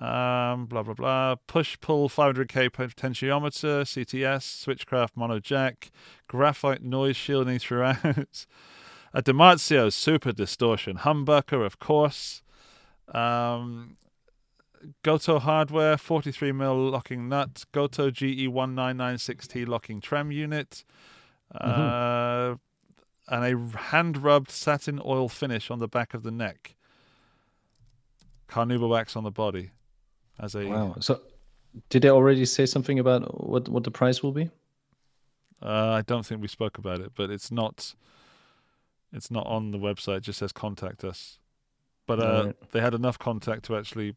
[0.01, 1.35] Um, blah blah blah.
[1.47, 5.91] Push pull 500k potentiometer, CTS, Switchcraft mono jack,
[6.27, 7.99] graphite noise shielding throughout.
[9.13, 12.41] A DiMarzio super distortion humbucker, of course.
[13.13, 13.99] Um,
[15.05, 17.65] Gotoh hardware, 43 mm locking nut.
[17.73, 20.85] Gotoh E GE1996T locking trem unit.
[21.55, 22.57] Uh,
[23.29, 26.77] and a hand rubbed satin oil finish on the back of the neck.
[28.49, 29.71] Carnauba wax on the body.
[30.39, 30.97] As a Wow.
[31.01, 31.21] So,
[31.89, 34.51] did they already say something about what what the price will be?
[35.63, 37.95] Uh, I don't think we spoke about it, but it's not.
[39.13, 40.19] It's not on the website.
[40.19, 41.39] It just says contact us.
[42.07, 42.73] But uh, Alright.
[42.73, 44.15] they had enough contact to actually.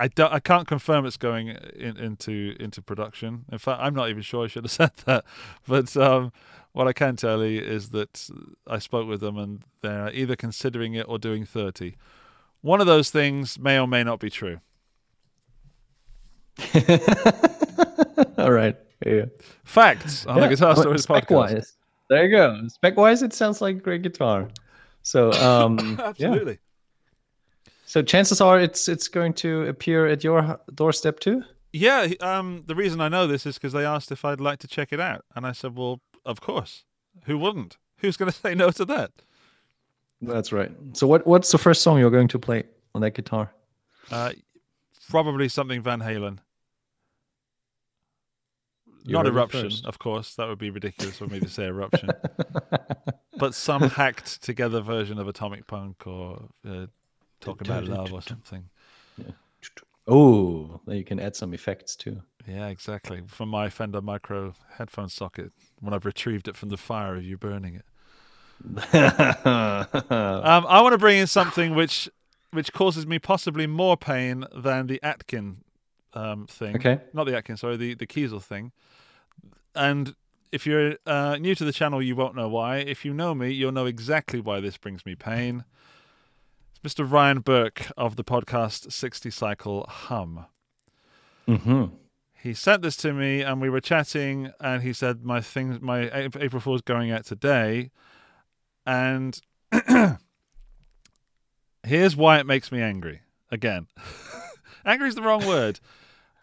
[0.00, 3.44] I don't, I can't confirm it's going in, into into production.
[3.52, 5.24] In fact, I'm not even sure I should have said that.
[5.68, 6.32] But um,
[6.72, 8.28] what I can tell you is that
[8.66, 11.96] I spoke with them, and they're either considering it or doing thirty.
[12.62, 14.60] One of those things may or may not be true.
[18.38, 18.76] All right.
[19.04, 19.26] Yeah.
[19.64, 21.24] Facts on the Guitar Stories podcast.
[21.24, 21.76] Spec-wise,
[22.08, 22.68] there you go.
[22.68, 24.48] Spec wise, it sounds like great guitar.
[25.02, 26.54] So, um, yeah.
[27.90, 31.42] So chances are it's it's going to appear at your doorstep too.
[31.72, 34.68] Yeah, um, the reason I know this is because they asked if I'd like to
[34.68, 36.84] check it out, and I said, "Well, of course.
[37.24, 37.78] Who wouldn't?
[37.96, 39.10] Who's going to say no to that?"
[40.22, 40.70] That's right.
[40.92, 42.62] So, what what's the first song you're going to play
[42.94, 43.50] on that guitar?
[44.08, 44.34] Uh,
[45.08, 46.38] probably something Van Halen.
[49.02, 50.36] You Not eruption, of course.
[50.36, 52.10] That would be ridiculous for me to say eruption.
[53.36, 56.86] but some hacked together version of Atomic Punk or uh,
[57.40, 58.68] Talking About Love or something.
[60.06, 62.20] Oh, you can add some effects too.
[62.46, 63.22] Yeah, exactly.
[63.26, 67.38] From my Fender Micro headphone socket when I've retrieved it from the fire of you
[67.38, 67.84] burning it.
[69.44, 72.10] Um, I want to bring in something which
[72.50, 75.58] which causes me possibly more pain than the Atkin
[76.14, 76.76] um, thing.
[76.76, 77.00] Okay.
[77.12, 78.72] Not the Atkin, sorry, the, the Kiesel thing.
[79.74, 80.14] And
[80.52, 82.78] if you're uh, new to the channel, you won't know why.
[82.78, 85.64] If you know me, you'll know exactly why this brings me pain.
[86.84, 87.10] Mr.
[87.10, 90.46] Ryan Burke of the podcast 60 Cycle Hum.
[91.46, 91.84] hmm
[92.34, 96.10] He sent this to me, and we were chatting, and he said my thing, my
[96.14, 97.90] April Fool's going out today,
[98.86, 99.38] and
[101.82, 103.20] here's why it makes me angry.
[103.50, 103.88] Again,
[104.86, 105.80] angry is the wrong word.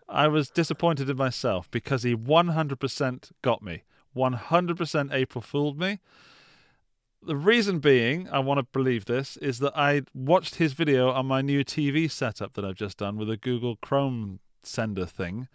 [0.08, 3.84] I was disappointed in myself because he 100% got me.
[4.16, 6.00] 100% April fooled me.
[7.22, 11.26] The reason being, I want to believe this, is that I watched his video on
[11.26, 15.48] my new TV setup that I've just done with a Google Chrome sender thing.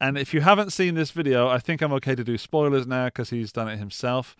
[0.00, 3.06] And if you haven't seen this video, I think I'm okay to do spoilers now
[3.06, 4.36] because he's done it himself.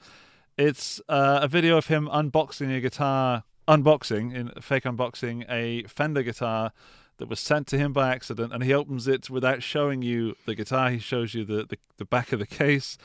[0.56, 6.23] It's uh, a video of him unboxing a guitar, unboxing, in fake unboxing, a Fender
[6.23, 6.73] guitar
[7.16, 8.52] that was sent to him by accident.
[8.52, 10.90] And he opens it without showing you the guitar.
[10.90, 12.98] He shows you the, the, the back of the case.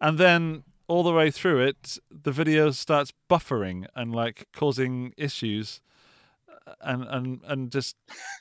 [0.00, 5.80] And then all the way through it, the video starts buffering and like causing issues
[6.80, 7.96] and, and, and just,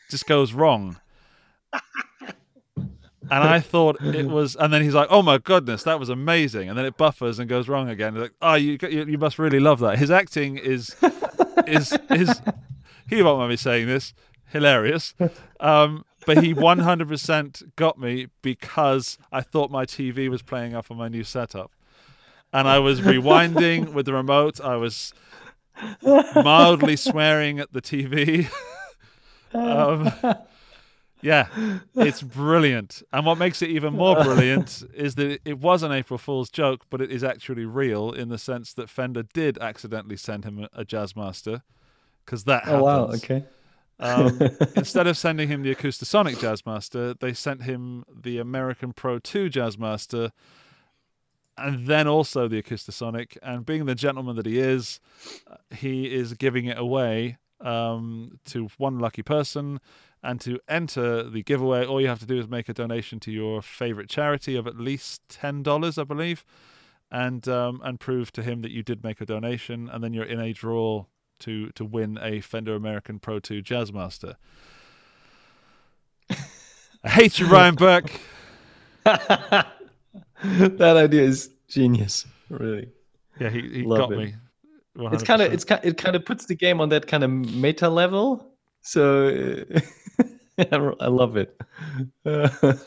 [0.09, 0.99] just goes wrong.
[3.31, 6.67] And I thought it was, and then he's like, "Oh my goodness, that was amazing!"
[6.67, 8.15] And then it buffers and goes wrong again.
[8.15, 9.99] Like, oh, you you, you must really love that.
[9.99, 10.95] His acting is
[11.67, 12.41] is is
[13.07, 14.13] he won't mind me saying this
[14.47, 15.13] hilarious,
[15.59, 20.97] um, but he 100% got me because I thought my TV was playing up on
[20.97, 21.71] my new setup,
[22.53, 24.59] and I was rewinding with the remote.
[24.61, 25.13] I was
[26.03, 28.49] mildly swearing at the TV.
[29.53, 30.11] um,
[31.21, 31.47] yeah,
[31.95, 33.03] it's brilliant.
[33.11, 36.85] And what makes it even more brilliant is that it- was an April Fool's joke,
[36.89, 40.81] but it is actually real in the sense that Fender did accidentally send him a,
[40.81, 41.61] a Jazzmaster
[42.25, 42.81] because that happens.
[42.81, 43.03] Oh wow.
[43.07, 43.43] Okay.
[43.99, 44.39] Um,
[44.77, 50.31] instead of sending him the Acoustasonic Jazzmaster, they sent him the American Pro 2 Jazzmaster
[51.59, 53.37] and then also the Acoustasonic.
[53.41, 54.99] And being the gentleman that he is,
[55.49, 59.79] uh, he is giving it away um, to one lucky person.
[60.21, 63.31] And to enter the giveaway, all you have to do is make a donation to
[63.31, 66.43] your favorite charity of at least ten dollars, I believe,
[67.09, 70.25] and um, and prove to him that you did make a donation, and then you're
[70.25, 71.05] in a draw
[71.39, 74.35] to to win a Fender American Pro 2 Jazzmaster.
[77.03, 78.11] I hate you, Ryan Burke.
[80.43, 82.89] that idea is genius, really.
[83.39, 84.17] Yeah, he, he Love got it.
[84.17, 84.35] me.
[85.11, 87.89] It's kind of it's it kind of puts the game on that kind of meta
[87.89, 88.53] level.
[88.81, 89.63] So
[90.57, 91.59] I love it.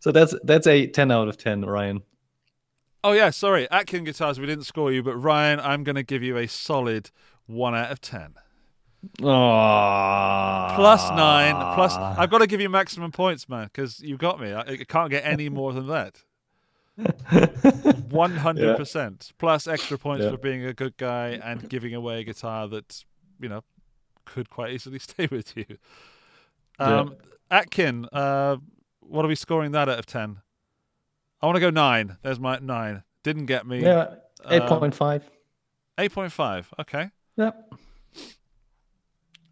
[0.00, 2.02] so that's that's a ten out of ten, Ryan.
[3.02, 4.40] Oh yeah, sorry, Atkin Guitars.
[4.40, 7.10] We didn't score you, but Ryan, I'm going to give you a solid
[7.46, 8.34] one out of ten.
[9.20, 10.74] Aww.
[10.74, 11.54] Plus nine.
[11.74, 14.52] Plus, I've got to give you maximum points, man, because you got me.
[14.52, 16.22] I, I can't get any more than that.
[18.10, 19.32] One hundred percent.
[19.38, 20.32] Plus extra points Yeah.
[20.32, 23.04] for being a good guy and giving away a guitar that
[23.40, 23.62] you know
[24.26, 25.64] could quite easily stay with you.
[26.78, 27.16] Um,
[27.50, 28.56] Atkin, uh,
[29.00, 30.40] what are we scoring that out of ten?
[31.40, 32.18] I want to go nine.
[32.22, 33.02] There's my nine.
[33.22, 33.82] Didn't get me.
[33.82, 34.16] Yeah,
[34.50, 35.22] eight point five.
[35.96, 36.68] Eight point five.
[36.78, 37.10] Okay.
[37.36, 37.52] Yeah.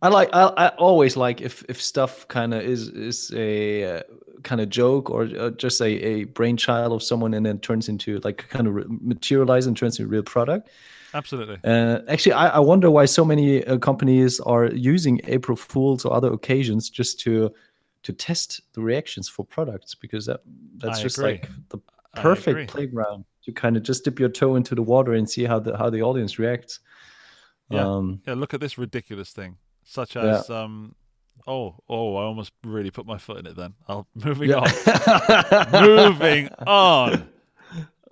[0.01, 0.31] I like.
[0.33, 4.03] I, I always like if if stuff kind of is is a uh,
[4.43, 8.19] kind of joke or uh, just a, a brainchild of someone and then turns into
[8.21, 10.69] like kind of re- materialize and turns into a real product.
[11.15, 11.59] Absolutely.
[11.65, 16.13] Uh, actually, I, I wonder why so many uh, companies are using April Fools or
[16.13, 17.53] other occasions just to
[18.05, 20.41] to test the reactions for products because that
[20.77, 21.33] that's I just agree.
[21.33, 21.79] like the
[22.15, 25.59] perfect playground to kind of just dip your toe into the water and see how
[25.59, 26.81] the how the audience reacts.
[27.71, 27.87] Yeah.
[27.87, 29.57] Um, Yeah, look at this ridiculous thing.
[29.91, 30.41] Such Yeah.
[30.41, 30.95] as um
[31.47, 33.73] oh, oh, I almost really put my foot in it then.
[33.89, 34.57] I'll moving yeah.
[34.59, 35.83] on.
[35.87, 37.29] moving on.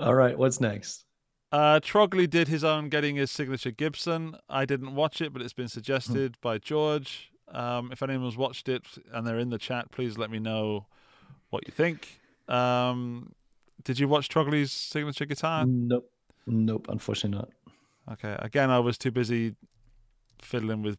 [0.01, 1.05] All right, what's next?
[1.53, 4.37] Uh Trogley did his own getting his signature Gibson.
[4.49, 7.31] I didn't watch it, but it's been suggested by George.
[7.53, 10.87] Um if anyone's watched it and they're in the chat, please let me know
[11.51, 12.21] what you think.
[12.49, 13.33] Um
[13.85, 15.65] did you watch Trogley's signature guitar?
[15.67, 16.11] Nope,
[16.47, 16.87] nope.
[16.89, 17.51] Unfortunately not.
[18.15, 18.35] Okay.
[18.39, 19.55] Again, I was too busy
[20.41, 20.97] fiddling with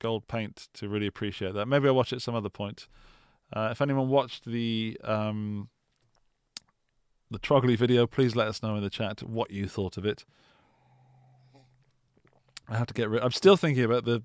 [0.00, 1.66] gold paint to really appreciate that.
[1.66, 2.86] Maybe I'll watch it some other point.
[3.52, 5.68] Uh, if anyone watched the um,
[7.30, 10.24] the Trogley video, please let us know in the chat what you thought of it.
[12.68, 13.22] I have to get rid.
[13.22, 14.22] I'm still thinking about the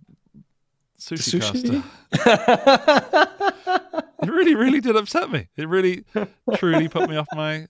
[1.00, 1.84] sushi, Sushi?
[2.14, 3.28] caster.
[4.24, 5.48] It really, really did upset me.
[5.58, 6.04] It really,
[6.58, 7.66] truly put me off my.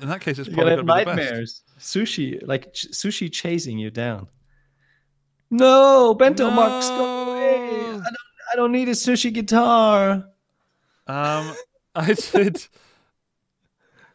[0.00, 1.30] In that case, it's You're probably gonna going have to the best.
[1.30, 1.62] nightmares.
[1.78, 4.28] Sushi, like ch- sushi, chasing you down.
[5.50, 7.80] No, bento marks, go away.
[7.88, 8.04] I don't,
[8.52, 10.26] I don't need a sushi guitar.
[11.06, 11.54] Um,
[11.94, 12.66] I did.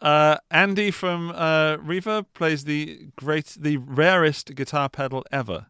[0.01, 5.68] Uh, Andy from uh, Reverb plays the great, the rarest guitar pedal ever.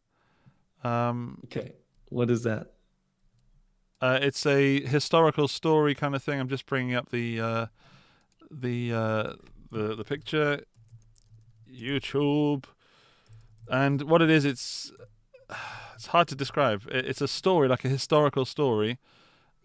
[0.83, 1.73] Um, Okay,
[2.09, 2.71] what is that?
[4.01, 6.39] uh, it's a historical story kind of thing.
[6.39, 7.65] I'm just bringing up the uh,
[8.51, 9.33] the uh,
[9.71, 10.61] the the picture.
[11.71, 12.65] YouTube,
[13.67, 14.91] and what it is, it's
[15.95, 16.83] it's hard to describe.
[16.89, 18.99] It's a story, like a historical story,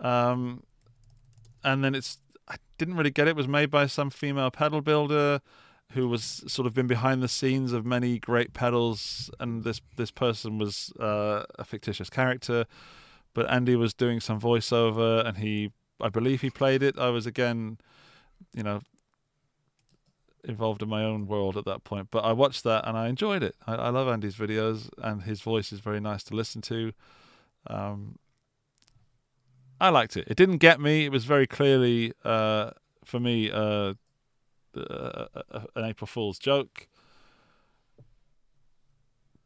[0.00, 0.62] um,
[1.64, 3.30] and then it's I didn't really get it.
[3.30, 3.36] it.
[3.36, 5.40] Was made by some female pedal builder
[5.92, 10.10] who was sort of been behind the scenes of many great pedals, and this this
[10.10, 12.66] person was uh, a fictitious character
[13.38, 15.70] but Andy was doing some voiceover and he
[16.00, 16.98] I believe he played it.
[16.98, 17.78] I was again,
[18.52, 18.80] you know,
[20.44, 22.08] involved in my own world at that point.
[22.10, 23.56] But I watched that and I enjoyed it.
[23.66, 26.92] I, I love Andy's videos and his voice is very nice to listen to.
[27.66, 28.18] Um,
[29.80, 30.26] I liked it.
[30.28, 31.04] It didn't get me.
[31.04, 32.70] It was very clearly uh,
[33.04, 33.94] for me uh,
[34.76, 35.26] uh,
[35.76, 36.88] an April Fool's joke.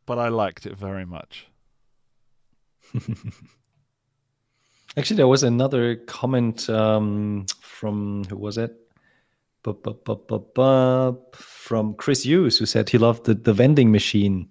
[0.07, 1.47] But I liked it very much.
[4.97, 8.82] Actually, there was another comment um, from who was it?
[11.33, 14.49] From Chris Hughes, who said he loved the, the vending machine.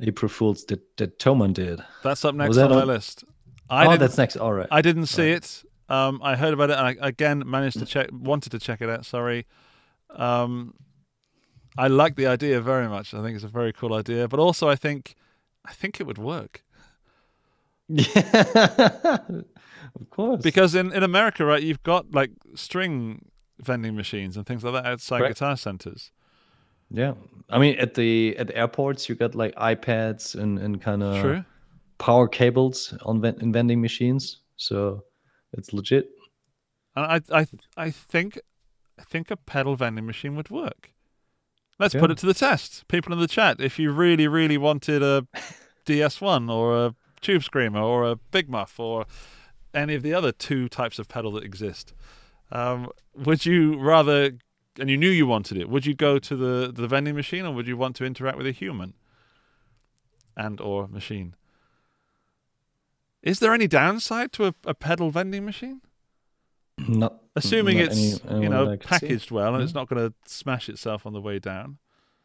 [0.00, 1.80] April Fools that, that Thomann did.
[2.02, 3.24] That's up next that on my list.
[3.70, 4.36] I oh, that's next.
[4.36, 4.68] All right.
[4.70, 5.64] I didn't see it.
[5.88, 8.10] Um, I heard about it, and I again managed to check.
[8.12, 9.06] Wanted to check it out.
[9.06, 9.46] Sorry.
[10.10, 10.74] Um,
[11.78, 13.14] I like the idea very much.
[13.14, 15.14] I think it's a very cool idea, but also I think,
[15.64, 16.62] I think it would work
[17.88, 20.42] yeah, of course.
[20.42, 23.26] because in, in America, right, you've got like string
[23.58, 25.34] vending machines and things like that outside Correct.
[25.36, 26.10] guitar centers.
[26.90, 27.14] yeah,
[27.50, 31.20] I mean at the at the airports you got like iPads and and kind of
[31.20, 31.44] True.
[31.98, 35.04] power cables on in vending machines, so
[35.52, 36.10] it's legit.
[36.94, 37.46] And I, I,
[37.76, 38.38] I think,
[38.98, 40.92] I think a pedal vending machine would work.
[41.78, 42.00] Let's Yeah.
[42.00, 42.88] put it to the test.
[42.88, 45.26] People in the chat, if you really, really wanted a
[45.86, 49.04] DS1 or a Tube Screamer or a Big Muff or
[49.74, 51.92] any of the other two types of pedal that exist.
[52.52, 54.32] Um, would you rather,
[54.78, 57.52] and you knew you wanted it, would you go to the, the vending machine or
[57.52, 58.94] would you want to interact with a human
[60.36, 61.34] and or machine?
[63.22, 65.80] Is there any downside to a, a pedal vending machine?
[66.78, 70.68] Not Assuming not it's any- you know packaged well and it's not going to smash
[70.68, 71.78] itself on the way down.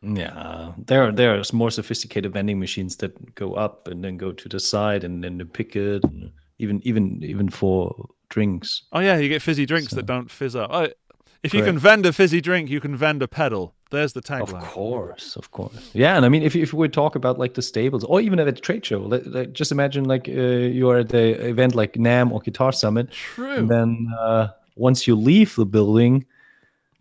[0.03, 4.31] Yeah, there are there are more sophisticated vending machines that go up and then go
[4.31, 6.03] to the side and then they pick it.
[6.03, 8.84] And even even even for drinks.
[8.91, 10.70] Oh yeah, you get fizzy drinks So- that don't fizz up.
[10.74, 10.88] Oh,
[11.44, 13.74] if you can vend a fizzy drink, you can vend a pedal.
[13.90, 14.41] There's the tagline.
[14.44, 14.62] Of tagline.
[14.62, 15.90] course, of course.
[15.94, 18.48] Yeah, and I mean, if if we talk about like the stables, or even at
[18.48, 20.32] a trade show, let, let- just imagine like uh,
[20.78, 23.56] you're at the event like NAMM or Guitar Summit, True.
[23.58, 26.26] and then uh, once you leave the building,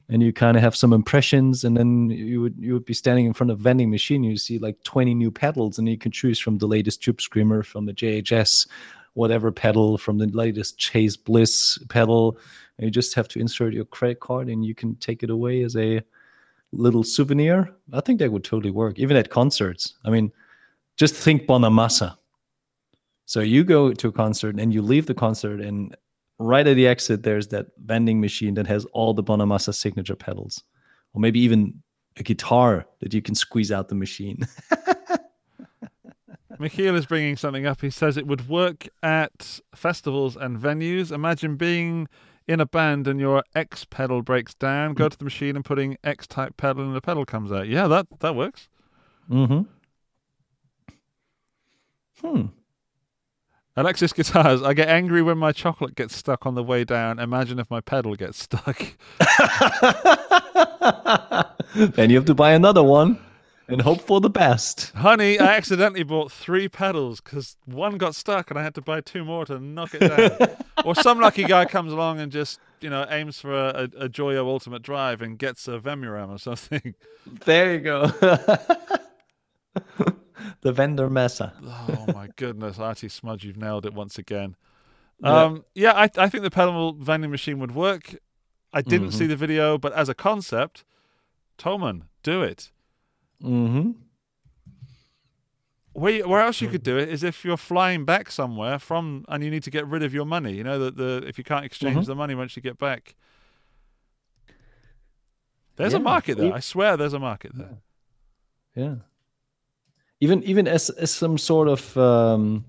[0.09, 3.27] and you kind of have some impressions, and then you would you would be standing
[3.27, 6.11] in front of a vending machine, you see like 20 new pedals, and you can
[6.11, 8.67] choose from the latest Tube Screamer, from the JHS,
[9.15, 12.39] whatever pedal, from the latest Chase Bliss pedal.
[12.79, 15.77] You just have to insert your credit card, and you can take it away as
[15.77, 16.03] a
[16.73, 17.75] little souvenir.
[17.93, 19.95] I think that would totally work, even at concerts.
[20.05, 20.33] I mean,
[20.97, 22.17] just think Bonamassa.
[23.27, 25.97] So you go to a concert and you leave the concert, and
[26.39, 30.65] right at the exit, there's that vending machine that has all the Bonamassa signature pedals,
[31.15, 31.81] or maybe even
[32.17, 34.47] a guitar that you can squeeze out the machine.
[36.61, 37.81] Michiel is bringing something up.
[37.81, 41.11] He says it would work at festivals and venues.
[41.11, 42.07] Imagine being
[42.47, 44.93] in a band and your X pedal breaks down.
[44.93, 47.67] Go to the machine and putting X type pedal, and the pedal comes out.
[47.67, 48.69] Yeah, that that works.
[49.31, 49.63] mm-hmm.
[52.21, 52.47] Hmm.
[53.77, 54.63] Alexis Guitars.
[54.63, 57.19] I get angry when my chocolate gets stuck on the way down.
[57.19, 58.77] Imagine if my pedal gets stuck.
[61.75, 63.19] then you have to buy another one
[63.71, 64.93] and hope for the best.
[64.95, 69.01] Honey, I accidentally bought three pedals because one got stuck and I had to buy
[69.01, 70.57] two more to knock it down.
[70.85, 74.09] or some lucky guy comes along and just, you know, aims for a, a, a
[74.09, 76.95] Joyo Ultimate Drive and gets a Vemuram or something.
[77.27, 78.07] There you go.
[80.63, 81.53] the vendor mesa.
[81.65, 84.57] Oh my goodness, Artie Smudge, you've nailed it once again.
[85.23, 85.43] Yeah.
[85.43, 88.15] Um, yeah, I, I think the pedal vending machine would work.
[88.73, 90.85] I didn't see the video, but as a concept,
[91.59, 92.71] Thomann, do it.
[93.43, 93.91] Mm-hmm.
[95.93, 99.25] Where, you- where else you could do it is if you're flying back somewhere from
[99.29, 100.53] and you need to get rid of your money.
[100.53, 102.07] You know that the if you can't exchange Mhm.
[102.07, 103.15] the money once you get back.
[105.77, 106.53] There's a market there.
[106.53, 107.79] I swear there's a market there.
[108.77, 108.95] Yeah.
[110.21, 112.65] Even even as as some sort of um,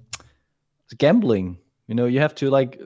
[0.97, 1.57] gambling,
[1.87, 2.81] you know, you have to like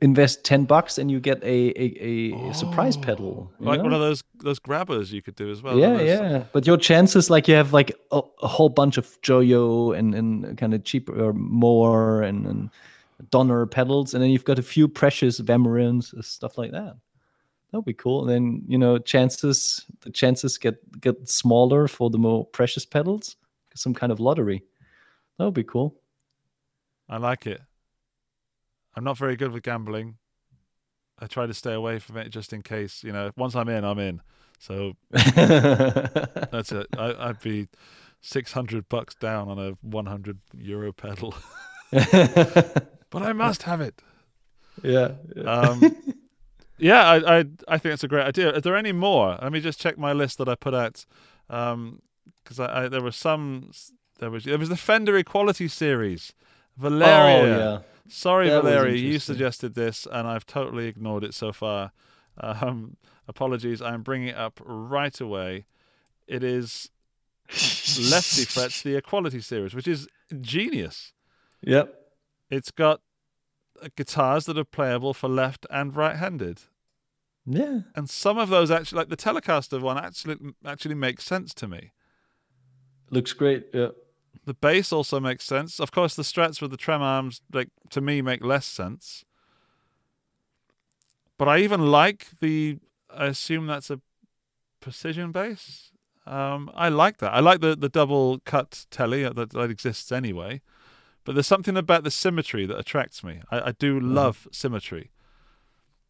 [0.00, 3.00] invest ten bucks and you get a a, a surprise oh.
[3.00, 3.52] pedal.
[3.58, 3.84] Like know?
[3.84, 5.78] one of those those grabbers you could do as well.
[5.78, 6.44] yeah, Those- yeah.
[6.52, 10.56] But your chances, like you have like a, a whole bunch of Joyo and and
[10.58, 12.70] kind of cheaper or more and and
[13.30, 16.96] Donner pedals, and then you've got a few precious Vemurams, uh, stuff like that.
[17.70, 18.22] That would be cool.
[18.22, 23.36] And then you know, chances the chances get get smaller for the more precious pedals.
[23.74, 24.64] Some kind of lottery.
[25.38, 25.96] That would be cool.
[27.08, 27.60] I like it.
[28.94, 30.16] I'm not very good with gambling.
[31.18, 33.84] I try to stay away from it just in case, you know, once I'm in,
[33.84, 34.22] I'm in.
[34.58, 36.86] So that's it.
[36.96, 37.68] I, I'd be
[38.20, 41.34] 600 bucks down on a 100 euro pedal,
[41.90, 44.02] but I must have it.
[44.82, 45.12] yeah.
[45.46, 45.96] Um,
[46.78, 48.54] yeah, I, I I think it's a great idea.
[48.54, 49.38] Are there any more?
[49.40, 51.04] Let me just check my list that I put out
[51.48, 53.70] because I, I there were some.
[54.18, 56.34] There was there was the Fender Equality series.
[56.76, 57.54] Valeria.
[57.54, 57.78] Oh yeah.
[58.08, 61.92] Sorry, That Valeria, you suggested this, and I've totally ignored it so far.
[62.38, 62.96] Um,
[63.28, 65.66] apologies, I'm bringing it up right away.
[66.26, 66.90] It is
[67.48, 70.08] Lefty Frets, the Equality series, which is
[70.40, 71.12] genius.
[71.62, 71.94] Yep.
[72.50, 73.00] It's got
[73.82, 76.62] uh, guitars that are playable for left and right-handed,
[77.46, 77.80] Yeah.
[77.94, 81.92] and some of those actually, like the Telecaster one, actually actually makes sense to me.
[83.10, 83.66] Looks great.
[83.72, 83.88] Yeah.
[84.46, 85.80] The bass also makes sense.
[85.80, 89.24] Of course, the Strats with the trem arms, like to me, make less sense.
[91.38, 92.78] But I even like the.
[93.14, 94.00] I assume that's a
[94.80, 95.90] precision bass.
[96.26, 97.32] Um, I like that.
[97.32, 100.60] I like the the double cut telly that that exists anyway.
[101.24, 103.42] But there's something about the symmetry that attracts me.
[103.50, 105.10] I, I do love symmetry.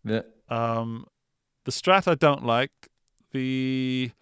[0.05, 0.23] Yeah.
[0.49, 1.07] Um,
[1.65, 2.73] the Strat I don't like.
[3.33, 4.13] The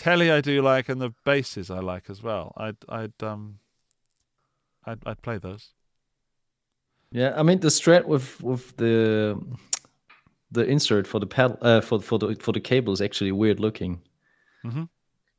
[0.00, 2.52] telly I do like, and the basses I like as well.
[2.56, 3.58] I'd I'd um
[4.86, 5.70] I'd I'd play those.
[7.12, 9.38] Yeah, I mean the strat with with the
[10.52, 13.60] the insert for the pedal uh, for for the for the cable is actually weird
[13.60, 14.00] looking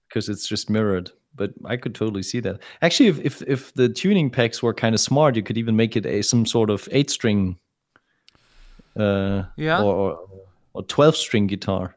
[0.07, 1.11] because it's just mirrored.
[1.35, 2.59] but I could totally see that.
[2.81, 5.95] Actually, if if, if the tuning packs were kind of smart, you could even make
[5.95, 7.57] it a some sort of eight string,
[8.99, 9.81] uh, Yeah.
[9.81, 10.19] or or,
[10.73, 11.95] or twelve string guitar.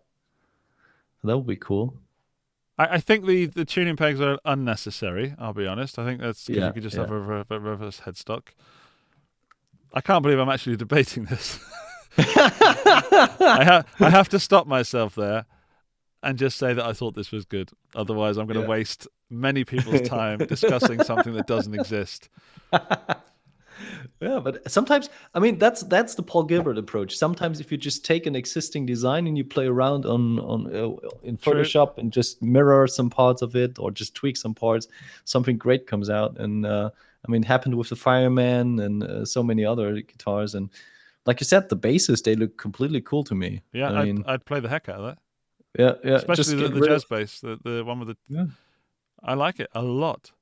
[1.24, 1.94] That would be cool.
[2.78, 5.34] I, I think the, the tuning pegs are unnecessary.
[5.38, 5.98] I'll be honest.
[5.98, 7.02] I think that's Yeah, you could just yeah.
[7.02, 8.48] have a, a reverse headstock.
[9.92, 11.58] I can't believe I'm actually debating this.
[12.18, 15.46] I, ha- I have to stop myself there
[16.22, 17.70] and just say that I thought this was good.
[17.94, 18.68] Otherwise, I'm going to Yeah.
[18.68, 22.28] waste many people's time discussing something that doesn't exist.
[24.24, 27.16] Yeah, but sometimes I mean that's that's the Paul Gilbert approach.
[27.16, 30.96] Sometimes if you just take an existing design and you play around on on uh,
[31.22, 31.52] in True.
[31.54, 34.88] Photoshop and just mirror some parts of it or just tweak some parts,
[35.24, 36.38] something great comes out.
[36.38, 36.88] And uh,
[37.26, 40.54] I mean, it happened with the Fireman and uh, so many other guitars.
[40.54, 40.70] And
[41.26, 43.60] like you said, the basses they look completely cool to me.
[43.72, 45.18] Yeah, I I'd, mean, I'd play the heck out of that.
[45.78, 46.16] yeah, yeah.
[46.16, 48.16] Especially the, the jazz of- bass, the, the one with the.
[48.28, 48.46] Yeah.
[49.22, 50.32] I like it a lot.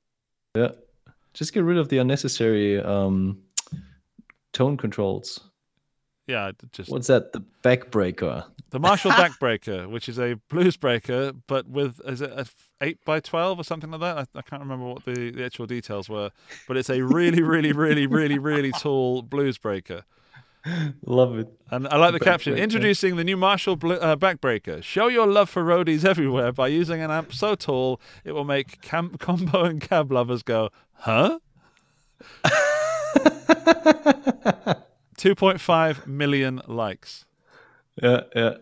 [0.55, 0.73] Yeah,
[1.35, 3.43] just get rid of the unnecessary um,
[4.53, 5.41] tone controls.
[6.27, 7.33] Yeah, just What's that?
[7.33, 8.45] The backbreaker.
[8.71, 12.47] The Marshall Backbreaker, which is a blues breaker, but with is it a
[12.81, 14.19] eight by twelve or something like that?
[14.19, 16.31] I, I can't remember what the, the actual details were,
[16.69, 20.05] but it's a really, really, really, really, really tall blues breaker.
[21.07, 21.49] Love it.
[21.71, 24.83] And I like the caption: introducing the new Marshall uh, Backbreaker.
[24.83, 28.81] Show your love for roadies everywhere by using an amp so tall it will make
[28.81, 31.41] cam- combo and cab lovers go, huh?
[35.17, 37.25] 2.5 million likes.
[38.03, 38.55] Yeah, yeah.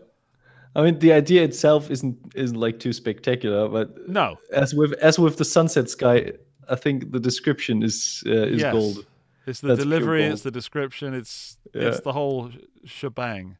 [0.75, 5.19] I mean, the idea itself isn't isn't like too spectacular, but No, as with as
[5.19, 6.31] with the Sunset Sky,
[6.69, 8.71] I think the description is uh, is yes.
[8.71, 9.05] gold.
[9.47, 11.89] It's the That's delivery, it's the description, it's Yeah.
[11.89, 12.51] it's the whole
[12.85, 13.57] shebang.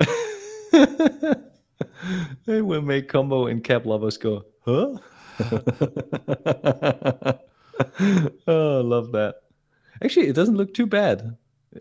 [2.46, 4.98] It will make combo and cab lovers go, huh?
[8.46, 9.36] oh, love that.
[10.02, 11.36] Actually, it doesn't look too bad.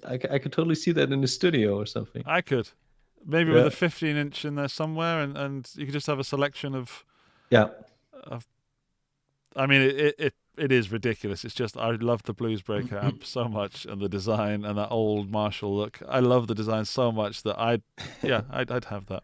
[0.07, 2.23] I, I could totally see that in the studio or something.
[2.25, 2.69] I could.
[3.25, 3.57] Maybe Yeah.
[3.57, 6.75] with a 15 inch in there somewhere, and, and you could just have a selection
[6.75, 7.03] of.
[7.49, 7.67] Yeah.
[8.23, 8.47] Of,
[9.55, 11.43] I mean, it, it, it, it is ridiculous.
[11.43, 14.89] It's just, I love the Blues Breaker amp so much, and the design, and that
[14.89, 15.99] old Marshall look.
[16.07, 17.81] I love the design so much that I'd,
[18.23, 19.23] yeah, I'd, I'd have that.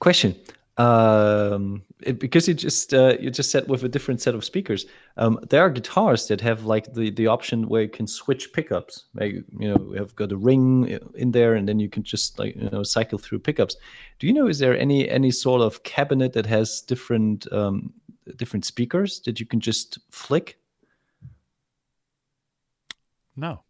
[0.00, 0.36] Question.
[0.78, 4.86] Um, it, because you just uh, you just said with a different set of speakers,
[5.16, 9.06] um, there are guitars that have like the the option where you can switch pickups.
[9.14, 12.38] Like you know, you have got a ring in there, and then you can just
[12.38, 13.76] like you know cycle through pickups.
[14.20, 17.92] Do you know is there any any sort of cabinet that has different um,
[18.36, 20.58] different speakers that you can just flick?
[23.36, 23.62] No.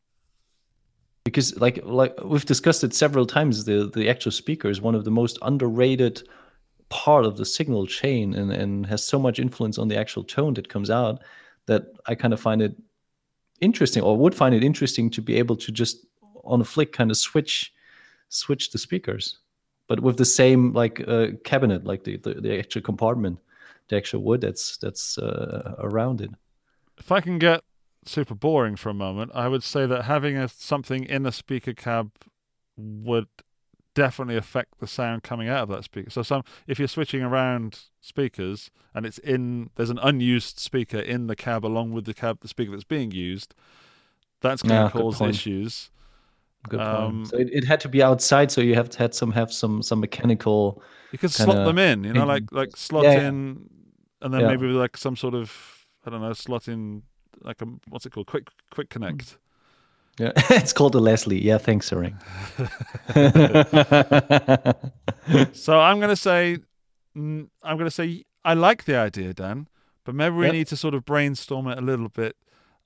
[1.24, 5.04] because like like we've discussed it several times the the actual speaker is one of
[5.04, 6.22] the most underrated
[6.88, 10.54] part of the signal chain and and has so much influence on the actual tone
[10.54, 11.22] that comes out
[11.66, 12.74] that i kind of find it
[13.60, 16.06] interesting or would find it interesting to be able to just
[16.44, 17.72] on a flick kind of switch
[18.28, 19.38] switch the speakers
[19.86, 23.38] but with the same like uh, cabinet like the, the the actual compartment
[23.88, 26.30] the actual wood that's that's uh, around it.
[26.98, 27.62] If I can get
[28.04, 31.72] super boring for a moment, I would say that having a, something in a speaker
[31.72, 32.10] cab
[32.76, 33.28] would
[33.98, 36.10] definitely affect the sound coming out of that speaker.
[36.10, 41.26] So some if you're switching around speakers and it's in there's an unused speaker in
[41.26, 43.54] the cab along with the cab the speaker that's being used,
[44.40, 45.34] that's going to Yeah, cause point.
[45.34, 45.90] issues.
[46.68, 46.92] Good point.
[46.92, 49.52] Um, so it, it had to be outside, so you have to had some have
[49.52, 50.82] some some mechanical.
[51.12, 53.28] You could slot them in, you know, in- like like slot Yeah, yeah.
[53.28, 53.68] in
[54.22, 54.48] and then Yeah.
[54.48, 55.52] maybe like some sort of
[56.04, 57.02] I don't know, slot in
[57.42, 58.26] like a what's it called?
[58.26, 59.38] Quick quick connect.
[60.18, 61.40] Yeah, it's called a Leslie.
[61.42, 62.16] Yeah, thanks, Sering.
[65.52, 66.58] So I'm going to say,
[67.16, 69.68] mm, I'm going to say, I like the idea, Dan,
[70.04, 70.52] but maybe we Yep.
[70.54, 72.36] need to sort of brainstorm it a little bit.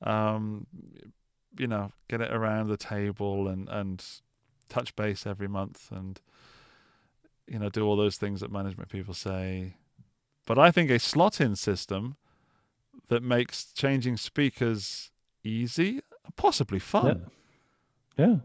[0.03, 0.67] Um,
[1.59, 4.05] you know, get it around the table and and
[4.69, 6.21] touch base every month, and
[7.47, 9.77] you know, do all those things that management people say.
[10.47, 12.17] But I think a slot-in system
[13.09, 15.13] that makes changing speakers
[15.45, 16.01] easy,
[16.37, 17.27] possibly fun.
[18.17, 18.37] yeah.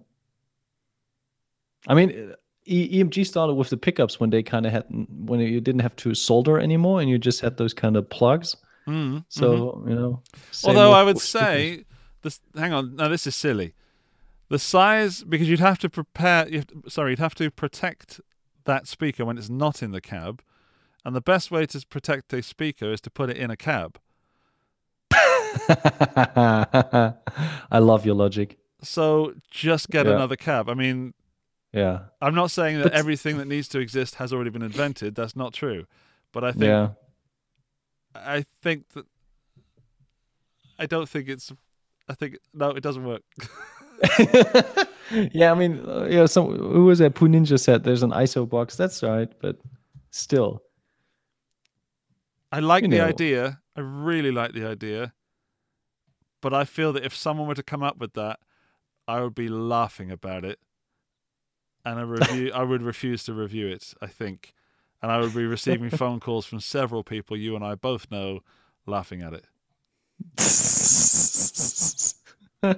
[1.87, 2.33] I mean,
[2.65, 5.95] e- EMG started with the pickups when they kind of had when you didn't have
[5.97, 8.55] to solder anymore, and you just had those kind of plugs.
[8.87, 10.21] Mm, So you know.
[10.65, 11.83] Although I would say,
[12.21, 13.73] this, hang on, now this is silly.
[14.49, 18.21] The size, because you'd have to prepare, you to, sorry, you'd have to protect
[18.63, 20.41] that speaker when it's not in the cab.
[21.03, 23.97] And the best way to protect a speaker is to put it in a cab.
[27.71, 28.57] I love your logic.
[28.81, 30.13] So just get Yeah.
[30.13, 30.69] another cab.
[30.69, 31.13] I mean,
[31.73, 32.05] Yeah.
[32.21, 35.15] I'm not saying that But- everything that needs to exist has already been invented.
[35.15, 35.85] That's not true.
[36.31, 36.89] But I think Yeah.
[38.15, 39.05] I think that
[40.79, 41.51] I don't think it's.
[42.09, 43.23] I think no, it doesn't work.
[45.33, 46.25] yeah, I mean, uh, yeah.
[46.27, 47.15] Some who was that?
[47.15, 48.75] Poo Ninja said there's an ISO box.
[48.75, 49.57] That's right, but
[50.11, 50.61] still,
[52.51, 53.05] I like You the know.
[53.05, 53.59] idea.
[53.75, 55.13] I really like the idea.
[56.47, 58.39] But I feel that if someone were to come up with that,
[59.05, 60.59] I would be laughing about it.
[61.83, 64.53] And I review I would refuse to review it, I think.
[65.01, 68.39] And I would be receiving phone calls from several people you and I both know
[68.85, 69.45] laughing at it.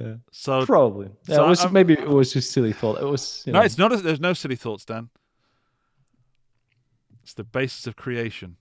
[0.00, 1.10] yeah, So probably.
[1.28, 3.00] Yeah, so it was, I'm- maybe it was just silly thought.
[3.00, 3.44] It was.
[3.46, 5.10] You no, know, it's not a, there's no silly thoughts, Dan.
[7.22, 8.56] It's the basis of creation.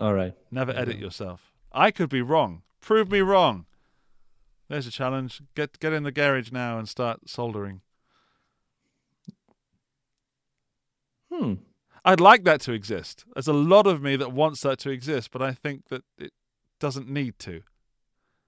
[0.00, 0.34] all right.
[0.52, 1.51] Never edit yourself.
[1.72, 2.62] I could be wrong.
[2.80, 3.66] Prove me wrong.
[4.68, 5.42] There's a challenge.
[5.54, 7.82] Get get in the garage now and start soldering.
[11.30, 11.54] Hmm.
[12.04, 13.24] I'd like that to exist.
[13.34, 16.32] There's a lot of me that wants that to exist, but I think that it
[16.80, 17.62] doesn't need to.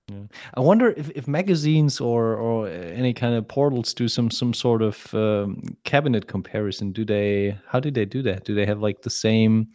[0.09, 0.25] Yeah.
[0.55, 4.83] I wonder if, if magazines or or any kind of portals do some some sort
[4.83, 6.93] of um, cabinet comparison.
[6.93, 7.57] Do they?
[7.67, 8.45] How do they do that?
[8.45, 9.69] Do they have like the same?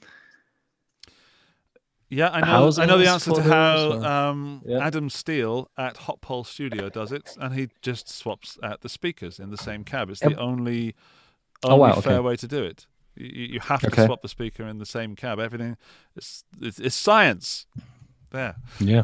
[2.11, 2.71] Yeah, I know.
[2.77, 4.79] I know the answer to how um, Yeah.
[4.85, 9.39] Adam Steele at Hot Pole Studio does it, and he just swaps out the speakers
[9.39, 10.09] in the same cab.
[10.09, 10.39] It's the Yep.
[10.39, 10.95] only,
[11.63, 12.01] Oh, only wow, okay.
[12.01, 12.87] fair way to do it.
[13.15, 14.05] You, you have to Okay.
[14.05, 15.39] swap the speaker in the same cab.
[15.39, 15.77] Everything,
[16.15, 17.67] it's, it's, it's science.
[18.31, 19.03] There, Yeah,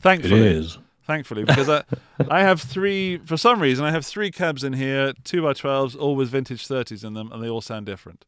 [0.00, 0.78] thankfully, it is.
[1.06, 1.82] thankfully, because I,
[2.30, 3.18] I have three.
[3.18, 6.66] For some reason, I have three cabs in here, two by twelves, all with vintage
[6.66, 8.24] thirties in them, and they all sound different.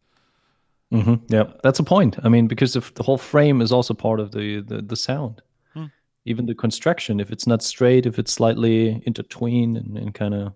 [0.90, 2.16] Hmm Yeah, that's a point.
[2.22, 5.42] I mean, because if the whole frame is also part of the the, the sound,
[5.74, 5.86] Hmm.
[6.24, 7.20] even the construction.
[7.20, 10.54] If it's not straight, if it's slightly intertwined and, and kind of,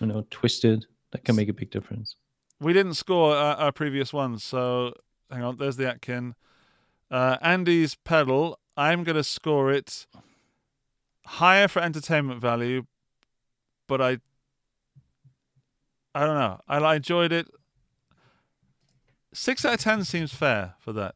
[0.00, 2.16] you know, twisted, that can make a big difference.
[2.60, 4.92] We didn't score our, our previous ones, so
[5.30, 5.56] hang on.
[5.58, 6.34] There's the Atkin.
[7.10, 8.58] Uh, Andy's pedal.
[8.76, 10.06] I'm going to score it
[11.26, 12.86] higher for entertainment value,
[13.86, 14.18] but I,
[16.14, 16.60] I don't know.
[16.68, 17.46] I, I enjoyed it.
[19.36, 21.14] Six out of ten seems fair for that.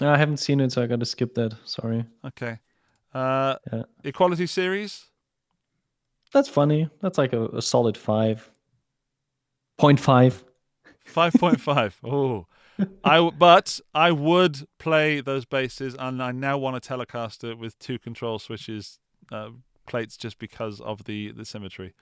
[0.00, 1.54] No, I haven't seen it, so I got to skip that.
[1.66, 2.04] Sorry.
[2.24, 2.58] Okay.
[3.12, 3.82] Uh, Yeah.
[4.04, 5.04] Equality series.
[6.32, 6.88] That's funny.
[7.02, 8.50] That's like a, a solid five.
[9.76, 10.42] Point five.
[11.04, 11.98] Five point five.
[12.02, 12.46] Oh,
[13.04, 17.98] I but I would play those basses, and I now want a Telecaster with two
[17.98, 18.98] control switches,
[19.30, 19.50] uh,
[19.86, 21.92] plates, just because of the the symmetry.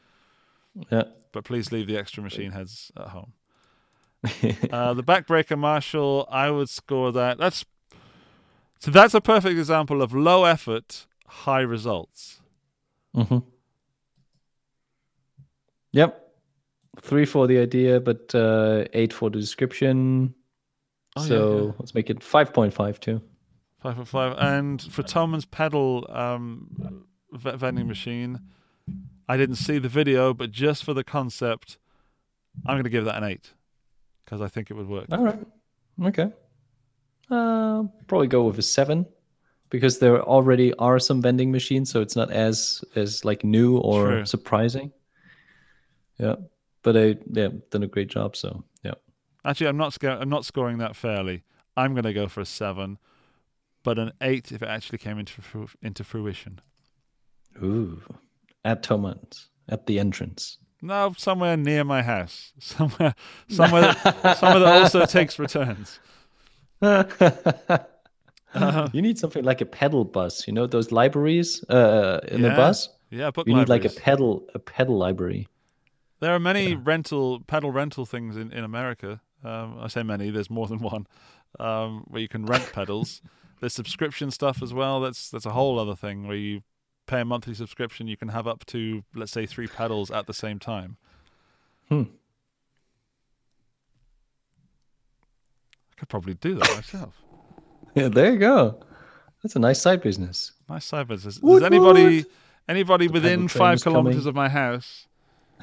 [0.92, 1.04] Yeah.
[1.32, 3.32] But please leave the extra machine heads at home.
[4.70, 7.38] Uh, the backbreaker Marshall, I would score that.
[7.38, 7.64] That's
[8.80, 12.40] so that's a perfect example of low effort, high results.
[13.14, 13.38] hmm
[15.92, 16.24] Yep.
[17.00, 20.34] Three for the idea, but uh, eight for the description.
[21.16, 21.72] Oh, so yeah.
[21.78, 23.22] let's make it five point five too.
[23.80, 24.36] Five for five.
[24.38, 28.40] And for Thomann's pedal um, v- vending machine,
[29.28, 31.78] I didn't see the video, but just for the concept,
[32.66, 33.52] I'm going to give that an eight
[34.28, 35.06] because I think it would work.
[35.10, 35.40] All right.
[36.04, 36.30] Okay.
[37.30, 39.06] Uh, probably go with a seven
[39.70, 44.08] because there already are some vending machines, so it's not as as like new or
[44.08, 44.26] True.
[44.26, 44.92] surprising.
[46.18, 46.36] Yeah,
[46.82, 48.36] but I yeah done a great job.
[48.36, 48.94] So yeah.
[49.46, 51.44] Actually, I'm not sca- I'm not scoring that fairly.
[51.76, 52.98] I'm going to go for a seven,
[53.82, 56.60] but an eight if it actually came into fru- into fruition.
[57.62, 58.02] Ooh.
[58.64, 60.58] At Thomanns at the entrance.
[60.80, 63.14] No, somewhere near my house, somewhere
[63.48, 66.00] somewhere that, somewhere that also takes returns.
[68.92, 70.46] you need something like a pedal bus.
[70.46, 72.88] You know those libraries uh, in the bus.
[73.10, 75.48] Yeah, book You need like a pedal a pedal library.
[76.20, 79.20] There are many rental pedal rental things in in America.
[79.44, 80.30] Um, I say many.
[80.30, 81.06] There's more than one
[81.58, 83.22] um, where you can rent pedals.
[83.60, 85.00] There's subscription stuff as well.
[85.00, 86.62] That's that's a whole other thing where you
[87.08, 88.06] pay a monthly subscription.
[88.06, 90.96] You can have up to let's say three pedals at the same time.
[91.88, 92.02] Hmm.
[95.90, 97.14] I could probably do that myself.
[97.94, 98.78] Yeah, there you go.
[99.42, 100.52] That's a nice side business.
[100.68, 101.38] Nice side business.
[101.38, 102.26] Does anybody
[102.68, 103.94] anybody within five is coming.
[103.94, 105.06] kilometers of my house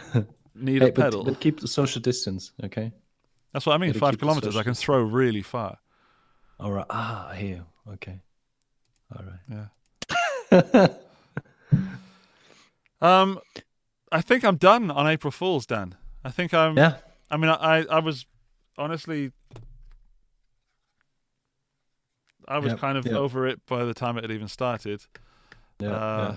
[0.55, 1.23] need Hey, a pedal?
[1.23, 2.91] but keep the social distance, okay?
[3.53, 3.91] That's what I mean.
[3.91, 4.57] gotta Five the kilometers.
[4.57, 5.77] I can throw really far.
[6.59, 6.85] All right.
[6.89, 7.93] Ah, I hear you.
[7.93, 8.19] Okay.
[9.15, 9.69] All right.
[10.51, 10.88] Yeah.
[13.01, 13.39] Um,
[14.11, 15.95] I think I'm done on April Fools, Dan.
[16.23, 16.77] I think I'm.
[16.77, 16.97] Yeah.
[17.30, 18.26] I mean, I I was
[18.77, 19.31] honestly,
[22.47, 23.15] I was Yep, kind of yep.
[23.15, 25.01] over it by the time it had even started.
[25.80, 26.35] Yeah, Uh, yeah.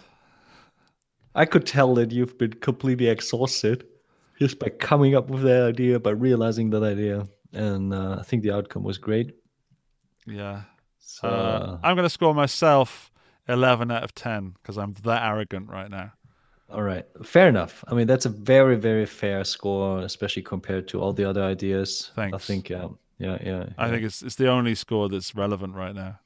[1.35, 3.86] I could tell that you've been completely exhausted
[4.39, 7.26] just by coming up with that idea, by realizing that idea.
[7.52, 9.32] and uh, I think the outcome was great.
[10.26, 10.62] Yeah.
[10.98, 13.10] So Uh, I'm going to score myself
[13.48, 16.12] 11 out of 10 because I'm that arrogant right now.
[16.70, 17.85] All right, fair enough.
[17.89, 22.11] I mean, that's a very very fair score, especially compared to all the other ideas.
[22.15, 22.35] Thanks.
[22.35, 25.95] I think, um, yeah, yeah, I think it's it's the only score that's relevant right
[25.95, 26.19] now.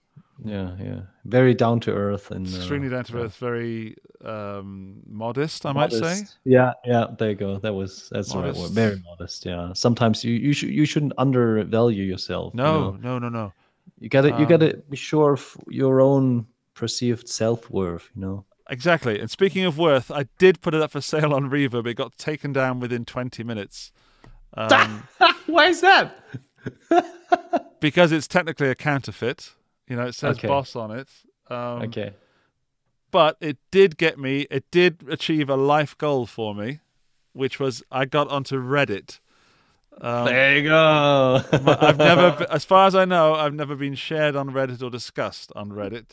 [0.44, 3.94] yeah, yeah, very down to earth and uh, Extremely down to earth, very
[4.24, 6.23] um, modest, I might say.
[6.44, 7.06] Yeah, yeah.
[7.19, 7.59] There you go.
[7.59, 8.70] That was that's the right word.
[8.73, 9.47] Very modest.
[9.47, 9.73] Yeah.
[9.74, 12.52] Sometimes you you should you shouldn't undervalue yourself.
[12.55, 12.97] you No, know?
[13.01, 13.52] no, no, no.
[14.01, 18.10] you gotta you Um, gotta be sure of your own perceived self worth.
[18.14, 18.44] You know.
[18.73, 19.20] Exactly.
[19.20, 21.86] And speaking of worth, I did put it up for sale on Reverb.
[21.86, 23.93] It got taken down within 20 minutes.
[24.55, 25.07] Um,
[25.47, 26.16] Why is that?
[27.81, 29.53] because it's technically a counterfeit.
[29.86, 30.49] You know, it says Okay.
[30.49, 31.09] boss on it.
[31.51, 32.15] Um, Okay.
[33.11, 36.81] But it did get me, it did achieve a life goal for me,
[37.35, 39.20] which was I got onto Reddit.
[40.01, 41.43] Um, there you go.
[41.53, 45.53] I've never, as far as I know, I've never been shared on Reddit or discussed
[45.55, 46.12] on Reddit.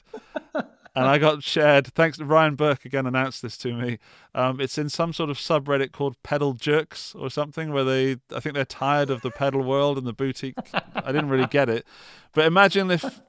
[0.99, 3.99] And I got shared, thanks to Ryan Burke again announced this to me.
[4.35, 8.41] Um, it's in some sort of subreddit called Pedal Jerks or something, where they, I
[8.41, 10.57] think they're tired of the pedal world and the boutique.
[10.93, 11.87] I didn't really get it.
[12.33, 13.21] But imagine if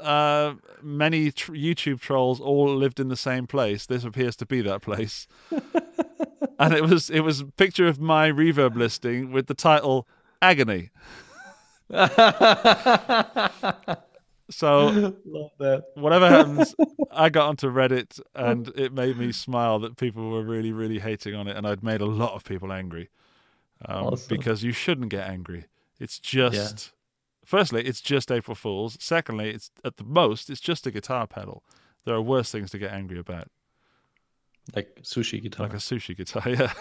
[0.00, 3.86] uh, many tr- YouTube trolls all lived in the same place.
[3.86, 5.26] This appears to be that place.
[6.58, 10.06] and it was it was a picture of my reverb listing with the title
[10.42, 10.90] Agony.
[14.50, 15.14] So
[15.94, 16.74] whatever happens,
[17.10, 21.34] I got onto Reddit and it made me smile that people were really, really hating
[21.34, 23.10] on it, and I'd made a lot of people angry.
[23.84, 24.36] Um, Awesome.
[24.36, 25.66] Because you shouldn't get angry.
[26.00, 26.92] It's just,
[27.44, 28.96] firstly, it's just April Fools.
[29.00, 31.62] Secondly, it's at the most, it's just a guitar pedal.
[32.04, 33.48] There are worse things to get angry about,
[34.74, 35.66] Like sushi guitar.
[35.66, 36.42] like a sushi guitar.
[36.48, 36.72] Yeah.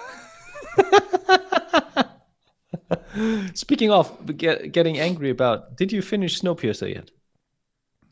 [3.56, 7.12] Speaking of get, getting angry about, did you finish Snowpiercer yet?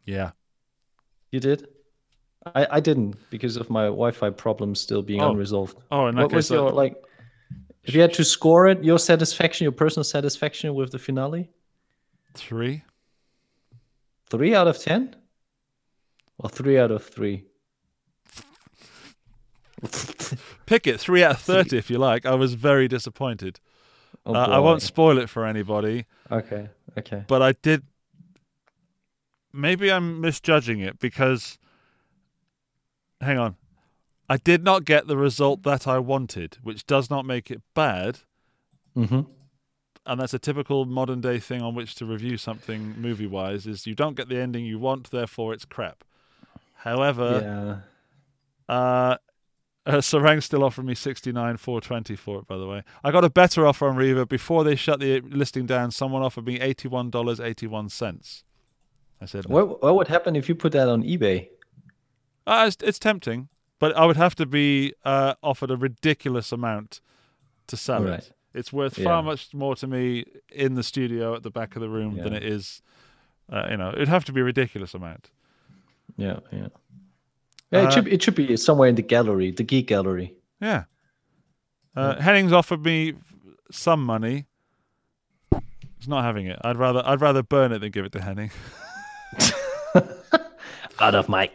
[0.05, 0.31] Yeah.
[1.31, 1.67] You did.
[2.53, 5.31] I, I didn't because of my Wi-Fi problems still being Oh.
[5.31, 5.77] unresolved.
[5.91, 6.95] Oh, and that what was uh, your like?
[7.83, 11.49] If you had to score it, your satisfaction, your personal satisfaction with the finale,
[12.33, 12.83] three.
[14.29, 15.15] three out of ten,
[16.39, 17.45] or three out of three.
[20.65, 22.25] Pick it, three out of 30 if you like.
[22.25, 23.59] I was very disappointed.
[24.25, 26.05] Oh, uh, I won't spoil it for anybody.
[26.31, 26.69] Okay.
[26.97, 27.23] Okay.
[27.27, 27.83] but I did.
[29.55, 31.57] Maybe I'm misjudging it because.
[33.21, 33.55] Hang on.
[34.27, 38.19] I did not get the result that I wanted, which does not make it bad.
[38.97, 39.21] Mm-hmm.
[40.07, 43.87] And that's a typical modern day thing on which to review something movie wise is
[43.87, 46.03] you don't get the ending you want, therefore it's crap.
[46.73, 47.81] However,
[48.69, 48.75] yeah.
[48.75, 49.17] uh,
[49.85, 52.47] uh, Sarang still offered me sixty nine four twenty for it.
[52.47, 55.65] By the way, I got a better offer on Reverb before they shut the listing
[55.65, 55.91] down.
[55.91, 58.43] Someone offered me eighty one dollars eighty one cents.
[59.25, 59.55] I said, no.
[59.55, 61.49] What what would happen if you put that on eBay?
[62.47, 63.49] Uh, it's, it's tempting,
[63.79, 67.01] but I would have to be uh, offered a ridiculous amount
[67.67, 68.19] to sell Right.
[68.19, 68.31] it.
[68.53, 69.05] It's worth Yeah.
[69.05, 72.33] far much more to me in the studio at the back of the room than
[72.33, 72.81] it is.
[73.51, 75.31] Uh, you know, it'd have to be a ridiculous amount.
[76.17, 76.39] Yeah.
[76.51, 76.67] Yeah.
[77.71, 77.79] Yeah.
[77.81, 80.35] It Uh, should it should be somewhere in the gallery, the geek gallery.
[80.61, 80.83] Yeah.
[81.95, 83.13] Uh, Henning's offered me
[83.71, 84.45] some money.
[85.97, 86.59] He's not having it.
[86.63, 88.51] I'd rather I'd rather burn it than give it to Henning.
[90.99, 91.49] Out of my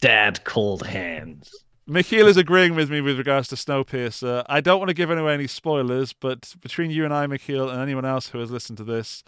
[0.00, 1.50] dad cold hands.
[1.88, 4.44] Michiel is agreeing with me with regards to Snowpiercer.
[4.48, 7.80] I don't want to give away any spoilers, but between you and I, Michiel, and
[7.80, 9.22] anyone else who has listened to this,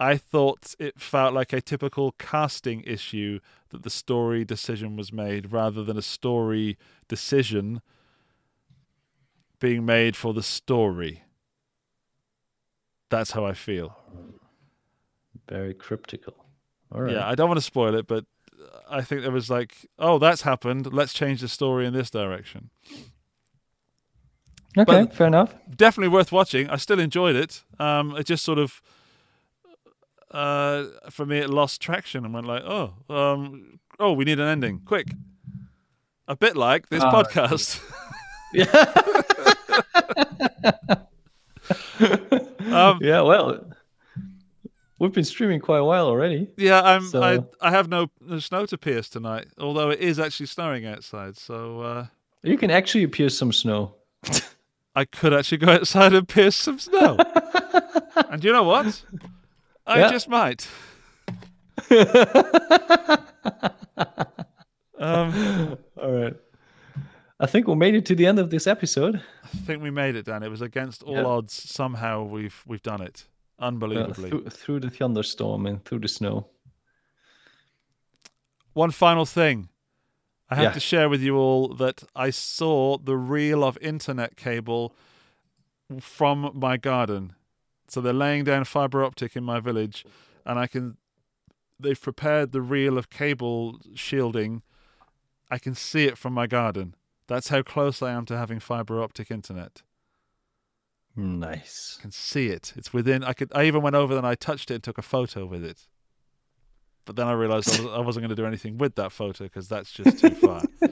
[0.00, 5.52] I thought it felt like a typical casting issue that the story decision was made
[5.52, 6.78] rather than a story
[7.08, 7.82] decision
[9.60, 11.22] being made for the story.
[13.10, 13.96] That's how I feel.
[15.48, 16.41] Very cryptical.
[16.94, 17.14] All right.
[17.14, 18.24] Yeah, I don't want to spoil it, but
[18.90, 20.92] I think there was like, oh, that's happened.
[20.92, 22.70] Let's change the story in this direction.
[24.76, 25.04] okay.
[25.04, 25.54] but- fair enough.
[25.74, 26.68] definitely worth watching.
[26.68, 27.62] I still enjoyed it.
[27.78, 28.82] Um, it just sort of,
[30.30, 34.48] uh, for me, it lost traction and went like, oh, um, oh, we need an
[34.48, 35.08] ending, quick.
[36.28, 37.80] A bit like this Ah, podcast.
[42.72, 43.22] um, Yeah.
[43.22, 43.71] Well,
[45.02, 46.48] we've been streaming quite a while already.
[46.56, 47.02] yeah, I'm.
[47.02, 50.86] So- I I have no, no snow to pierce tonight, although it is actually snowing
[50.86, 51.36] outside.
[51.36, 52.06] So uh,
[52.42, 53.96] You can actually pierce some snow.
[54.94, 57.16] I could actually go outside and pierce some snow.
[58.30, 59.02] and you know what?
[59.86, 60.10] I Yeah.
[60.10, 60.68] just might.
[64.98, 66.34] um, All right.
[67.40, 69.16] I think we made it to the end of this episode.
[69.44, 70.42] I think we made it, Dan.
[70.44, 71.24] It was against all Yeah.
[71.24, 71.52] odds.
[71.54, 73.26] Somehow we've we've done it.
[73.62, 74.30] Uh, unbelievably.
[74.30, 76.48] through, through the thunderstorm and through the snow.
[78.72, 79.68] One final thing.
[80.50, 80.72] I have Yeah.
[80.72, 84.94] to share with you all that I saw the reel of internet cable
[86.00, 87.34] from my garden.
[87.88, 90.04] So they're laying down fiber optic in my village,
[90.44, 90.96] and I can.
[91.78, 94.62] They've prepared the reel of cable shielding.
[95.50, 96.94] I can see it from my garden.
[97.26, 99.82] That's how close I am to having fiber optic internet.
[101.14, 101.96] Nice.
[101.98, 102.72] I can see it.
[102.76, 103.22] It's within.
[103.22, 103.52] I could.
[103.54, 105.86] I even went over and I touched it and took a photo with it.
[107.04, 109.44] But then I realized I, was, I wasn't going to do anything with that photo
[109.44, 110.62] because that's just too far.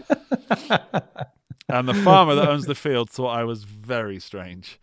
[1.68, 4.78] and the farmer that owns the field thought I was very strange.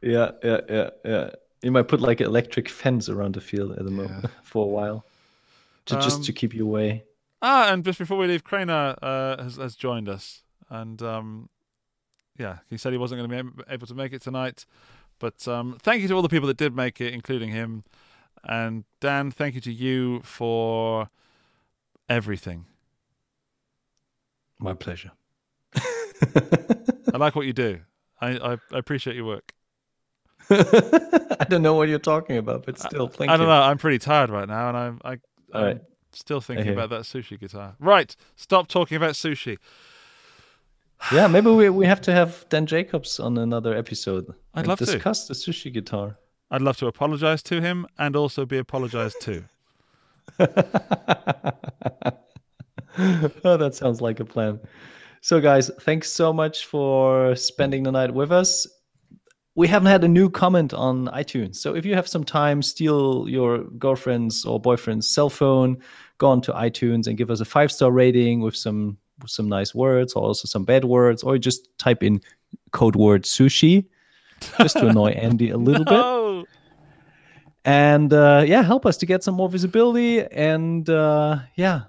[0.00, 1.30] Yeah, yeah, yeah, yeah.
[1.62, 4.68] You might put like an electric fence around the field at the moment for a
[4.68, 5.06] while,
[5.86, 7.04] to, just to Um, keep you away.
[7.40, 11.48] Ah, and just before we leave, Craner uh, has, has joined us, and um,
[12.38, 14.64] yeah, he said he wasn't going to be able to make it tonight.
[15.18, 17.84] But um, thank you to all the people that did make it, including him.
[18.44, 21.08] And Dan, thank you to you for
[22.08, 22.66] everything.
[24.58, 25.12] My pleasure.
[25.74, 27.80] I like what you do.
[28.20, 29.52] I, I, I appreciate your work.
[30.50, 33.52] I don't know what you're talking about, but still, thank I don't you.
[33.52, 33.62] know.
[33.62, 35.18] I'm pretty tired right now, and I'm I, All
[35.54, 35.80] I'm right.
[36.12, 37.74] still thinking about that sushi guitar.
[37.78, 39.58] Right, stop talking about sushi.
[41.10, 44.32] Yeah, maybe we, we have to have Dan Jacobs on another episode.
[44.54, 44.84] I'd love to.
[44.84, 46.18] discuss the sushi guitar.
[46.50, 49.44] I'd love to apologize to him and also be apologized to.
[53.44, 54.60] oh, that sounds like a plan.
[55.22, 58.66] So, guys, thanks so much for spending the night with us.
[59.54, 61.56] We haven't had a new comment on iTunes.
[61.56, 65.78] So, if you have some time, steal your girlfriend's or boyfriend's cell phone,
[66.18, 69.74] go on to iTunes and give us a five star rating with some some nice
[69.74, 72.20] words or also some bad words, or just type in
[72.72, 73.86] code word sushi
[74.58, 76.44] just to annoy Andy a little bit Oh,
[77.64, 80.24] and uh, yeah, help us to get some more visibility.
[80.24, 81.82] And uh, yeah,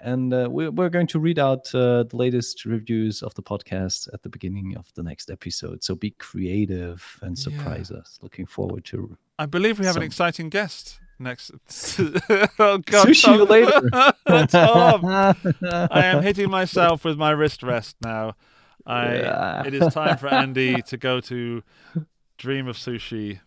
[0.00, 4.12] and uh, we're, we're going to read out uh, the latest reviews of the podcast
[4.12, 5.84] at the beginning of the next episode.
[5.84, 8.18] So be creative and surprise us.
[8.22, 11.50] Looking forward to I believe we have an exciting guest next.
[12.58, 13.48] oh God, sushi Tom.
[13.48, 14.46] later.
[14.48, 15.04] Tom,
[15.90, 18.34] I am hitting myself with my wrist rest now.
[18.86, 19.14] I.
[19.16, 19.66] Yeah.
[19.66, 21.62] It is time for Andy to go to
[22.38, 23.40] dream of sushi.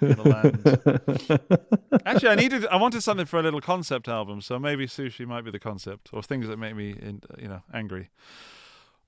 [0.00, 2.00] in the land.
[2.04, 2.66] Actually, I needed.
[2.66, 6.10] I wanted something for a little concept album, so maybe sushi might be the concept,
[6.12, 8.10] or things that make me, in, you know, angry.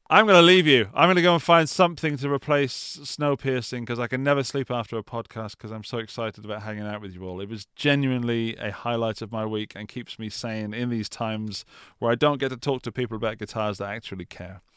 [0.08, 0.88] I'm going to leave you.
[0.94, 4.44] I'm going to go and find something to replace snow piercing because I can never
[4.44, 7.40] sleep after a podcast because I'm so excited about hanging out with you all.
[7.40, 11.64] It was genuinely a highlight of my week and keeps me sane in these times
[11.98, 14.62] where I don't get to talk to people about guitars that actually care.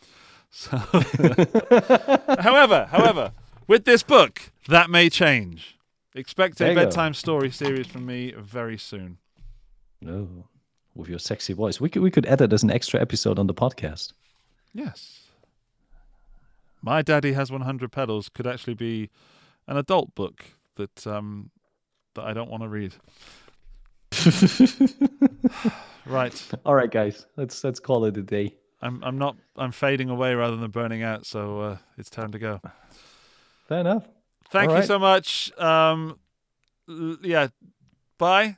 [0.51, 0.77] So,
[2.39, 3.33] however, however,
[3.67, 5.77] with this book, that may change.
[6.15, 6.73] Expect a go.
[6.73, 9.19] bedtime story series from me very soon.
[10.01, 10.27] no,
[10.95, 13.53] with your sexy voice, we could we could edit as an extra episode on the
[13.53, 14.13] podcast.
[14.73, 15.18] Yes.
[16.81, 19.09] My Daddy Has 100 Pedals could actually be
[19.67, 20.45] an adult book
[20.75, 21.51] that um,
[22.15, 22.93] that I don't want to read.
[26.05, 26.47] right.
[26.65, 28.55] All right, guys, let's let's call it a day.
[28.81, 32.39] I'm I'm not I'm fading away rather than burning out, so uh, it's time to
[32.39, 32.61] go.
[33.67, 34.07] Fair enough.
[34.51, 34.87] Thank All you right.
[34.87, 35.51] so much.
[35.59, 36.17] Um,
[36.89, 37.49] l- yeah.
[38.17, 38.57] Bye.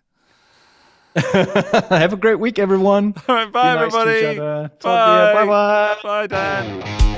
[1.15, 3.13] Have a great week, everyone.
[3.27, 3.51] All right.
[3.51, 4.39] Bye, nice everybody.
[4.39, 4.71] other.
[4.79, 4.87] Talk to you.
[4.87, 5.33] Bye.
[5.33, 5.97] Bye bye.
[6.03, 7.17] Bye, Dan.